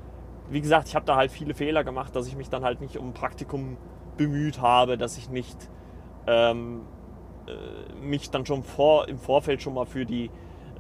wie 0.49 0.61
gesagt, 0.61 0.87
ich 0.87 0.95
habe 0.95 1.05
da 1.05 1.15
halt 1.15 1.31
viele 1.31 1.53
Fehler 1.53 1.83
gemacht, 1.83 2.15
dass 2.15 2.27
ich 2.27 2.35
mich 2.35 2.49
dann 2.49 2.63
halt 2.63 2.81
nicht 2.81 2.97
um 2.97 3.09
ein 3.09 3.13
Praktikum 3.13 3.77
bemüht 4.17 4.61
habe, 4.61 4.97
dass 4.97 5.17
ich 5.17 5.29
nicht 5.29 5.57
ähm, 6.27 6.81
äh, 6.81 7.00
mich 8.01 8.29
dann 8.29 8.45
schon 8.45 8.63
vor, 8.63 9.07
im 9.07 9.17
Vorfeld 9.17 9.61
schon 9.61 9.73
mal 9.73 9.85
für 9.85 10.05
die 10.05 10.29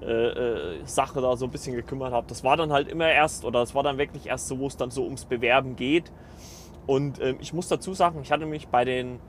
äh, 0.01 0.05
äh, 0.05 0.85
Sache 0.85 1.21
da 1.21 1.35
so 1.37 1.45
ein 1.45 1.51
bisschen 1.51 1.75
gekümmert 1.75 2.11
habe. 2.11 2.25
Das 2.27 2.43
war 2.43 2.57
dann 2.57 2.71
halt 2.71 2.87
immer 2.87 3.07
erst, 3.07 3.45
oder 3.45 3.59
das 3.59 3.75
war 3.75 3.83
dann 3.83 3.99
wirklich 3.99 4.27
erst 4.27 4.47
so, 4.47 4.57
wo 4.57 4.65
es 4.65 4.75
dann 4.75 4.89
so 4.89 5.03
ums 5.03 5.25
Bewerben 5.25 5.75
geht. 5.75 6.11
Und 6.87 7.21
ähm, 7.21 7.37
ich 7.39 7.53
muss 7.53 7.67
dazu 7.67 7.93
sagen, 7.93 8.19
ich 8.23 8.31
hatte 8.31 8.47
mich 8.47 8.67
bei 8.67 8.83
den 8.83 9.19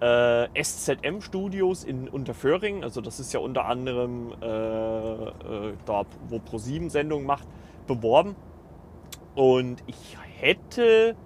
äh, 0.00 0.48
SZM-Studios 0.62 1.84
in 1.84 2.08
Unterföhring, 2.08 2.82
also 2.84 3.00
das 3.00 3.20
ist 3.20 3.32
ja 3.32 3.40
unter 3.40 3.64
anderem 3.64 4.34
äh, 4.42 4.46
äh, 4.46 5.74
da, 5.86 6.04
wo 6.28 6.36
Pro7 6.36 6.90
Sendungen 6.90 7.26
macht, 7.26 7.46
beworben. 7.86 8.36
Und 9.34 9.82
ich 9.86 10.18
hätte, 10.40 11.16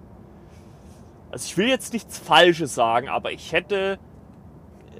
also 1.29 1.45
ich 1.45 1.57
will 1.57 1.67
jetzt 1.67 1.91
nichts 1.91 2.19
Falsches 2.19 2.73
sagen, 2.73 3.09
aber 3.09 3.33
ich 3.33 3.51
hätte 3.51 3.99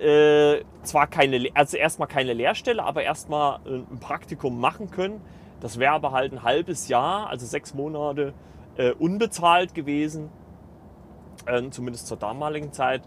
äh, 0.02 0.64
zwar 0.84 1.08
keine, 1.08 1.50
also 1.54 1.78
erstmal 1.78 2.08
keine 2.08 2.34
Lehrstelle, 2.34 2.84
aber 2.84 3.04
erstmal 3.04 3.60
ein 3.66 4.00
Praktikum 4.00 4.60
machen 4.60 4.92
können. 4.92 5.22
Das 5.60 5.80
wäre 5.80 5.94
aber 5.94 6.12
halt 6.12 6.34
ein 6.34 6.44
halbes 6.44 6.88
Jahr, 6.88 7.30
also 7.30 7.46
sechs 7.46 7.74
Monate 7.74 8.34
äh, 8.78 8.92
unbezahlt 8.92 9.74
gewesen, 9.74 10.30
äh, 11.46 11.70
zumindest 11.70 12.08
zur 12.08 12.18
damaligen 12.18 12.72
Zeit. 12.72 13.02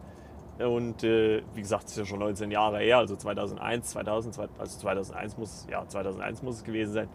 Und 0.59 1.05
äh, 1.05 1.43
wie 1.55 1.61
gesagt, 1.61 1.85
es 1.85 1.93
ist 1.93 1.99
ja 1.99 2.05
schon 2.05 2.19
19 2.19 2.51
Jahre 2.51 2.81
her, 2.81 2.99
also 2.99 3.17
2001, 3.17 3.91
2000, 3.91 4.39
also 4.59 4.79
2001 4.79 5.39
muss, 5.39 5.67
ja, 5.71 5.87
2001 5.87 6.43
muss 6.43 6.57
es 6.57 6.65
gewesen 6.65 6.93
sein. 6.93 7.09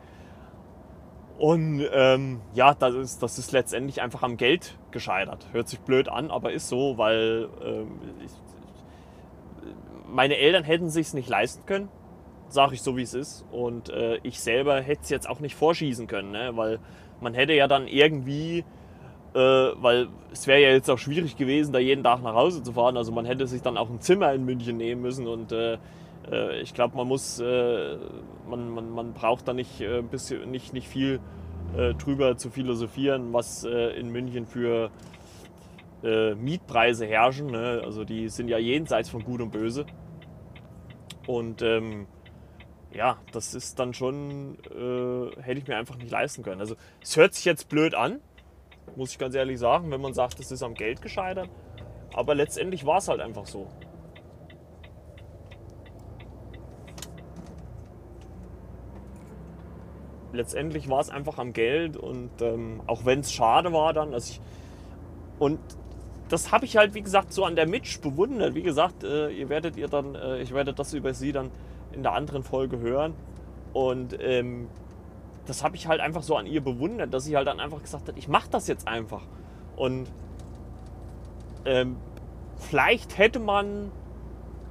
Und 1.38 1.86
ähm, 1.92 2.42
ja, 2.54 2.74
das 2.74 2.96
ist, 2.96 3.22
das 3.22 3.38
ist 3.38 3.52
letztendlich 3.52 4.02
einfach 4.02 4.24
am 4.24 4.38
Geld 4.38 4.78
gescheitert. 4.92 5.48
Hört 5.52 5.68
sich 5.68 5.80
blöd 5.82 6.08
an, 6.08 6.32
aber 6.32 6.54
ist 6.54 6.70
so, 6.70 6.98
weil 6.98 7.50
ähm, 7.64 8.00
ich, 8.24 8.32
meine 10.08 10.38
Eltern 10.38 10.64
hätten 10.64 10.90
sich 10.90 11.14
nicht 11.14 11.30
leisten 11.30 11.66
können, 11.66 11.90
sage 12.50 12.74
ich 12.76 12.82
so 12.82 12.98
wie 12.98 13.02
es 13.02 13.14
ist. 13.14 13.46
Und 13.52 13.90
äh, 13.90 14.18
ich 14.24 14.40
selber 14.40 14.82
hätte 14.82 15.02
es 15.04 15.10
jetzt 15.10 15.30
auch 15.30 15.40
nicht 15.40 15.56
vorschießen 15.56 16.08
können, 16.08 16.32
ne? 16.32 16.52
weil 16.56 16.80
man 17.22 17.34
hätte 17.34 17.54
ja 17.54 17.68
dann 17.68 17.88
irgendwie, 17.88 18.60
äh, 19.34 19.40
weil 19.40 20.08
es 20.32 20.48
wäre 20.48 20.62
ja 20.62 20.70
jetzt 20.70 20.90
auch 20.90 20.98
schwierig 20.98 21.38
gewesen, 21.38 21.74
da 21.74 21.80
jeden 21.80 22.04
Tag 22.04 22.22
nach 22.24 22.34
Hause 22.34 22.64
zu 22.64 22.74
fahren. 22.74 22.98
Also 22.98 23.12
man 23.12 23.26
hätte 23.26 23.48
sich 23.48 23.62
dann 23.62 23.78
auch 23.78 23.90
ein 23.90 24.02
Zimmer 24.02 24.34
in 24.34 24.46
München 24.46 24.78
nehmen 24.78 25.02
müssen 25.02 25.28
und 25.28 25.52
äh, 25.52 25.78
äh 26.32 26.62
ich 26.62 26.74
glaube, 26.74 26.98
man 26.98 27.08
muss, 27.08 27.40
äh, 27.40 27.98
man, 28.48 28.70
man, 28.70 28.90
man 28.92 29.14
braucht 29.14 29.48
da 29.48 29.54
nicht, 29.54 29.82
äh, 29.82 30.02
bisschen, 30.02 30.50
nicht, 30.52 30.74
nicht 30.74 30.88
viel 30.88 31.20
drüber 31.98 32.38
zu 32.38 32.52
philosophieren, 32.52 33.34
was 33.34 33.66
in 33.66 34.10
München 34.10 34.46
für 34.46 34.92
äh, 36.06 36.36
Mietpreise 36.36 37.06
herrschen. 37.06 37.48
Ne? 37.48 37.82
Also 37.84 38.06
die 38.06 38.30
sind 38.30 38.48
ja 38.48 38.58
jenseits 38.58 39.10
von 39.10 39.24
Gut 39.24 39.42
und 39.42 39.52
Böse. 39.52 39.86
Und 41.28 41.62
ähm, 41.62 42.08
ja, 42.94 43.18
das 43.32 43.54
ist 43.54 43.80
dann 43.80 43.94
schon, 43.94 44.58
äh, 44.66 45.42
hätte 45.42 45.60
ich 45.60 45.68
mir 45.68 45.78
einfach 45.78 45.98
nicht 45.98 46.12
leisten 46.12 46.44
können. 46.44 46.62
Also 46.62 46.76
es 47.02 47.18
hört 47.18 47.34
sich 47.34 47.44
jetzt 47.44 47.68
blöd 47.68 47.96
an, 47.96 48.22
muss 48.96 49.12
ich 49.12 49.18
ganz 49.18 49.36
ehrlich 49.36 49.60
sagen, 49.60 49.92
wenn 49.92 50.02
man 50.02 50.14
sagt, 50.14 50.40
es 50.40 50.52
ist 50.52 50.64
am 50.64 50.76
Geld 50.76 51.02
gescheitert. 51.02 51.50
Aber 52.14 52.36
letztendlich 52.36 52.86
war 52.86 53.00
es 53.00 53.08
halt 53.08 53.20
einfach 53.20 53.46
so. 53.46 53.68
Letztendlich 60.32 60.90
war 60.90 61.00
es 61.00 61.10
einfach 61.10 61.38
am 61.38 61.54
Geld 61.54 61.98
und 61.98 62.42
ähm, 62.42 62.82
auch 62.88 63.06
wenn 63.06 63.22
es 63.22 63.32
schade 63.32 63.72
war 63.72 63.94
dann, 63.94 64.14
also 64.14 64.32
ich, 64.32 64.42
und 65.40 65.60
das 66.30 66.52
habe 66.52 66.66
ich 66.66 66.78
halt, 66.78 66.94
wie 66.94 67.02
gesagt, 67.02 67.34
so 67.34 67.46
an 67.46 67.56
der 67.56 67.68
Mitch 67.68 68.00
bewundert. 68.02 68.56
Wie 68.56 68.64
gesagt, 68.64 69.04
äh, 69.04 69.30
ihr 69.30 69.50
werdet 69.50 69.78
ihr 69.78 69.88
dann, 69.88 70.16
äh, 70.16 70.42
ich 70.42 70.54
werde 70.54 70.74
das 70.74 70.94
über 70.94 71.14
sie 71.14 71.32
dann 71.32 71.52
in 71.92 72.04
der 72.04 72.14
anderen 72.14 72.44
Folge 72.44 72.80
hören. 72.80 73.14
Und 73.74 74.18
ähm, 74.20 74.68
das 75.46 75.64
habe 75.64 75.76
ich 75.76 75.88
halt 75.88 76.02
einfach 76.02 76.24
so 76.24 76.36
an 76.36 76.48
ihr 76.48 76.62
bewundert, 76.62 77.14
dass 77.14 77.26
sie 77.26 77.36
halt 77.36 77.48
dann 77.48 77.60
einfach 77.60 77.82
gesagt 77.82 78.08
hat, 78.08 78.18
ich 78.18 78.28
mache 78.28 78.50
das 78.50 78.68
jetzt 78.68 78.88
einfach. 78.88 79.22
Und 79.76 80.12
ähm, 81.66 81.98
vielleicht 82.58 83.18
hätte 83.18 83.40
man 83.40 83.92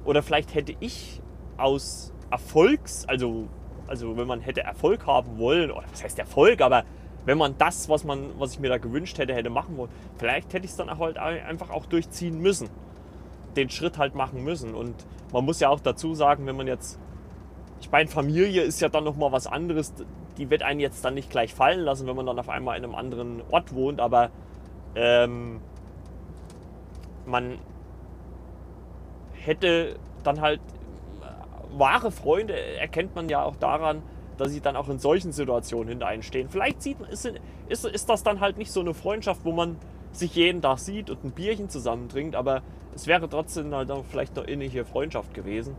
oder 0.05 0.21
vielleicht 0.21 0.53
hätte 0.53 0.75
ich 0.79 1.21
aus 1.57 2.13
Erfolgs, 2.29 3.05
also, 3.07 3.47
also 3.87 4.17
wenn 4.17 4.27
man 4.27 4.39
hätte 4.41 4.61
Erfolg 4.61 5.05
haben 5.07 5.37
wollen, 5.37 5.71
oder 5.71 5.85
was 5.91 6.03
heißt 6.03 6.19
Erfolg, 6.19 6.61
aber 6.61 6.83
wenn 7.25 7.37
man 7.37 7.57
das, 7.57 7.89
was, 7.89 8.03
man, 8.03 8.31
was 8.39 8.53
ich 8.53 8.59
mir 8.59 8.69
da 8.69 8.77
gewünscht 8.77 9.17
hätte, 9.17 9.33
hätte 9.33 9.49
machen 9.49 9.77
wollen, 9.77 9.89
vielleicht 10.17 10.53
hätte 10.53 10.65
ich 10.65 10.71
es 10.71 10.77
dann 10.77 10.89
auch 10.89 10.99
halt 10.99 11.17
einfach 11.17 11.69
auch 11.69 11.85
durchziehen 11.85 12.39
müssen. 12.39 12.69
Den 13.55 13.69
Schritt 13.69 13.97
halt 13.97 14.15
machen 14.15 14.43
müssen. 14.43 14.75
Und 14.75 14.93
man 15.33 15.43
muss 15.43 15.59
ja 15.59 15.69
auch 15.69 15.79
dazu 15.79 16.13
sagen, 16.13 16.45
wenn 16.45 16.55
man 16.55 16.67
jetzt, 16.67 16.99
ich 17.81 17.91
meine, 17.91 18.09
Familie 18.09 18.61
ist 18.61 18.79
ja 18.81 18.89
dann 18.89 19.03
nochmal 19.03 19.31
was 19.31 19.47
anderes, 19.47 19.93
die 20.37 20.49
wird 20.49 20.63
einen 20.63 20.79
jetzt 20.79 21.03
dann 21.03 21.13
nicht 21.13 21.29
gleich 21.29 21.53
fallen 21.53 21.79
lassen, 21.79 22.07
wenn 22.07 22.15
man 22.15 22.25
dann 22.25 22.37
auf 22.37 22.49
einmal 22.49 22.77
in 22.77 22.83
einem 22.83 22.95
anderen 22.95 23.41
Ort 23.49 23.73
wohnt, 23.73 23.99
aber 23.99 24.29
ähm, 24.95 25.61
man 27.25 27.57
hätte 29.33 29.95
dann 30.23 30.41
halt 30.41 30.59
wahre 31.77 32.11
Freunde 32.11 32.57
erkennt 32.77 33.15
man 33.15 33.29
ja 33.29 33.43
auch 33.43 33.55
daran, 33.55 34.01
dass 34.37 34.51
sie 34.51 34.61
dann 34.61 34.75
auch 34.75 34.89
in 34.89 34.99
solchen 34.99 35.31
Situationen 35.31 35.89
hinter 35.89 36.07
einen 36.07 36.23
stehen. 36.23 36.49
Vielleicht 36.49 36.81
sieht, 36.81 36.99
ist, 37.09 37.31
ist, 37.69 37.85
ist 37.85 38.09
das 38.09 38.23
dann 38.23 38.39
halt 38.39 38.57
nicht 38.57 38.71
so 38.71 38.79
eine 38.79 38.93
Freundschaft, 38.93 39.41
wo 39.43 39.51
man 39.51 39.77
sich 40.11 40.35
jeden 40.35 40.61
Tag 40.61 40.79
sieht 40.79 41.09
und 41.09 41.23
ein 41.23 41.31
Bierchen 41.31 41.69
zusammen 41.69 42.09
trinkt, 42.09 42.35
aber 42.35 42.61
es 42.93 43.07
wäre 43.07 43.27
trotzdem 43.27 43.73
halt 43.75 43.91
auch 43.91 44.05
vielleicht 44.05 44.37
eine 44.37 44.47
innige 44.47 44.85
Freundschaft 44.85 45.33
gewesen. 45.33 45.75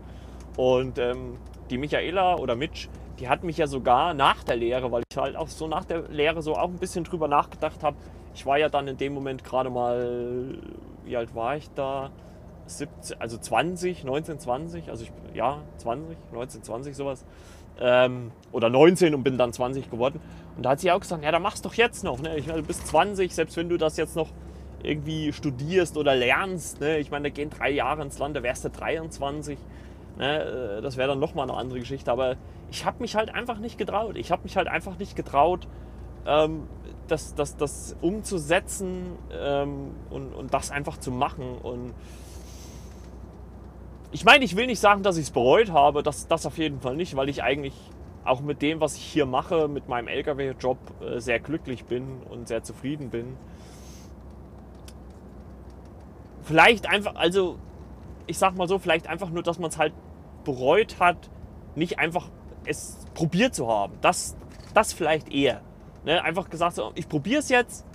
Und 0.55 0.99
ähm, 0.99 1.37
die 1.69 1.77
Michaela 1.77 2.37
oder 2.37 2.55
Mitch, 2.55 2.89
die 3.19 3.27
hat 3.27 3.43
mich 3.43 3.57
ja 3.57 3.67
sogar 3.67 4.13
nach 4.13 4.43
der 4.43 4.55
Lehre, 4.55 4.91
weil 4.91 5.03
ich 5.09 5.17
halt 5.17 5.35
auch 5.35 5.47
so 5.47 5.67
nach 5.67 5.85
der 5.85 6.07
Lehre 6.09 6.41
so 6.41 6.55
auch 6.55 6.69
ein 6.69 6.77
bisschen 6.77 7.03
drüber 7.03 7.27
nachgedacht 7.27 7.83
habe. 7.83 7.97
Ich 8.35 8.45
war 8.45 8.57
ja 8.57 8.69
dann 8.69 8.87
in 8.87 8.97
dem 8.97 9.13
Moment 9.13 9.43
gerade 9.43 9.69
mal, 9.69 10.59
wie 11.03 11.17
alt 11.17 11.33
war 11.33 11.57
ich 11.57 11.69
da? 11.71 12.11
17, 12.67 13.19
also 13.19 13.37
20, 13.37 14.03
19, 14.03 14.39
20, 14.39 14.89
also 14.89 15.03
ich, 15.03 15.11
ja, 15.33 15.61
20, 15.77 16.17
19, 16.33 16.63
20 16.63 16.95
sowas 16.95 17.25
ähm, 17.79 18.31
oder 18.51 18.69
19 18.69 19.13
und 19.13 19.23
bin 19.23 19.37
dann 19.37 19.53
20 19.53 19.89
geworden. 19.89 20.19
Und 20.55 20.63
da 20.63 20.71
hat 20.71 20.79
sie 20.79 20.91
auch 20.91 20.99
gesagt, 20.99 21.23
ja, 21.23 21.31
da 21.31 21.39
machst 21.39 21.65
doch 21.65 21.73
jetzt 21.73 22.03
noch. 22.03 22.19
Ne? 22.19 22.37
Ich 22.37 22.47
meine, 22.47 22.61
du 22.61 22.67
bist 22.67 22.87
20, 22.87 23.33
selbst 23.33 23.57
wenn 23.57 23.69
du 23.69 23.77
das 23.77 23.97
jetzt 23.97 24.15
noch 24.15 24.29
irgendwie 24.83 25.33
studierst 25.33 25.97
oder 25.97 26.15
lernst. 26.15 26.79
Ne? 26.79 26.99
Ich 26.99 27.11
meine, 27.11 27.29
da 27.29 27.35
gehen 27.35 27.49
drei 27.49 27.69
Jahre 27.69 28.01
ins 28.01 28.19
Land, 28.19 28.35
da 28.35 28.43
wärst 28.43 28.65
du 28.65 28.69
23. 28.69 29.57
Ne? 30.17 30.77
Äh, 30.77 30.81
das 30.81 30.97
wäre 30.97 31.09
dann 31.09 31.19
nochmal 31.19 31.49
eine 31.49 31.57
andere 31.57 31.79
Geschichte. 31.79 32.11
Aber 32.11 32.35
ich 32.71 32.85
habe 32.85 33.01
mich 33.01 33.15
halt 33.15 33.33
einfach 33.33 33.59
nicht 33.59 33.77
getraut. 33.77 34.17
Ich 34.17 34.31
habe 34.31 34.43
mich 34.43 34.57
halt 34.57 34.67
einfach 34.67 34.97
nicht 34.97 35.15
getraut, 35.15 35.67
ähm, 36.25 36.67
das, 37.07 37.35
das, 37.35 37.55
das 37.55 37.95
umzusetzen 38.01 39.13
ähm, 39.31 39.91
und, 40.09 40.33
und 40.33 40.53
das 40.53 40.71
einfach 40.71 40.97
zu 40.97 41.11
machen. 41.11 41.57
Und 41.61 41.93
ich 44.11 44.23
meine, 44.23 44.45
ich 44.45 44.55
will 44.55 44.67
nicht 44.67 44.79
sagen, 44.79 45.03
dass 45.03 45.17
ich 45.17 45.23
es 45.23 45.31
bereut 45.31 45.71
habe, 45.71 46.03
das, 46.03 46.27
das 46.27 46.45
auf 46.45 46.57
jeden 46.57 46.79
Fall 46.79 46.95
nicht, 46.95 47.15
weil 47.15 47.29
ich 47.29 47.43
eigentlich 47.43 47.73
auch 48.23 48.41
mit 48.41 48.61
dem, 48.61 48.79
was 48.79 48.95
ich 48.95 49.03
hier 49.03 49.25
mache, 49.25 49.67
mit 49.67 49.87
meinem 49.87 50.07
LKW-Job 50.07 50.77
äh, 51.01 51.19
sehr 51.19 51.39
glücklich 51.39 51.85
bin 51.85 52.21
und 52.29 52.47
sehr 52.47 52.63
zufrieden 52.63 53.09
bin. 53.09 53.37
Vielleicht 56.43 56.87
einfach, 56.87 57.15
also 57.15 57.57
ich 58.25 58.37
sag 58.37 58.55
mal 58.55 58.67
so, 58.67 58.79
vielleicht 58.79 59.07
einfach 59.07 59.29
nur, 59.29 59.43
dass 59.43 59.59
man 59.59 59.69
es 59.69 59.77
halt 59.77 59.93
bereut 60.43 60.99
hat, 60.99 61.29
nicht 61.75 61.99
einfach 61.99 62.29
es 62.65 63.05
probiert 63.13 63.55
zu 63.55 63.67
haben. 63.67 63.93
Das, 64.01 64.35
das 64.73 64.93
vielleicht 64.93 65.31
eher. 65.33 65.61
Ne? 66.05 66.21
Einfach 66.23 66.49
gesagt, 66.49 66.75
so, 66.75 66.91
ich 66.95 67.07
probiere 67.07 67.39
es 67.39 67.49
jetzt 67.49 67.85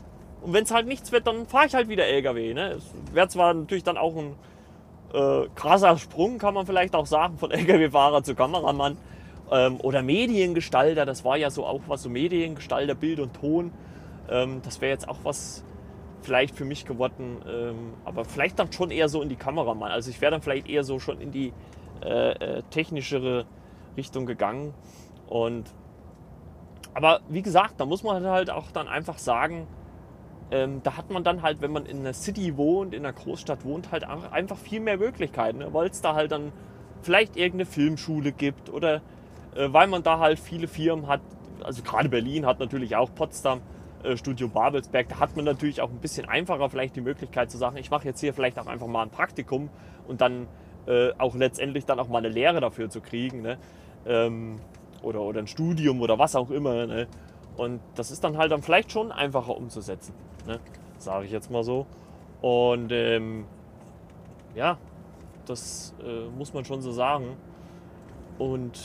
und 0.40 0.52
wenn 0.52 0.64
es 0.64 0.70
halt 0.70 0.86
nichts 0.86 1.12
wird, 1.12 1.26
dann 1.26 1.46
fahre 1.46 1.66
ich 1.66 1.74
halt 1.74 1.88
wieder 1.88 2.06
LKW. 2.06 2.54
Ne? 2.54 2.72
Es 2.72 2.84
wäre 3.12 3.28
zwar 3.28 3.54
natürlich 3.54 3.84
dann 3.84 3.96
auch 3.96 4.16
ein 4.16 4.34
äh, 5.12 5.48
krasser 5.54 5.96
Sprung, 5.98 6.38
kann 6.38 6.54
man 6.54 6.66
vielleicht 6.66 6.94
auch 6.94 7.06
sagen, 7.06 7.38
von 7.38 7.50
LKW-Fahrer 7.52 8.22
zu 8.22 8.34
Kameramann. 8.34 8.96
Ähm, 9.50 9.80
oder 9.82 10.02
Mediengestalter, 10.02 11.04
das 11.04 11.24
war 11.24 11.36
ja 11.36 11.50
so 11.50 11.66
auch 11.66 11.82
was, 11.86 12.02
so 12.02 12.08
Mediengestalter, 12.08 12.94
Bild 12.94 13.20
und 13.20 13.34
Ton. 13.34 13.72
Ähm, 14.30 14.62
das 14.64 14.80
wäre 14.80 14.92
jetzt 14.92 15.08
auch 15.08 15.18
was 15.24 15.64
vielleicht 16.22 16.54
für 16.54 16.64
mich 16.64 16.84
geworden, 16.84 17.42
ähm, 17.46 17.94
aber 18.04 18.24
vielleicht 18.24 18.58
dann 18.58 18.72
schon 18.72 18.90
eher 18.90 19.08
so 19.08 19.22
in 19.22 19.28
die 19.28 19.36
Kameramann. 19.36 19.90
Also 19.90 20.10
ich 20.10 20.20
wäre 20.20 20.30
dann 20.30 20.42
vielleicht 20.42 20.68
eher 20.68 20.84
so 20.84 20.98
schon 20.98 21.20
in 21.20 21.32
die 21.32 21.52
äh, 22.02 22.30
äh, 22.30 22.62
technischere 22.70 23.46
Richtung 23.96 24.26
gegangen. 24.26 24.72
Und 25.28 25.64
aber 26.94 27.20
wie 27.28 27.42
gesagt, 27.42 27.80
da 27.80 27.86
muss 27.86 28.02
man 28.02 28.24
halt 28.24 28.50
auch 28.50 28.70
dann 28.70 28.88
einfach 28.88 29.18
sagen, 29.18 29.66
ähm, 30.52 30.82
da 30.82 30.98
hat 30.98 31.10
man 31.10 31.24
dann 31.24 31.40
halt, 31.40 31.62
wenn 31.62 31.72
man 31.72 31.86
in 31.86 32.00
einer 32.00 32.12
City 32.12 32.58
wohnt, 32.58 32.92
in 32.92 33.06
einer 33.06 33.14
Großstadt 33.14 33.64
wohnt, 33.64 33.90
halt 33.90 34.04
einfach 34.04 34.58
viel 34.58 34.80
mehr 34.80 34.98
Möglichkeiten, 34.98 35.58
ne? 35.58 35.72
weil 35.72 35.88
es 35.88 36.02
da 36.02 36.14
halt 36.14 36.30
dann 36.30 36.52
vielleicht 37.00 37.36
irgendeine 37.36 37.64
Filmschule 37.64 38.32
gibt 38.32 38.68
oder 38.68 38.96
äh, 39.56 39.72
weil 39.72 39.88
man 39.88 40.02
da 40.02 40.18
halt 40.18 40.38
viele 40.38 40.68
Firmen 40.68 41.06
hat. 41.06 41.22
Also 41.64 41.82
gerade 41.82 42.10
Berlin 42.10 42.44
hat 42.44 42.60
natürlich 42.60 42.96
auch 42.96 43.14
Potsdam 43.14 43.62
äh, 44.02 44.14
Studio 44.18 44.48
Babelsberg, 44.48 45.08
da 45.08 45.20
hat 45.20 45.36
man 45.36 45.46
natürlich 45.46 45.80
auch 45.80 45.90
ein 45.90 46.00
bisschen 46.00 46.28
einfacher 46.28 46.68
vielleicht 46.68 46.96
die 46.96 47.00
Möglichkeit 47.00 47.50
zu 47.50 47.56
sagen, 47.56 47.78
ich 47.78 47.90
mache 47.90 48.04
jetzt 48.04 48.20
hier 48.20 48.34
vielleicht 48.34 48.58
auch 48.58 48.66
einfach 48.66 48.86
mal 48.86 49.02
ein 49.02 49.10
Praktikum 49.10 49.70
und 50.06 50.20
dann 50.20 50.48
äh, 50.86 51.12
auch 51.16 51.34
letztendlich 51.34 51.86
dann 51.86 51.98
auch 51.98 52.08
mal 52.08 52.18
eine 52.18 52.28
Lehre 52.28 52.60
dafür 52.60 52.90
zu 52.90 53.00
kriegen. 53.00 53.40
Ne? 53.40 53.56
Ähm, 54.04 54.60
oder, 55.00 55.22
oder 55.22 55.40
ein 55.40 55.46
Studium 55.46 56.02
oder 56.02 56.18
was 56.18 56.36
auch 56.36 56.50
immer. 56.50 56.86
Ne? 56.86 57.06
Und 57.56 57.80
das 57.94 58.10
ist 58.10 58.22
dann 58.22 58.36
halt 58.36 58.52
dann 58.52 58.62
vielleicht 58.62 58.92
schon 58.92 59.12
einfacher 59.12 59.56
umzusetzen. 59.56 60.14
Ne? 60.46 60.60
Sage 60.98 61.26
ich 61.26 61.32
jetzt 61.32 61.50
mal 61.50 61.64
so. 61.64 61.86
Und 62.40 62.90
ähm, 62.92 63.44
ja, 64.54 64.78
das 65.46 65.94
äh, 66.02 66.28
muss 66.36 66.52
man 66.52 66.64
schon 66.64 66.82
so 66.82 66.92
sagen. 66.92 67.36
Und 68.38 68.80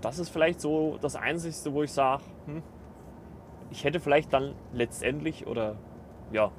das 0.00 0.18
ist 0.18 0.30
vielleicht 0.30 0.60
so 0.60 0.98
das 1.00 1.16
Einzige, 1.16 1.72
wo 1.72 1.82
ich 1.82 1.92
sage, 1.92 2.22
hm, 2.46 2.62
ich 3.70 3.84
hätte 3.84 4.00
vielleicht 4.00 4.32
dann 4.32 4.54
letztendlich 4.72 5.46
oder 5.46 5.76
ja, 6.32 6.50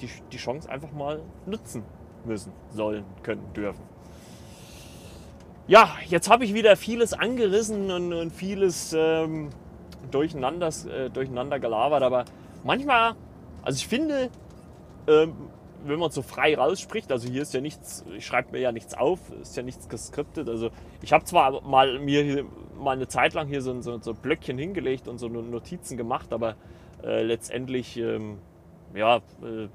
die, 0.00 0.08
die 0.30 0.36
Chance 0.36 0.68
einfach 0.70 0.92
mal 0.92 1.20
nutzen 1.46 1.84
müssen, 2.24 2.52
sollen, 2.70 3.04
können, 3.22 3.52
dürfen. 3.54 3.82
Ja, 5.66 5.90
jetzt 6.08 6.28
habe 6.28 6.44
ich 6.44 6.54
wieder 6.54 6.76
vieles 6.76 7.12
angerissen 7.12 7.90
und, 7.90 8.12
und 8.12 8.32
vieles 8.32 8.94
ähm, 8.96 9.50
durcheinander, 10.10 10.70
äh, 10.88 11.08
durcheinander 11.10 11.60
gelabert, 11.60 12.02
aber 12.02 12.24
manchmal, 12.64 13.14
also 13.62 13.76
ich 13.76 13.86
finde, 13.86 14.30
ähm, 15.06 15.34
wenn 15.84 15.98
man 15.98 16.10
so 16.10 16.22
frei 16.22 16.56
rausspricht, 16.56 17.10
also 17.10 17.28
hier 17.28 17.42
ist 17.42 17.54
ja 17.54 17.60
nichts, 17.60 18.04
ich 18.16 18.24
schreibe 18.24 18.52
mir 18.52 18.60
ja 18.60 18.72
nichts 18.72 18.94
auf, 18.94 19.18
ist 19.40 19.56
ja 19.56 19.62
nichts 19.62 19.88
geskriptet. 19.88 20.48
Also 20.48 20.70
ich 21.02 21.12
habe 21.12 21.24
zwar 21.24 21.60
mal 21.62 21.98
mir 21.98 22.22
hier, 22.22 22.44
mal 22.78 22.92
eine 22.92 23.08
Zeit 23.08 23.34
lang 23.34 23.48
hier 23.48 23.62
so, 23.62 23.80
so, 23.80 23.98
so 24.00 24.14
Blöckchen 24.14 24.58
hingelegt 24.58 25.08
und 25.08 25.18
so 25.18 25.28
Notizen 25.28 25.96
gemacht, 25.96 26.32
aber 26.32 26.56
äh, 27.02 27.22
letztendlich 27.22 27.96
ähm, 27.96 28.38
ja, 28.94 29.16
äh, 29.16 29.68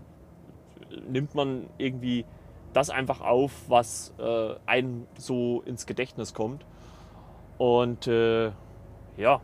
nimmt 1.10 1.36
man 1.36 1.68
irgendwie 1.78 2.26
das 2.74 2.90
einfach 2.90 3.22
auf, 3.22 3.52
was 3.68 4.14
äh, 4.20 4.56
einem 4.66 5.08
so 5.18 5.62
ins 5.66 5.86
Gedächtnis 5.86 6.34
kommt. 6.34 6.66
Und 7.58 8.08
äh, 8.08 8.52
ja, 9.18 9.42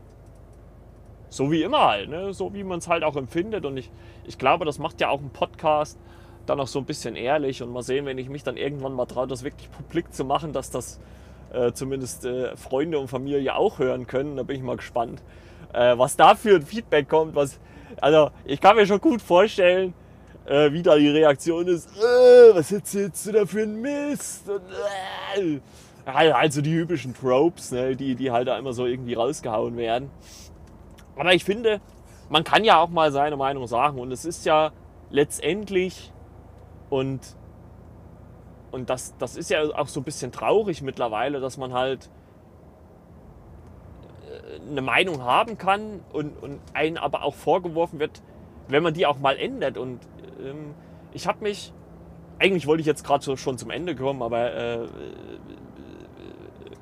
so 1.34 1.52
wie 1.52 1.64
immer 1.64 1.88
halt, 1.88 2.10
ne? 2.10 2.34
so 2.34 2.54
wie 2.54 2.64
man 2.64 2.80
es 2.80 2.88
halt 2.88 3.04
auch 3.04 3.16
empfindet. 3.16 3.66
Und 3.66 3.78
ich, 3.78 3.90
ich 4.26 4.38
glaube, 4.38 4.66
das 4.66 4.78
macht 4.78 5.02
ja 5.02 5.10
auch 5.10 5.20
ein 5.20 5.32
Podcast 5.32 5.98
dann 6.46 6.60
auch 6.60 6.68
so 6.68 6.80
ein 6.80 6.86
bisschen 6.86 7.16
ehrlich. 7.16 7.64
Und 7.64 7.72
mal 7.72 7.82
sehen, 7.82 8.06
wenn 8.06 8.18
ich 8.18 8.30
mich 8.30 8.44
dann 8.44 8.56
irgendwann 8.56 8.94
mal 8.94 9.06
traue, 9.06 9.28
das 9.28 9.44
wirklich 9.44 9.72
publik 9.72 10.14
zu 10.14 10.26
machen, 10.26 10.54
dass 10.54 10.70
das 10.70 11.00
äh, 11.52 11.72
zumindest 11.72 12.26
äh, 12.26 12.56
Freunde 12.56 13.00
und 13.00 13.08
Familie 13.08 13.56
auch 13.56 13.80
hören 13.80 14.06
können. 14.06 14.38
Da 14.38 14.44
bin 14.44 14.58
ich 14.58 14.62
mal 14.62 14.78
gespannt, 14.78 15.24
äh, 15.74 15.98
was 15.98 16.16
da 16.16 16.36
für 16.36 16.56
ein 16.58 16.66
Feedback 16.66 17.10
kommt. 17.10 17.34
Was, 17.34 17.60
also 18.00 18.30
ich 18.46 18.62
kann 18.62 18.76
mir 18.76 18.86
schon 18.86 19.02
gut 19.02 19.22
vorstellen, 19.22 19.94
äh, 20.46 20.72
wie 20.72 20.84
da 20.84 20.96
die 20.98 21.10
Reaktion 21.10 21.68
ist. 21.68 21.90
Äh, 21.98 22.54
was 22.54 22.72
erzählst 22.72 23.26
du 23.26 23.32
da 23.32 23.46
für 23.46 23.64
ein 23.64 23.82
Mist? 23.82 24.50
Und, 24.50 24.62
äh, 25.42 25.60
also 26.06 26.62
die 26.62 26.74
üblichen 26.74 27.16
Tropes, 27.16 27.72
ne, 27.72 27.96
die, 27.96 28.16
die 28.16 28.30
halt 28.30 28.50
da 28.50 28.58
immer 28.58 28.74
so 28.74 28.86
irgendwie 28.86 29.14
rausgehauen 29.14 29.78
werden. 29.78 30.12
Aber 31.16 31.34
ich 31.34 31.44
finde, 31.44 31.82
man 32.30 32.44
kann 32.44 32.64
ja 32.64 32.80
auch 32.80 32.90
mal 32.90 33.12
seine 33.12 33.38
Meinung 33.38 33.68
sagen. 33.68 34.00
Und 34.00 34.12
es 34.12 34.26
ist 34.26 34.46
ja 34.46 34.72
letztendlich, 35.10 36.12
und, 36.90 37.20
und 38.72 38.90
das, 38.90 39.16
das 39.18 39.38
ist 39.38 39.50
ja 39.50 39.64
auch 39.76 39.88
so 39.88 40.00
ein 40.00 40.04
bisschen 40.04 40.32
traurig 40.32 40.82
mittlerweile, 40.82 41.40
dass 41.40 41.58
man 41.58 41.74
halt 41.74 42.10
äh, 44.30 44.70
eine 44.70 44.82
Meinung 44.82 45.24
haben 45.24 45.58
kann 45.58 46.02
und, 46.12 46.42
und 46.42 46.60
einen 46.74 46.98
aber 46.98 47.24
auch 47.24 47.36
vorgeworfen 47.36 48.00
wird, 48.00 48.22
wenn 48.68 48.84
man 48.84 48.94
die 48.94 49.06
auch 49.06 49.20
mal 49.20 49.38
ändert. 49.38 49.78
Und 49.78 50.00
ähm, 50.44 50.74
ich 51.12 51.28
habe 51.28 51.44
mich, 51.44 51.72
eigentlich 52.40 52.66
wollte 52.66 52.82
ich 52.82 52.88
jetzt 52.88 53.06
gerade 53.06 53.24
so, 53.24 53.36
schon 53.36 53.58
zum 53.58 53.70
Ende 53.70 53.96
kommen, 53.96 54.24
aber 54.24 54.54
äh, 54.54 54.88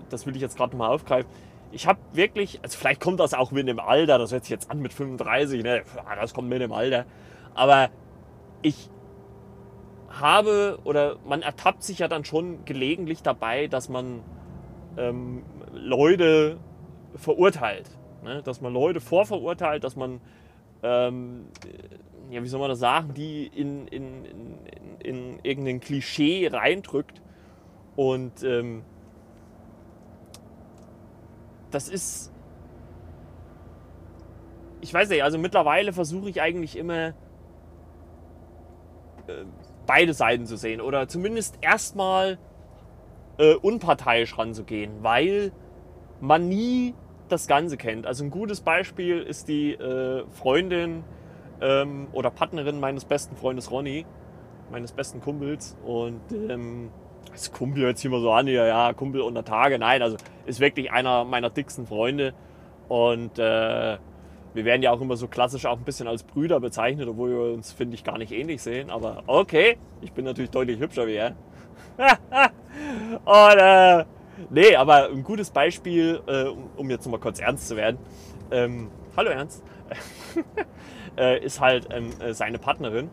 das 0.09 0.25
will 0.25 0.35
ich 0.35 0.41
jetzt 0.41 0.57
gerade 0.57 0.75
mal 0.75 0.89
aufgreifen 0.89 1.29
ich 1.71 1.87
habe 1.87 1.99
wirklich, 2.13 2.59
also 2.63 2.77
vielleicht 2.77 3.01
kommt 3.01 3.19
das 3.19 3.33
auch 3.33 3.51
mit 3.51 3.67
dem 3.67 3.79
Alter, 3.79 4.17
das 4.17 4.31
hört 4.31 4.43
sich 4.43 4.51
jetzt 4.51 4.69
an 4.69 4.79
mit 4.79 4.93
35, 4.93 5.63
ne? 5.63 5.83
das 6.19 6.33
kommt 6.33 6.49
mit 6.49 6.61
dem 6.61 6.71
Alter. 6.71 7.05
Aber 7.53 7.89
ich 8.61 8.89
habe 10.09 10.79
oder 10.83 11.17
man 11.25 11.41
ertappt 11.41 11.83
sich 11.83 11.99
ja 11.99 12.07
dann 12.07 12.25
schon 12.25 12.65
gelegentlich 12.65 13.23
dabei, 13.23 13.67
dass 13.67 13.89
man 13.89 14.21
ähm, 14.97 15.43
Leute 15.73 16.57
verurteilt. 17.15 17.89
Ne? 18.23 18.41
Dass 18.43 18.61
man 18.61 18.73
Leute 18.73 18.99
vorverurteilt, 18.99 19.83
dass 19.83 19.95
man, 19.95 20.19
ähm, 20.83 21.45
ja, 22.29 22.43
wie 22.43 22.47
soll 22.47 22.59
man 22.59 22.69
das 22.69 22.79
sagen, 22.79 23.13
die 23.13 23.47
in, 23.47 23.87
in, 23.87 24.25
in, 24.25 24.57
in 24.99 25.39
irgendein 25.43 25.79
Klischee 25.79 26.47
reindrückt. 26.51 27.21
Und 27.95 28.43
ähm, 28.43 28.83
das 31.71 31.89
ist. 31.89 32.31
Ich 34.81 34.93
weiß 34.93 35.09
nicht, 35.09 35.23
also 35.23 35.37
mittlerweile 35.37 35.93
versuche 35.93 36.29
ich 36.29 36.41
eigentlich 36.41 36.77
immer 36.77 37.09
äh, 39.27 39.45
beide 39.85 40.13
Seiten 40.13 40.45
zu 40.45 40.57
sehen 40.57 40.81
oder 40.81 41.07
zumindest 41.07 41.57
erstmal 41.61 42.39
äh, 43.37 43.55
unparteiisch 43.55 44.37
ranzugehen, 44.37 45.03
weil 45.03 45.51
man 46.19 46.47
nie 46.47 46.93
das 47.29 47.47
Ganze 47.47 47.77
kennt. 47.77 48.05
Also 48.05 48.23
ein 48.23 48.31
gutes 48.31 48.61
Beispiel 48.61 49.21
ist 49.21 49.47
die 49.47 49.73
äh, 49.73 50.25
Freundin 50.29 51.03
ähm, 51.61 52.07
oder 52.11 52.29
Partnerin 52.29 52.79
meines 52.79 53.05
besten 53.05 53.35
Freundes 53.35 53.71
Ronny, 53.71 54.05
meines 54.71 54.91
besten 54.91 55.21
Kumpels 55.21 55.77
und 55.83 56.21
ähm, 56.31 56.89
das 57.31 57.51
Kumpel 57.51 57.95
sich 57.95 58.05
immer 58.05 58.19
so 58.19 58.31
an, 58.31 58.47
ja, 58.47 58.65
ja, 58.65 58.93
Kumpel 58.93 59.21
unter 59.21 59.43
Tage. 59.43 59.79
Nein, 59.79 60.01
also 60.01 60.17
ist 60.45 60.59
wirklich 60.59 60.91
einer 60.91 61.23
meiner 61.23 61.49
dicksten 61.49 61.87
Freunde. 61.87 62.33
Und 62.87 63.39
äh, 63.39 63.97
wir 64.53 64.65
werden 64.65 64.83
ja 64.83 64.91
auch 64.91 64.99
immer 65.01 65.15
so 65.15 65.27
klassisch 65.27 65.65
auch 65.65 65.77
ein 65.77 65.83
bisschen 65.83 66.07
als 66.07 66.23
Brüder 66.23 66.59
bezeichnet, 66.59 67.07
obwohl 67.07 67.29
wir 67.31 67.53
uns, 67.53 67.71
finde 67.71 67.95
ich, 67.95 68.03
gar 68.03 68.17
nicht 68.17 68.31
ähnlich 68.31 68.61
sehen. 68.61 68.89
Aber 68.89 69.23
okay, 69.27 69.77
ich 70.01 70.11
bin 70.11 70.25
natürlich 70.25 70.51
deutlich 70.51 70.79
hübscher 70.79 71.07
wie 71.07 71.15
er. 71.15 71.35
Und, 73.25 73.57
äh, 73.57 74.05
nee, 74.49 74.75
aber 74.75 75.09
ein 75.09 75.23
gutes 75.23 75.51
Beispiel, 75.51 76.21
äh, 76.27 76.45
um 76.77 76.89
jetzt 76.89 77.07
mal 77.07 77.19
kurz 77.19 77.39
ernst 77.39 77.67
zu 77.67 77.75
werden. 77.75 77.97
Ähm, 78.51 78.89
hallo 79.15 79.29
Ernst. 79.29 79.63
äh, 81.17 81.43
ist 81.43 81.61
halt 81.61 81.87
ähm, 81.91 82.09
äh, 82.19 82.33
seine 82.33 82.59
Partnerin. 82.59 83.09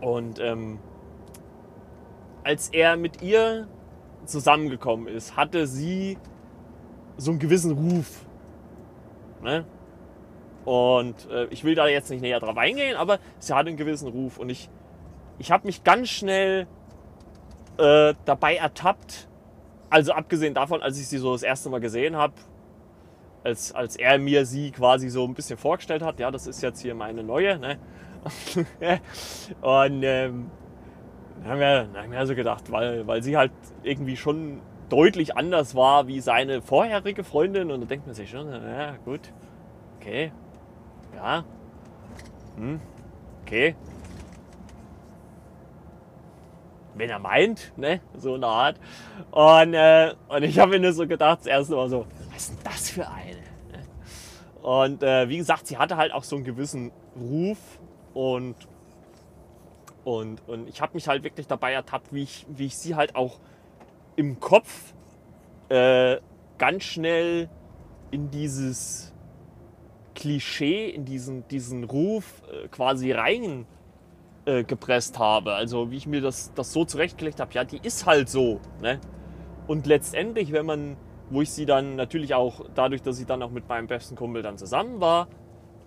Und 0.00 0.40
ähm, 0.40 0.78
als 2.44 2.68
er 2.70 2.96
mit 2.96 3.22
ihr 3.22 3.68
zusammengekommen 4.24 5.08
ist, 5.08 5.36
hatte 5.36 5.66
sie 5.66 6.18
so 7.16 7.32
einen 7.32 7.40
gewissen 7.40 7.72
Ruf. 7.72 8.24
Ne? 9.42 9.64
Und 10.64 11.28
äh, 11.30 11.46
ich 11.46 11.64
will 11.64 11.74
da 11.74 11.88
jetzt 11.88 12.10
nicht 12.10 12.20
näher 12.20 12.40
drauf 12.40 12.56
eingehen, 12.56 12.96
aber 12.96 13.18
sie 13.38 13.52
hatte 13.54 13.68
einen 13.68 13.76
gewissen 13.76 14.08
Ruf. 14.08 14.38
Und 14.38 14.48
ich, 14.48 14.70
ich 15.38 15.50
habe 15.50 15.66
mich 15.66 15.82
ganz 15.82 16.08
schnell 16.08 16.66
äh, 17.78 18.14
dabei 18.24 18.56
ertappt, 18.56 19.28
also 19.90 20.12
abgesehen 20.12 20.54
davon, 20.54 20.82
als 20.82 20.98
ich 20.98 21.08
sie 21.08 21.18
so 21.18 21.32
das 21.32 21.42
erste 21.42 21.68
Mal 21.68 21.80
gesehen 21.80 22.16
habe, 22.16 22.34
als, 23.44 23.74
als 23.74 23.96
er 23.96 24.18
mir 24.18 24.46
sie 24.46 24.70
quasi 24.70 25.08
so 25.08 25.24
ein 25.24 25.34
bisschen 25.34 25.58
vorgestellt 25.58 26.02
hat, 26.02 26.20
ja, 26.20 26.30
das 26.30 26.46
ist 26.46 26.62
jetzt 26.62 26.80
hier 26.80 26.94
meine 26.94 27.24
neue. 27.24 27.58
Ne? 27.58 27.78
und 29.60 30.02
ähm, 30.04 30.50
dann 31.42 31.50
haben 31.50 31.60
wir, 31.60 31.84
dann 31.92 32.02
haben 32.04 32.12
wir 32.12 32.18
also 32.18 32.34
gedacht, 32.34 32.70
weil, 32.70 33.06
weil 33.06 33.22
sie 33.22 33.36
halt 33.36 33.50
irgendwie 33.82 34.16
schon 34.16 34.60
deutlich 34.88 35.36
anders 35.36 35.74
war 35.74 36.06
wie 36.06 36.20
seine 36.20 36.62
vorherige 36.62 37.24
Freundin. 37.24 37.70
Und 37.70 37.80
da 37.80 37.86
denkt 37.86 38.06
man 38.06 38.14
sich 38.14 38.30
schon, 38.30 38.48
ja 38.52 38.96
gut, 39.04 39.32
okay, 39.98 40.32
ja, 41.16 41.44
hm, 42.56 42.80
okay. 43.42 43.74
Wenn 46.94 47.08
er 47.08 47.18
meint, 47.18 47.72
ne, 47.76 48.00
so 48.14 48.34
eine 48.34 48.46
Art. 48.46 48.78
Und, 49.30 49.74
äh, 49.74 50.14
und 50.28 50.42
ich 50.42 50.58
habe 50.58 50.72
mir 50.72 50.80
nur 50.80 50.92
so 50.92 51.06
gedacht, 51.06 51.40
das 51.40 51.46
erste 51.46 51.74
Mal 51.74 51.88
so, 51.88 52.06
was 52.30 52.42
ist 52.42 52.50
denn 52.50 52.64
das 52.64 52.90
für 52.90 53.08
eine? 53.08 53.42
Und 54.62 55.02
äh, 55.02 55.28
wie 55.28 55.38
gesagt, 55.38 55.66
sie 55.66 55.76
hatte 55.76 55.96
halt 55.96 56.12
auch 56.12 56.22
so 56.22 56.36
einen 56.36 56.44
gewissen 56.44 56.92
Ruf 57.16 57.58
und 58.14 58.54
und, 60.04 60.46
und 60.48 60.68
ich 60.68 60.80
habe 60.80 60.94
mich 60.94 61.08
halt 61.08 61.22
wirklich 61.22 61.46
dabei 61.46 61.72
ertappt, 61.72 62.12
wie 62.12 62.22
ich, 62.22 62.46
wie 62.48 62.66
ich 62.66 62.76
sie 62.76 62.94
halt 62.94 63.14
auch 63.14 63.38
im 64.16 64.40
Kopf 64.40 64.94
äh, 65.68 66.18
ganz 66.58 66.84
schnell 66.84 67.48
in 68.10 68.30
dieses 68.30 69.12
Klischee, 70.14 70.90
in 70.90 71.04
diesen, 71.04 71.46
diesen 71.48 71.84
Ruf 71.84 72.42
äh, 72.50 72.68
quasi 72.68 73.12
rein 73.12 73.66
äh, 74.44 74.64
gepresst 74.64 75.18
habe. 75.18 75.54
Also 75.54 75.90
wie 75.90 75.96
ich 75.96 76.06
mir 76.06 76.20
das, 76.20 76.52
das 76.54 76.72
so 76.72 76.84
zurechtgelegt 76.84 77.40
habe, 77.40 77.52
ja, 77.54 77.64
die 77.64 77.80
ist 77.82 78.06
halt 78.06 78.28
so. 78.28 78.60
Ne? 78.80 79.00
Und 79.66 79.86
letztendlich, 79.86 80.52
wenn 80.52 80.66
man, 80.66 80.96
wo 81.30 81.42
ich 81.42 81.50
sie 81.50 81.64
dann 81.64 81.96
natürlich 81.96 82.34
auch, 82.34 82.66
dadurch, 82.74 83.02
dass 83.02 83.16
sie 83.16 83.24
dann 83.24 83.42
auch 83.42 83.50
mit 83.50 83.68
meinem 83.68 83.86
besten 83.86 84.16
Kumpel 84.16 84.42
dann 84.42 84.58
zusammen 84.58 85.00
war, 85.00 85.28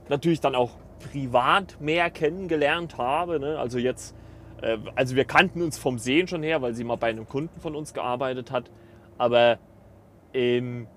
natürlich 0.10 0.40
dann 0.40 0.56
auch 0.56 0.72
privat 1.12 1.80
mehr 1.80 2.10
kennengelernt 2.10 2.98
habe. 2.98 3.40
Ne? 3.40 3.58
Also 3.58 3.78
jetzt, 3.78 4.16
äh, 4.62 4.78
also 4.96 5.16
wir 5.16 5.26
kannten 5.26 5.62
uns 5.62 5.78
vom 5.78 6.00
Sehen 6.00 6.28
schon 6.28 6.44
her, 6.44 6.62
weil 6.62 6.74
sie 6.74 6.84
mal 6.84 6.98
bei 6.98 7.10
einem 7.10 7.28
Kunden 7.28 7.60
von 7.60 7.76
uns 7.76 7.94
gearbeitet 7.94 8.52
hat. 8.52 8.72
Aber 9.18 9.60
ähm, 10.34 10.88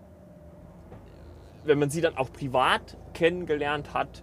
wenn 1.64 1.78
man 1.78 1.90
sie 1.90 2.00
dann 2.00 2.16
auch 2.16 2.32
privat 2.32 2.96
kennengelernt 3.12 3.94
hat, 3.94 4.22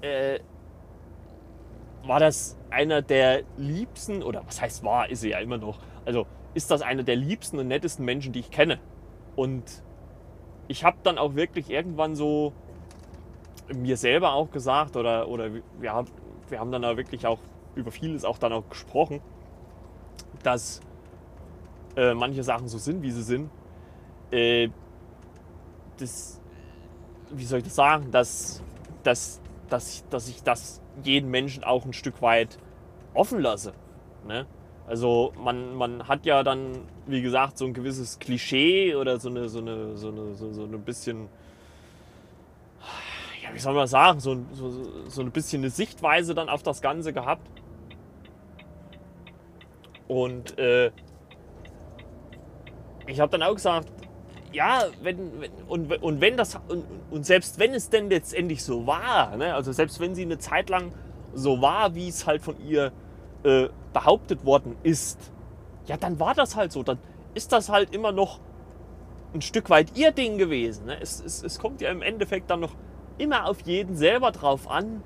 äh, 0.00 0.40
war 2.04 2.20
das 2.20 2.58
einer 2.70 3.02
der 3.02 3.42
liebsten, 3.56 4.22
oder 4.22 4.42
was 4.46 4.60
heißt 4.60 4.82
war, 4.82 5.08
ist 5.10 5.20
sie 5.20 5.30
ja 5.30 5.38
immer 5.38 5.58
noch, 5.58 5.78
also 6.04 6.26
ist 6.54 6.70
das 6.70 6.82
einer 6.82 7.02
der 7.02 7.16
liebsten 7.16 7.58
und 7.58 7.68
nettesten 7.68 8.04
Menschen, 8.04 8.32
die 8.32 8.40
ich 8.40 8.50
kenne. 8.50 8.78
Und 9.36 9.82
ich 10.68 10.84
habe 10.84 10.98
dann 11.02 11.18
auch 11.18 11.34
wirklich 11.34 11.70
irgendwann 11.70 12.16
so 12.16 12.52
mir 13.74 13.96
selber 13.96 14.32
auch 14.32 14.50
gesagt, 14.50 14.96
oder, 14.96 15.28
oder 15.28 15.50
wir, 15.80 15.92
haben, 15.92 16.08
wir 16.48 16.60
haben 16.60 16.72
dann 16.72 16.84
auch 16.84 16.96
wirklich 16.96 17.26
auch 17.26 17.38
über 17.74 17.90
vieles 17.90 18.24
auch 18.24 18.38
dann 18.38 18.52
auch 18.52 18.68
gesprochen, 18.68 19.20
dass 20.42 20.80
äh, 21.96 22.14
manche 22.14 22.42
Sachen 22.42 22.68
so 22.68 22.78
sind, 22.78 23.02
wie 23.02 23.10
sie 23.10 23.22
sind. 23.22 23.50
Äh, 24.30 24.68
das, 25.98 26.40
wie 27.30 27.44
soll 27.44 27.58
ich 27.58 27.64
das 27.64 27.74
sagen, 27.74 28.10
dass, 28.10 28.62
dass, 29.02 29.40
dass, 29.68 30.04
dass 30.08 30.28
ich 30.28 30.42
das 30.42 30.80
jeden 31.02 31.30
Menschen 31.30 31.64
auch 31.64 31.84
ein 31.84 31.92
Stück 31.92 32.20
weit 32.22 32.58
offen 33.14 33.40
lasse. 33.40 33.72
Ne? 34.26 34.46
Also 34.86 35.32
man, 35.38 35.74
man 35.74 36.08
hat 36.08 36.26
ja 36.26 36.42
dann, 36.42 36.72
wie 37.06 37.22
gesagt, 37.22 37.58
so 37.58 37.66
ein 37.66 37.72
gewisses 37.72 38.18
Klischee 38.18 38.94
oder 38.94 39.18
so 39.18 39.28
eine, 39.28 39.48
so 39.48 39.60
eine, 39.60 39.96
so 39.96 40.08
eine, 40.08 40.34
so, 40.34 40.52
so 40.52 40.64
ein 40.64 40.82
bisschen, 40.82 41.28
ja, 43.42 43.52
wie 43.52 43.58
soll 43.58 43.74
man 43.74 43.88
sagen, 43.88 44.20
so, 44.20 44.36
so, 44.52 44.70
so 45.08 45.20
ein 45.20 45.32
bisschen 45.32 45.62
eine 45.62 45.70
Sichtweise 45.70 46.34
dann 46.34 46.48
auf 46.48 46.62
das 46.62 46.80
Ganze 46.80 47.12
gehabt. 47.12 47.50
Und 50.06 50.58
äh, 50.58 50.92
ich 53.06 53.18
habe 53.18 53.32
dann 53.32 53.42
auch 53.42 53.54
gesagt, 53.54 53.88
ja, 54.52 54.84
wenn, 55.02 55.40
wenn, 55.40 55.50
und, 55.66 56.02
und 56.02 56.20
wenn 56.20 56.36
das, 56.36 56.60
und, 56.68 56.84
und, 57.10 57.26
selbst 57.26 57.58
wenn 57.58 57.74
es 57.74 57.88
denn 57.88 58.10
letztendlich 58.10 58.62
so 58.62 58.86
war, 58.86 59.36
ne, 59.36 59.54
also 59.54 59.72
selbst 59.72 59.98
wenn 59.98 60.14
sie 60.14 60.22
eine 60.22 60.38
Zeit 60.38 60.68
lang 60.68 60.92
so 61.34 61.62
war, 61.62 61.94
wie 61.94 62.08
es 62.08 62.26
halt 62.26 62.42
von 62.42 62.60
ihr 62.60 62.92
äh, 63.42 63.68
behauptet 63.92 64.44
worden 64.44 64.76
ist, 64.82 65.32
ja, 65.86 65.96
dann 65.96 66.20
war 66.20 66.34
das 66.34 66.54
halt 66.54 66.70
so. 66.70 66.82
Dann 66.82 66.98
ist 67.34 67.50
das 67.52 67.70
halt 67.70 67.94
immer 67.94 68.12
noch 68.12 68.40
ein 69.34 69.40
Stück 69.40 69.70
weit 69.70 69.96
ihr 69.96 70.12
Ding 70.12 70.38
gewesen. 70.38 70.86
Ne? 70.86 71.00
Es, 71.00 71.24
es, 71.24 71.42
es 71.42 71.58
kommt 71.58 71.80
ja 71.80 71.90
im 71.90 72.02
Endeffekt 72.02 72.50
dann 72.50 72.60
noch 72.60 72.74
immer 73.18 73.46
auf 73.46 73.60
jeden 73.62 73.96
selber 73.96 74.30
drauf 74.30 74.70
an, 74.70 75.02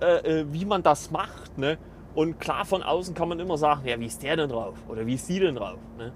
äh, 0.00 0.40
äh, 0.40 0.52
wie 0.52 0.64
man 0.64 0.82
das 0.82 1.10
macht. 1.10 1.58
Ne? 1.58 1.78
Und 2.14 2.40
klar, 2.40 2.64
von 2.64 2.82
außen 2.82 3.14
kann 3.14 3.28
man 3.28 3.38
immer 3.38 3.56
sagen, 3.56 3.82
ja, 3.86 3.98
wie 4.00 4.06
ist 4.06 4.22
der 4.22 4.36
denn 4.36 4.48
drauf? 4.48 4.76
Oder 4.88 5.06
wie 5.06 5.14
ist 5.14 5.26
sie 5.26 5.40
denn 5.40 5.56
drauf? 5.56 5.78
Ne? 5.98 6.12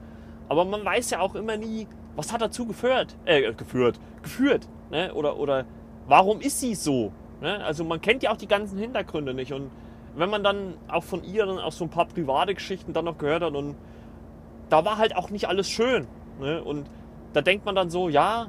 Aber 0.49 0.65
man 0.65 0.85
weiß 0.85 1.11
ja 1.11 1.21
auch 1.21 1.35
immer 1.35 1.57
nie, 1.57 1.87
was 2.17 2.33
hat 2.33 2.41
dazu 2.41 2.67
geführt? 2.67 3.17
Äh, 3.25 3.53
geführt. 3.53 3.99
Geführt. 4.23 4.69
Ne? 4.91 5.13
Oder, 5.15 5.39
oder 5.39 5.65
warum 6.07 6.41
ist 6.41 6.61
sie 6.61 6.75
so? 6.75 7.13
Ne? 7.41 7.63
Also 7.65 7.85
man 7.85 8.01
kennt 8.01 8.23
ja 8.23 8.33
auch 8.33 8.37
die 8.37 8.49
ganzen 8.49 8.79
Hintergründe 8.79 9.35
nicht. 9.35 9.53
Und 9.53 9.71
wenn 10.17 10.31
man 10.31 10.45
dann 10.45 10.75
auch 10.89 11.05
von 11.05 11.25
ihr 11.25 11.47
dann 11.47 11.59
auch 11.59 11.73
so 11.73 11.85
ein 11.85 11.91
paar 11.91 12.07
private 12.07 12.55
Geschichten 12.55 12.93
dann 12.93 13.05
noch 13.05 13.19
gehört 13.19 13.43
hat 13.43 13.55
und 13.55 13.75
da 14.71 14.85
war 14.85 14.99
halt 14.99 15.17
auch 15.17 15.31
nicht 15.31 15.49
alles 15.49 15.69
schön. 15.69 16.07
Ne? 16.41 16.63
Und 16.63 16.89
da 17.33 17.41
denkt 17.43 17.65
man 17.65 17.75
dann 17.75 17.91
so, 17.91 18.09
ja, 18.09 18.47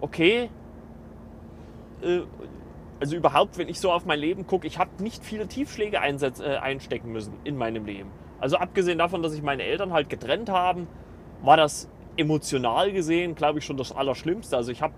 okay. 0.00 0.50
Äh, 2.02 2.20
also 3.00 3.16
überhaupt, 3.16 3.58
wenn 3.58 3.68
ich 3.68 3.78
so 3.78 3.92
auf 3.92 4.06
mein 4.06 4.18
Leben 4.18 4.46
gucke, 4.46 4.66
ich 4.66 4.78
habe 4.78 5.02
nicht 5.02 5.24
viele 5.24 5.46
Tiefschläge 5.46 6.00
einsetz, 6.00 6.40
äh, 6.40 6.56
einstecken 6.56 7.12
müssen 7.12 7.34
in 7.44 7.56
meinem 7.56 7.84
Leben. 7.84 8.10
Also 8.40 8.56
abgesehen 8.56 8.98
davon, 8.98 9.22
dass 9.22 9.32
sich 9.32 9.42
meine 9.42 9.62
Eltern 9.62 9.92
halt 9.92 10.08
getrennt 10.08 10.50
haben, 10.50 10.88
war 11.42 11.56
das 11.56 11.88
emotional 12.16 12.92
gesehen, 12.92 13.34
glaube 13.34 13.60
ich, 13.60 13.64
schon 13.64 13.76
das 13.76 13.92
Allerschlimmste. 13.92 14.56
Also 14.56 14.72
ich 14.72 14.82
habe 14.82 14.94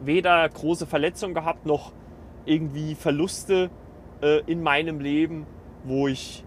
weder 0.00 0.48
große 0.48 0.86
Verletzungen 0.86 1.34
gehabt, 1.34 1.66
noch 1.66 1.92
irgendwie 2.44 2.94
Verluste 2.94 3.70
äh, 4.20 4.40
in 4.46 4.62
meinem 4.62 5.00
Leben, 5.00 5.46
wo 5.84 6.08
ich, 6.08 6.44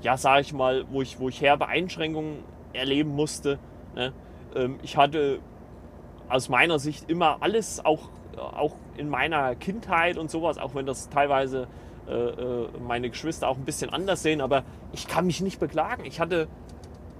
ja, 0.00 0.16
sage 0.16 0.40
ich 0.40 0.52
mal, 0.52 0.86
wo 0.90 1.02
ich, 1.02 1.20
wo 1.20 1.28
ich 1.28 1.40
herbe 1.40 1.68
Einschränkungen 1.68 2.38
erleben 2.72 3.10
musste. 3.14 3.58
Ne? 3.94 4.12
Ähm, 4.54 4.78
ich 4.82 4.96
hatte 4.96 5.40
aus 6.28 6.48
meiner 6.48 6.78
Sicht 6.78 7.08
immer 7.10 7.38
alles, 7.40 7.84
auch, 7.84 8.08
auch 8.36 8.74
in 8.96 9.08
meiner 9.08 9.54
Kindheit 9.54 10.18
und 10.18 10.30
sowas, 10.30 10.58
auch 10.58 10.74
wenn 10.74 10.86
das 10.86 11.08
teilweise 11.08 11.68
äh, 12.08 12.12
äh 12.12 12.68
meine 12.86 13.10
Geschwister 13.10 13.48
auch 13.48 13.56
ein 13.56 13.64
bisschen 13.64 13.90
anders 13.90 14.22
sehen, 14.22 14.40
aber 14.40 14.64
ich 14.92 15.08
kann 15.08 15.26
mich 15.26 15.40
nicht 15.40 15.58
beklagen. 15.58 16.04
Ich 16.04 16.20
hatte 16.20 16.48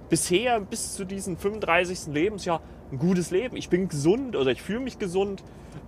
bisher 0.09 0.59
bis 0.61 0.95
zu 0.95 1.05
diesem 1.05 1.37
35. 1.37 2.13
Lebensjahr 2.13 2.61
ein 2.91 2.99
gutes 2.99 3.31
Leben. 3.31 3.57
Ich 3.57 3.69
bin 3.69 3.87
gesund 3.89 4.35
oder 4.35 4.51
ich 4.51 4.61
fühle 4.61 4.79
mich 4.79 4.99
gesund. 4.99 5.43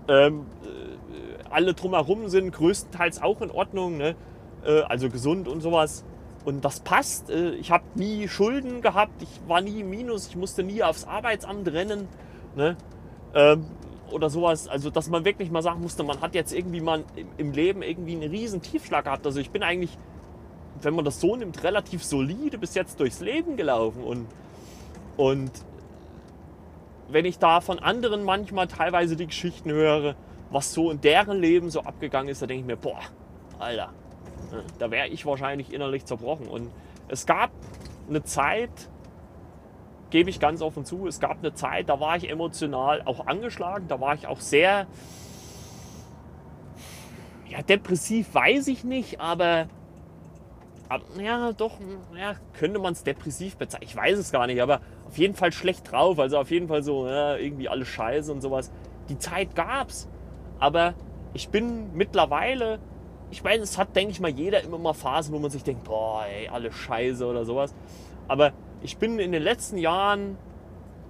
Ähm, 0.08 0.46
äh, 0.64 1.50
alle 1.50 1.74
drumherum 1.74 2.30
sind 2.30 2.52
größtenteils 2.52 3.22
auch 3.22 3.42
in 3.42 3.52
Ordnung, 3.52 3.98
ne? 3.98 4.16
äh, 4.64 4.82
also 4.82 5.10
gesund 5.10 5.48
und 5.48 5.62
sowas. 5.62 6.04
Und 6.46 6.64
das 6.66 6.80
passt. 6.82 7.30
Äh, 7.30 7.52
ich 7.52 7.72
habe 7.72 7.84
nie 7.96 8.28
Schulden 8.28 8.82
gehabt, 8.82 9.22
ich 9.22 9.30
war 9.48 9.62
nie 9.62 9.82
im 9.82 9.90
Minus, 9.90 10.28
ich 10.28 10.36
musste 10.36 10.64
nie 10.64 10.84
aufs 10.84 11.06
Arbeitsamt 11.06 11.68
rennen. 11.72 12.08
Ne? 12.56 12.76
Ähm, 13.34 13.66
oder 14.12 14.30
sowas. 14.30 14.68
Also, 14.68 14.90
dass 14.90 15.10
man 15.10 15.26
wirklich 15.26 15.52
mal 15.52 15.62
sagen 15.62 15.82
musste, 15.82 16.04
man 16.04 16.22
hat 16.22 16.36
jetzt 16.36 16.54
irgendwie 16.54 16.82
mal 16.82 17.04
im 17.38 17.52
Leben 17.52 17.82
irgendwie 17.82 18.14
einen 18.14 18.30
riesen 18.30 18.62
Tiefschlag 18.62 19.06
gehabt. 19.06 19.26
Also, 19.26 19.40
ich 19.40 19.52
bin 19.52 19.64
eigentlich 19.64 19.98
wenn 20.84 20.96
man 20.96 21.06
das 21.06 21.20
so 21.20 21.36
nimmt, 21.36 21.64
relativ 21.64 22.04
solide 22.04 22.58
bis 22.58 22.76
jetzt 22.76 23.00
durchs 23.00 23.20
Leben 23.20 23.58
gelaufen. 23.58 24.04
Und, 24.04 24.28
und 25.18 25.52
wenn 27.10 27.26
ich 27.26 27.40
da 27.40 27.62
von 27.62 27.80
anderen 27.80 28.24
manchmal 28.24 28.68
teilweise 28.68 29.16
die 29.16 29.28
Geschichten 29.28 29.72
höre, 29.72 30.16
was 30.52 30.74
so 30.74 30.92
in 30.92 31.02
deren 31.02 31.40
Leben 31.40 31.70
so 31.70 31.82
abgegangen 31.82 32.30
ist, 32.30 32.42
da 32.42 32.48
denke 32.48 32.62
ich 32.62 32.68
mir, 32.68 32.78
boah, 32.78 33.00
Alter, 33.60 33.92
ne, 34.52 34.64
da 34.78 34.92
wäre 34.92 35.08
ich 35.08 35.26
wahrscheinlich 35.26 35.74
innerlich 35.74 36.06
zerbrochen. 36.06 36.48
Und 36.48 36.70
es 37.08 37.26
gab 37.26 37.52
eine 38.08 38.24
Zeit, 38.24 38.70
gebe 40.10 40.30
ich 40.30 40.40
ganz 40.40 40.62
offen 40.62 40.86
zu, 40.86 41.08
es 41.08 41.20
gab 41.20 41.40
eine 41.40 41.54
Zeit, 41.54 41.90
da 41.90 42.00
war 42.00 42.18
ich 42.18 42.30
emotional 42.30 43.02
auch 43.06 43.28
angeschlagen, 43.28 43.88
da 43.88 44.00
war 44.00 44.16
ich 44.16 44.28
auch 44.28 44.40
sehr, 44.40 44.88
ja, 47.48 47.62
depressiv 47.62 48.34
weiß 48.34 48.68
ich 48.68 48.84
nicht, 48.84 49.20
aber 49.20 49.68
aber, 50.90 51.04
ja, 51.22 51.52
doch, 51.54 51.78
ja, 52.18 52.34
könnte 52.54 52.80
man 52.80 52.94
es 52.94 53.04
depressiv 53.04 53.58
bezeichnen. 53.58 53.88
Ich 53.88 53.96
weiß 53.96 54.18
es 54.18 54.32
gar 54.32 54.48
nicht, 54.48 54.60
aber 54.60 54.82
auf 55.08 55.20
jeden 55.20 55.36
Fall 55.36 55.52
schlecht 55.52 55.92
drauf. 55.92 56.18
Also 56.18 56.40
auf 56.40 56.50
jeden 56.50 56.68
Fall 56.68 56.82
so, 56.82 57.08
ja, 57.08 57.36
irgendwie 57.36 57.70
alles 57.70 57.88
scheiße 57.90 58.32
und 58.32 58.42
sowas. 58.42 58.72
Die 59.08 59.20
Zeit 59.20 59.54
gab's. 59.54 60.10
Aber 60.58 60.96
ich 61.34 61.50
bin 61.50 61.94
mittlerweile, 61.94 62.80
ich 63.30 63.44
meine, 63.44 63.62
es 63.62 63.78
hat, 63.78 63.96
denke 63.96 64.12
ich 64.12 64.20
mal, 64.20 64.32
jeder 64.32 64.64
immer 64.64 64.80
mal 64.80 64.94
Phasen, 64.94 65.32
wo 65.32 65.38
man 65.38 65.52
sich 65.52 65.64
denkt, 65.64 65.84
boah, 65.84 66.26
ey, 66.26 66.50
alles 66.50 66.74
scheiße 66.74 67.24
oder 67.24 67.46
sowas. 67.46 67.76
Aber 68.28 68.54
ich 68.82 68.98
bin 68.98 69.20
in 69.20 69.32
den 69.32 69.44
letzten 69.44 69.78
Jahren 69.78 70.38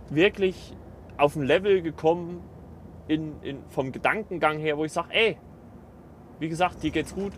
wirklich 0.10 0.73
auf 1.17 1.36
ein 1.36 1.43
Level 1.43 1.82
gekommen, 1.82 2.41
in, 3.08 3.41
in, 3.41 3.63
vom 3.69 3.91
Gedankengang 3.91 4.60
her, 4.60 4.77
wo 4.77 4.86
ich 4.86 4.93
sage, 4.93 5.10
ey, 5.12 5.38
wie 6.39 6.47
gesagt, 6.47 6.84
dir 6.84 6.91
geht's 6.91 7.13
gut, 7.13 7.34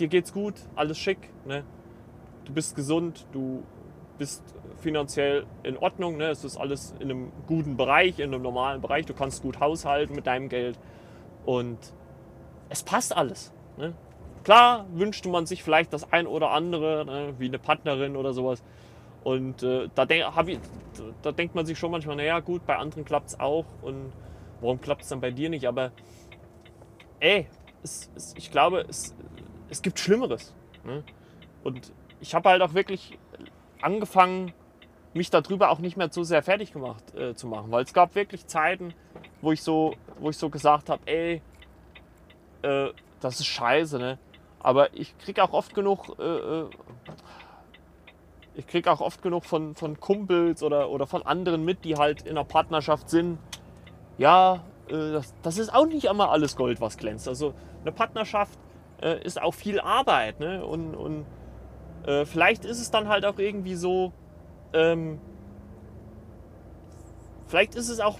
dir 0.00 0.08
geht's 0.08 0.32
gut, 0.32 0.54
alles 0.74 0.98
schick, 0.98 1.18
ne? 1.44 1.64
du 2.44 2.52
bist 2.52 2.74
gesund, 2.74 3.26
du 3.32 3.62
bist 4.16 4.42
finanziell 4.78 5.46
in 5.62 5.76
Ordnung, 5.76 6.16
ne? 6.16 6.30
es 6.30 6.44
ist 6.44 6.56
alles 6.56 6.94
in 6.98 7.10
einem 7.10 7.32
guten 7.46 7.76
Bereich, 7.76 8.18
in 8.18 8.32
einem 8.32 8.42
normalen 8.42 8.80
Bereich, 8.80 9.06
du 9.06 9.14
kannst 9.14 9.42
gut 9.42 9.60
haushalten 9.60 10.14
mit 10.14 10.26
deinem 10.26 10.48
Geld 10.48 10.78
und 11.44 11.78
es 12.70 12.82
passt 12.82 13.16
alles. 13.16 13.52
Ne? 13.76 13.94
Klar 14.48 14.86
wünschte 14.94 15.28
man 15.28 15.44
sich 15.44 15.62
vielleicht 15.62 15.92
das 15.92 16.10
ein 16.10 16.26
oder 16.26 16.52
andere, 16.52 17.04
ne? 17.04 17.34
wie 17.36 17.48
eine 17.48 17.58
Partnerin 17.58 18.16
oder 18.16 18.32
sowas. 18.32 18.64
Und 19.22 19.62
äh, 19.62 19.90
da, 19.94 20.06
denk, 20.06 20.24
ich, 20.46 20.58
da 21.20 21.32
denkt 21.32 21.54
man 21.54 21.66
sich 21.66 21.78
schon 21.78 21.90
manchmal, 21.90 22.16
naja 22.16 22.40
gut, 22.40 22.64
bei 22.64 22.74
anderen 22.74 23.04
klappt 23.04 23.28
es 23.28 23.40
auch 23.40 23.66
und 23.82 24.10
warum 24.62 24.80
klappt 24.80 25.02
es 25.02 25.08
dann 25.08 25.20
bei 25.20 25.32
dir 25.32 25.50
nicht? 25.50 25.68
Aber 25.68 25.92
ey, 27.20 27.46
es, 27.82 28.10
es, 28.16 28.34
ich 28.38 28.50
glaube, 28.50 28.86
es, 28.88 29.14
es 29.68 29.82
gibt 29.82 29.98
Schlimmeres. 29.98 30.54
Ne? 30.82 31.04
Und 31.62 31.92
ich 32.18 32.34
habe 32.34 32.48
halt 32.48 32.62
auch 32.62 32.72
wirklich 32.72 33.18
angefangen, 33.82 34.54
mich 35.12 35.28
darüber 35.28 35.68
auch 35.68 35.78
nicht 35.78 35.98
mehr 35.98 36.10
zu 36.10 36.24
sehr 36.24 36.42
fertig 36.42 36.72
gemacht 36.72 37.14
äh, 37.14 37.34
zu 37.34 37.48
machen, 37.48 37.70
weil 37.70 37.84
es 37.84 37.92
gab 37.92 38.14
wirklich 38.14 38.46
Zeiten, 38.46 38.94
wo 39.42 39.52
ich 39.52 39.62
so, 39.62 39.94
wo 40.18 40.30
ich 40.30 40.38
so 40.38 40.48
gesagt 40.48 40.88
habe, 40.88 41.02
ey, 41.04 41.42
äh, 42.62 42.88
das 43.20 43.40
ist 43.40 43.46
scheiße, 43.46 43.98
ne? 43.98 44.18
Aber 44.60 44.94
ich 44.94 45.16
kriege 45.18 45.42
auch 45.42 45.52
oft 45.52 45.74
genug, 45.74 46.18
äh, 46.18 46.22
äh, 46.22 46.64
ich 48.54 48.66
kriege 48.66 48.90
auch 48.90 49.00
oft 49.00 49.22
genug 49.22 49.44
von, 49.44 49.74
von 49.74 50.00
Kumpels 50.00 50.62
oder, 50.62 50.90
oder 50.90 51.06
von 51.06 51.22
anderen 51.22 51.64
mit, 51.64 51.84
die 51.84 51.96
halt 51.96 52.22
in 52.22 52.30
einer 52.30 52.44
Partnerschaft 52.44 53.08
sind. 53.08 53.38
Ja, 54.18 54.64
äh, 54.88 55.12
das, 55.12 55.34
das, 55.42 55.58
ist 55.58 55.72
auch 55.72 55.86
nicht 55.86 56.06
immer 56.06 56.30
alles 56.30 56.56
Gold, 56.56 56.80
was 56.80 56.96
glänzt. 56.96 57.28
Also 57.28 57.54
eine 57.82 57.92
Partnerschaft 57.92 58.58
äh, 59.00 59.22
ist 59.22 59.40
auch 59.40 59.54
viel 59.54 59.80
Arbeit. 59.80 60.40
Ne? 60.40 60.64
Und, 60.64 60.94
und 60.96 61.24
äh, 62.04 62.24
vielleicht 62.24 62.64
ist 62.64 62.80
es 62.80 62.90
dann 62.90 63.08
halt 63.08 63.24
auch 63.24 63.38
irgendwie 63.38 63.74
so, 63.74 64.12
ähm, 64.72 65.20
vielleicht 67.46 67.76
ist 67.76 67.88
es 67.88 68.00
auch 68.00 68.18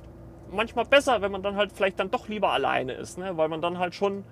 manchmal 0.50 0.84
besser, 0.84 1.20
wenn 1.20 1.32
man 1.32 1.42
dann 1.42 1.56
halt 1.56 1.72
vielleicht 1.72 1.98
dann 1.98 2.10
doch 2.10 2.28
lieber 2.28 2.52
alleine 2.52 2.92
ist, 2.92 3.18
ne? 3.18 3.36
weil 3.36 3.48
man 3.48 3.60
dann 3.60 3.78
halt 3.78 3.94
schon 3.94 4.24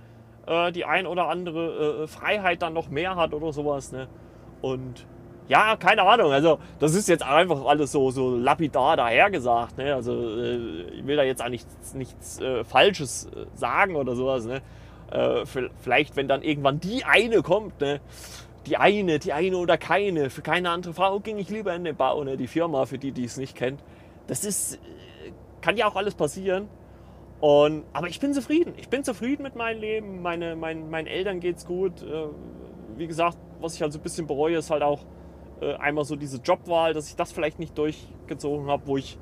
äh, 0.46 0.72
die 0.72 0.84
ein 0.84 1.06
oder 1.06 1.28
andere 1.28 2.04
äh, 2.04 2.06
Freiheit 2.06 2.62
dann 2.62 2.72
noch 2.72 2.88
mehr 2.88 3.16
hat 3.16 3.34
oder 3.34 3.52
sowas. 3.52 3.92
Ne? 3.92 4.08
Und 4.62 5.06
ja, 5.48 5.76
keine 5.76 6.02
Ahnung. 6.02 6.32
Also, 6.32 6.58
das 6.78 6.94
ist 6.94 7.08
jetzt 7.08 7.22
einfach 7.22 7.64
alles 7.66 7.92
so, 7.92 8.10
so 8.10 8.36
lapidar 8.36 8.96
dahergesagt. 8.96 9.78
Ne? 9.78 9.94
Also, 9.94 10.12
äh, 10.12 10.82
ich 10.90 11.06
will 11.06 11.16
da 11.16 11.22
jetzt 11.22 11.42
auch 11.42 11.48
nichts, 11.48 11.94
nichts 11.94 12.40
äh, 12.40 12.64
Falsches 12.64 13.26
äh, 13.26 13.46
sagen 13.54 13.96
oder 13.96 14.14
sowas. 14.16 14.46
Ne? 14.46 14.62
Äh, 15.10 15.46
vielleicht, 15.80 16.16
wenn 16.16 16.28
dann 16.28 16.42
irgendwann 16.42 16.80
die 16.80 17.04
eine 17.04 17.42
kommt, 17.42 17.80
ne? 17.80 18.00
die 18.66 18.76
eine, 18.76 19.20
die 19.20 19.32
eine 19.32 19.56
oder 19.56 19.78
keine, 19.78 20.30
für 20.30 20.42
keine 20.42 20.70
andere 20.70 20.92
Frau 20.92 21.20
ging 21.20 21.38
ich 21.38 21.48
lieber 21.48 21.72
in 21.74 21.84
den 21.84 21.94
Bau, 21.94 22.24
ne? 22.24 22.36
die 22.36 22.48
Firma, 22.48 22.86
für 22.86 22.98
die, 22.98 23.12
die 23.12 23.24
es 23.24 23.36
nicht 23.36 23.54
kennt. 23.54 23.80
Das 24.26 24.44
ist, 24.44 24.74
äh, 24.74 24.78
kann 25.60 25.76
ja 25.76 25.86
auch 25.86 25.94
alles 25.94 26.16
passieren. 26.16 26.68
Und, 27.40 27.84
aber 27.92 28.08
ich 28.08 28.18
bin 28.18 28.32
zufrieden. 28.32 28.74
Ich 28.76 28.88
bin 28.88 29.04
zufrieden 29.04 29.42
mit 29.42 29.56
meinem 29.56 29.80
Leben. 29.80 30.22
Meine, 30.22 30.56
mein, 30.56 30.90
meinen 30.90 31.06
Eltern 31.06 31.40
geht 31.40 31.56
es 31.56 31.66
gut. 31.66 32.02
Äh, 32.02 32.28
wie 32.96 33.06
gesagt, 33.06 33.36
was 33.60 33.74
ich 33.74 33.82
halt 33.82 33.92
so 33.92 33.98
ein 33.98 34.02
bisschen 34.02 34.26
bereue, 34.26 34.56
ist 34.56 34.70
halt 34.70 34.82
auch 34.82 35.00
äh, 35.60 35.74
einmal 35.74 36.04
so 36.04 36.16
diese 36.16 36.38
Jobwahl, 36.38 36.94
dass 36.94 37.08
ich 37.08 37.16
das 37.16 37.32
vielleicht 37.32 37.58
nicht 37.58 37.76
durchgezogen 37.76 38.68
habe, 38.68 38.86
wo 38.86 38.96
ich, 38.96 39.18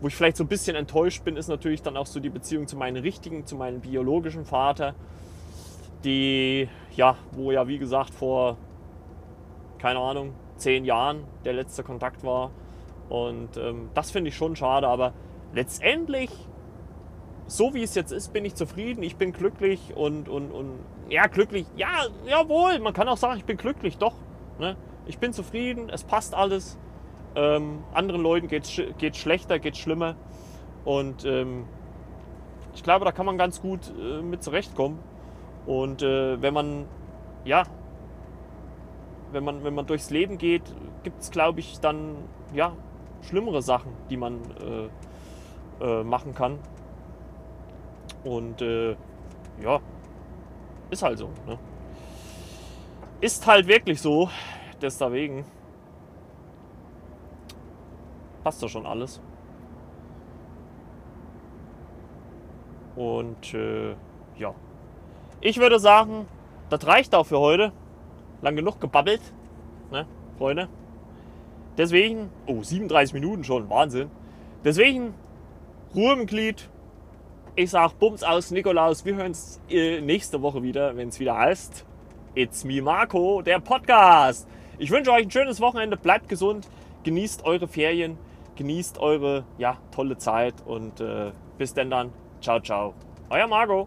wo 0.00 0.08
ich 0.08 0.16
vielleicht 0.16 0.36
so 0.36 0.44
ein 0.44 0.48
bisschen 0.48 0.76
enttäuscht 0.76 1.24
bin, 1.24 1.36
ist 1.36 1.48
natürlich 1.48 1.82
dann 1.82 1.96
auch 1.96 2.06
so 2.06 2.20
die 2.20 2.30
Beziehung 2.30 2.66
zu 2.66 2.76
meinem 2.76 3.02
richtigen, 3.02 3.46
zu 3.46 3.56
meinem 3.56 3.80
biologischen 3.80 4.44
Vater, 4.44 4.94
die, 6.04 6.68
ja, 6.96 7.16
wo 7.32 7.50
ja 7.50 7.66
wie 7.68 7.78
gesagt 7.78 8.14
vor, 8.14 8.56
keine 9.78 9.98
Ahnung, 9.98 10.34
zehn 10.56 10.84
Jahren 10.84 11.24
der 11.44 11.54
letzte 11.54 11.82
Kontakt 11.82 12.24
war. 12.24 12.50
Und 13.08 13.56
ähm, 13.56 13.90
das 13.94 14.10
finde 14.10 14.28
ich 14.28 14.36
schon 14.36 14.56
schade, 14.56 14.88
aber 14.88 15.12
letztendlich, 15.52 16.30
so 17.46 17.74
wie 17.74 17.82
es 17.82 17.94
jetzt 17.94 18.12
ist, 18.12 18.32
bin 18.32 18.44
ich 18.44 18.54
zufrieden, 18.54 19.02
ich 19.02 19.16
bin 19.16 19.32
glücklich 19.32 19.94
und, 19.94 20.28
und, 20.28 20.50
und 20.50 20.78
ja, 21.08 21.26
glücklich, 21.26 21.66
ja, 21.76 22.06
jawohl, 22.26 22.78
man 22.78 22.92
kann 22.94 23.08
auch 23.08 23.18
sagen, 23.18 23.38
ich 23.38 23.44
bin 23.44 23.56
glücklich, 23.56 23.98
doch. 23.98 24.14
Ne? 24.58 24.76
Ich 25.06 25.18
bin 25.18 25.32
zufrieden, 25.32 25.90
es 25.90 26.04
passt 26.04 26.34
alles. 26.34 26.78
Ähm, 27.36 27.82
anderen 27.92 28.22
Leuten 28.22 28.48
geht 28.48 28.64
es 28.64 29.16
schlechter, 29.16 29.58
geht 29.58 29.76
schlimmer. 29.76 30.14
Und 30.84 31.24
ähm, 31.24 31.64
ich 32.74 32.82
glaube, 32.82 33.04
da 33.04 33.12
kann 33.12 33.26
man 33.26 33.36
ganz 33.36 33.60
gut 33.60 33.92
äh, 33.98 34.22
mit 34.22 34.42
zurechtkommen. 34.42 34.98
Und 35.66 36.02
äh, 36.02 36.40
wenn 36.40 36.54
man, 36.54 36.86
ja, 37.44 37.64
wenn 39.32 39.44
man, 39.44 39.64
wenn 39.64 39.74
man 39.74 39.86
durchs 39.86 40.10
Leben 40.10 40.38
geht, 40.38 40.62
gibt 41.02 41.20
es, 41.20 41.30
glaube 41.30 41.60
ich, 41.60 41.80
dann, 41.80 42.16
ja, 42.54 42.72
schlimmere 43.22 43.62
Sachen, 43.62 43.92
die 44.10 44.16
man 44.16 44.40
äh, 45.80 45.84
äh 45.84 46.04
machen 46.04 46.34
kann. 46.34 46.58
Und 48.24 48.62
äh, 48.62 48.96
ja, 49.62 49.80
ist 50.90 51.02
halt 51.02 51.18
so. 51.18 51.28
Ne? 51.46 51.58
Ist 53.20 53.46
halt 53.46 53.66
wirklich 53.66 54.00
so 54.00 54.28
deswegen 54.84 55.44
passt 58.42 58.62
doch 58.62 58.68
schon 58.68 58.86
alles. 58.86 59.20
Und 62.96 63.54
äh, 63.54 63.96
ja, 64.36 64.54
ich 65.40 65.58
würde 65.58 65.78
sagen, 65.78 66.26
das 66.68 66.86
reicht 66.86 67.14
auch 67.14 67.24
für 67.24 67.38
heute. 67.38 67.72
Lang 68.42 68.56
genug 68.56 68.78
gebabbelt, 68.80 69.22
ne, 69.90 70.06
Freunde. 70.36 70.68
Deswegen, 71.78 72.30
oh, 72.46 72.62
37 72.62 73.14
Minuten 73.14 73.42
schon, 73.42 73.70
Wahnsinn. 73.70 74.10
Deswegen, 74.64 75.14
Ruhe 75.94 76.12
im 76.12 76.26
Glied. 76.26 76.68
Ich 77.56 77.70
sag 77.70 78.00
Bums 78.00 78.24
aus, 78.24 78.50
Nikolaus. 78.50 79.04
Wir 79.04 79.14
hören 79.14 79.26
uns 79.28 79.60
äh, 79.70 80.00
nächste 80.00 80.42
Woche 80.42 80.64
wieder, 80.64 80.96
wenn 80.96 81.10
es 81.10 81.20
wieder 81.20 81.38
heißt 81.38 81.86
It's 82.34 82.64
Me 82.64 82.82
Marco, 82.82 83.42
der 83.42 83.60
Podcast. 83.60 84.48
Ich 84.76 84.90
wünsche 84.90 85.12
euch 85.12 85.22
ein 85.22 85.30
schönes 85.30 85.60
Wochenende, 85.60 85.96
bleibt 85.96 86.28
gesund, 86.28 86.68
genießt 87.04 87.44
eure 87.44 87.68
Ferien, 87.68 88.18
genießt 88.56 88.98
eure 88.98 89.44
ja, 89.56 89.78
tolle 89.92 90.18
Zeit 90.18 90.54
und 90.66 91.00
äh, 91.00 91.30
bis 91.56 91.72
denn 91.74 91.90
dann. 91.90 92.12
Ciao, 92.40 92.58
ciao. 92.58 92.92
Euer 93.30 93.46
Marco. 93.46 93.86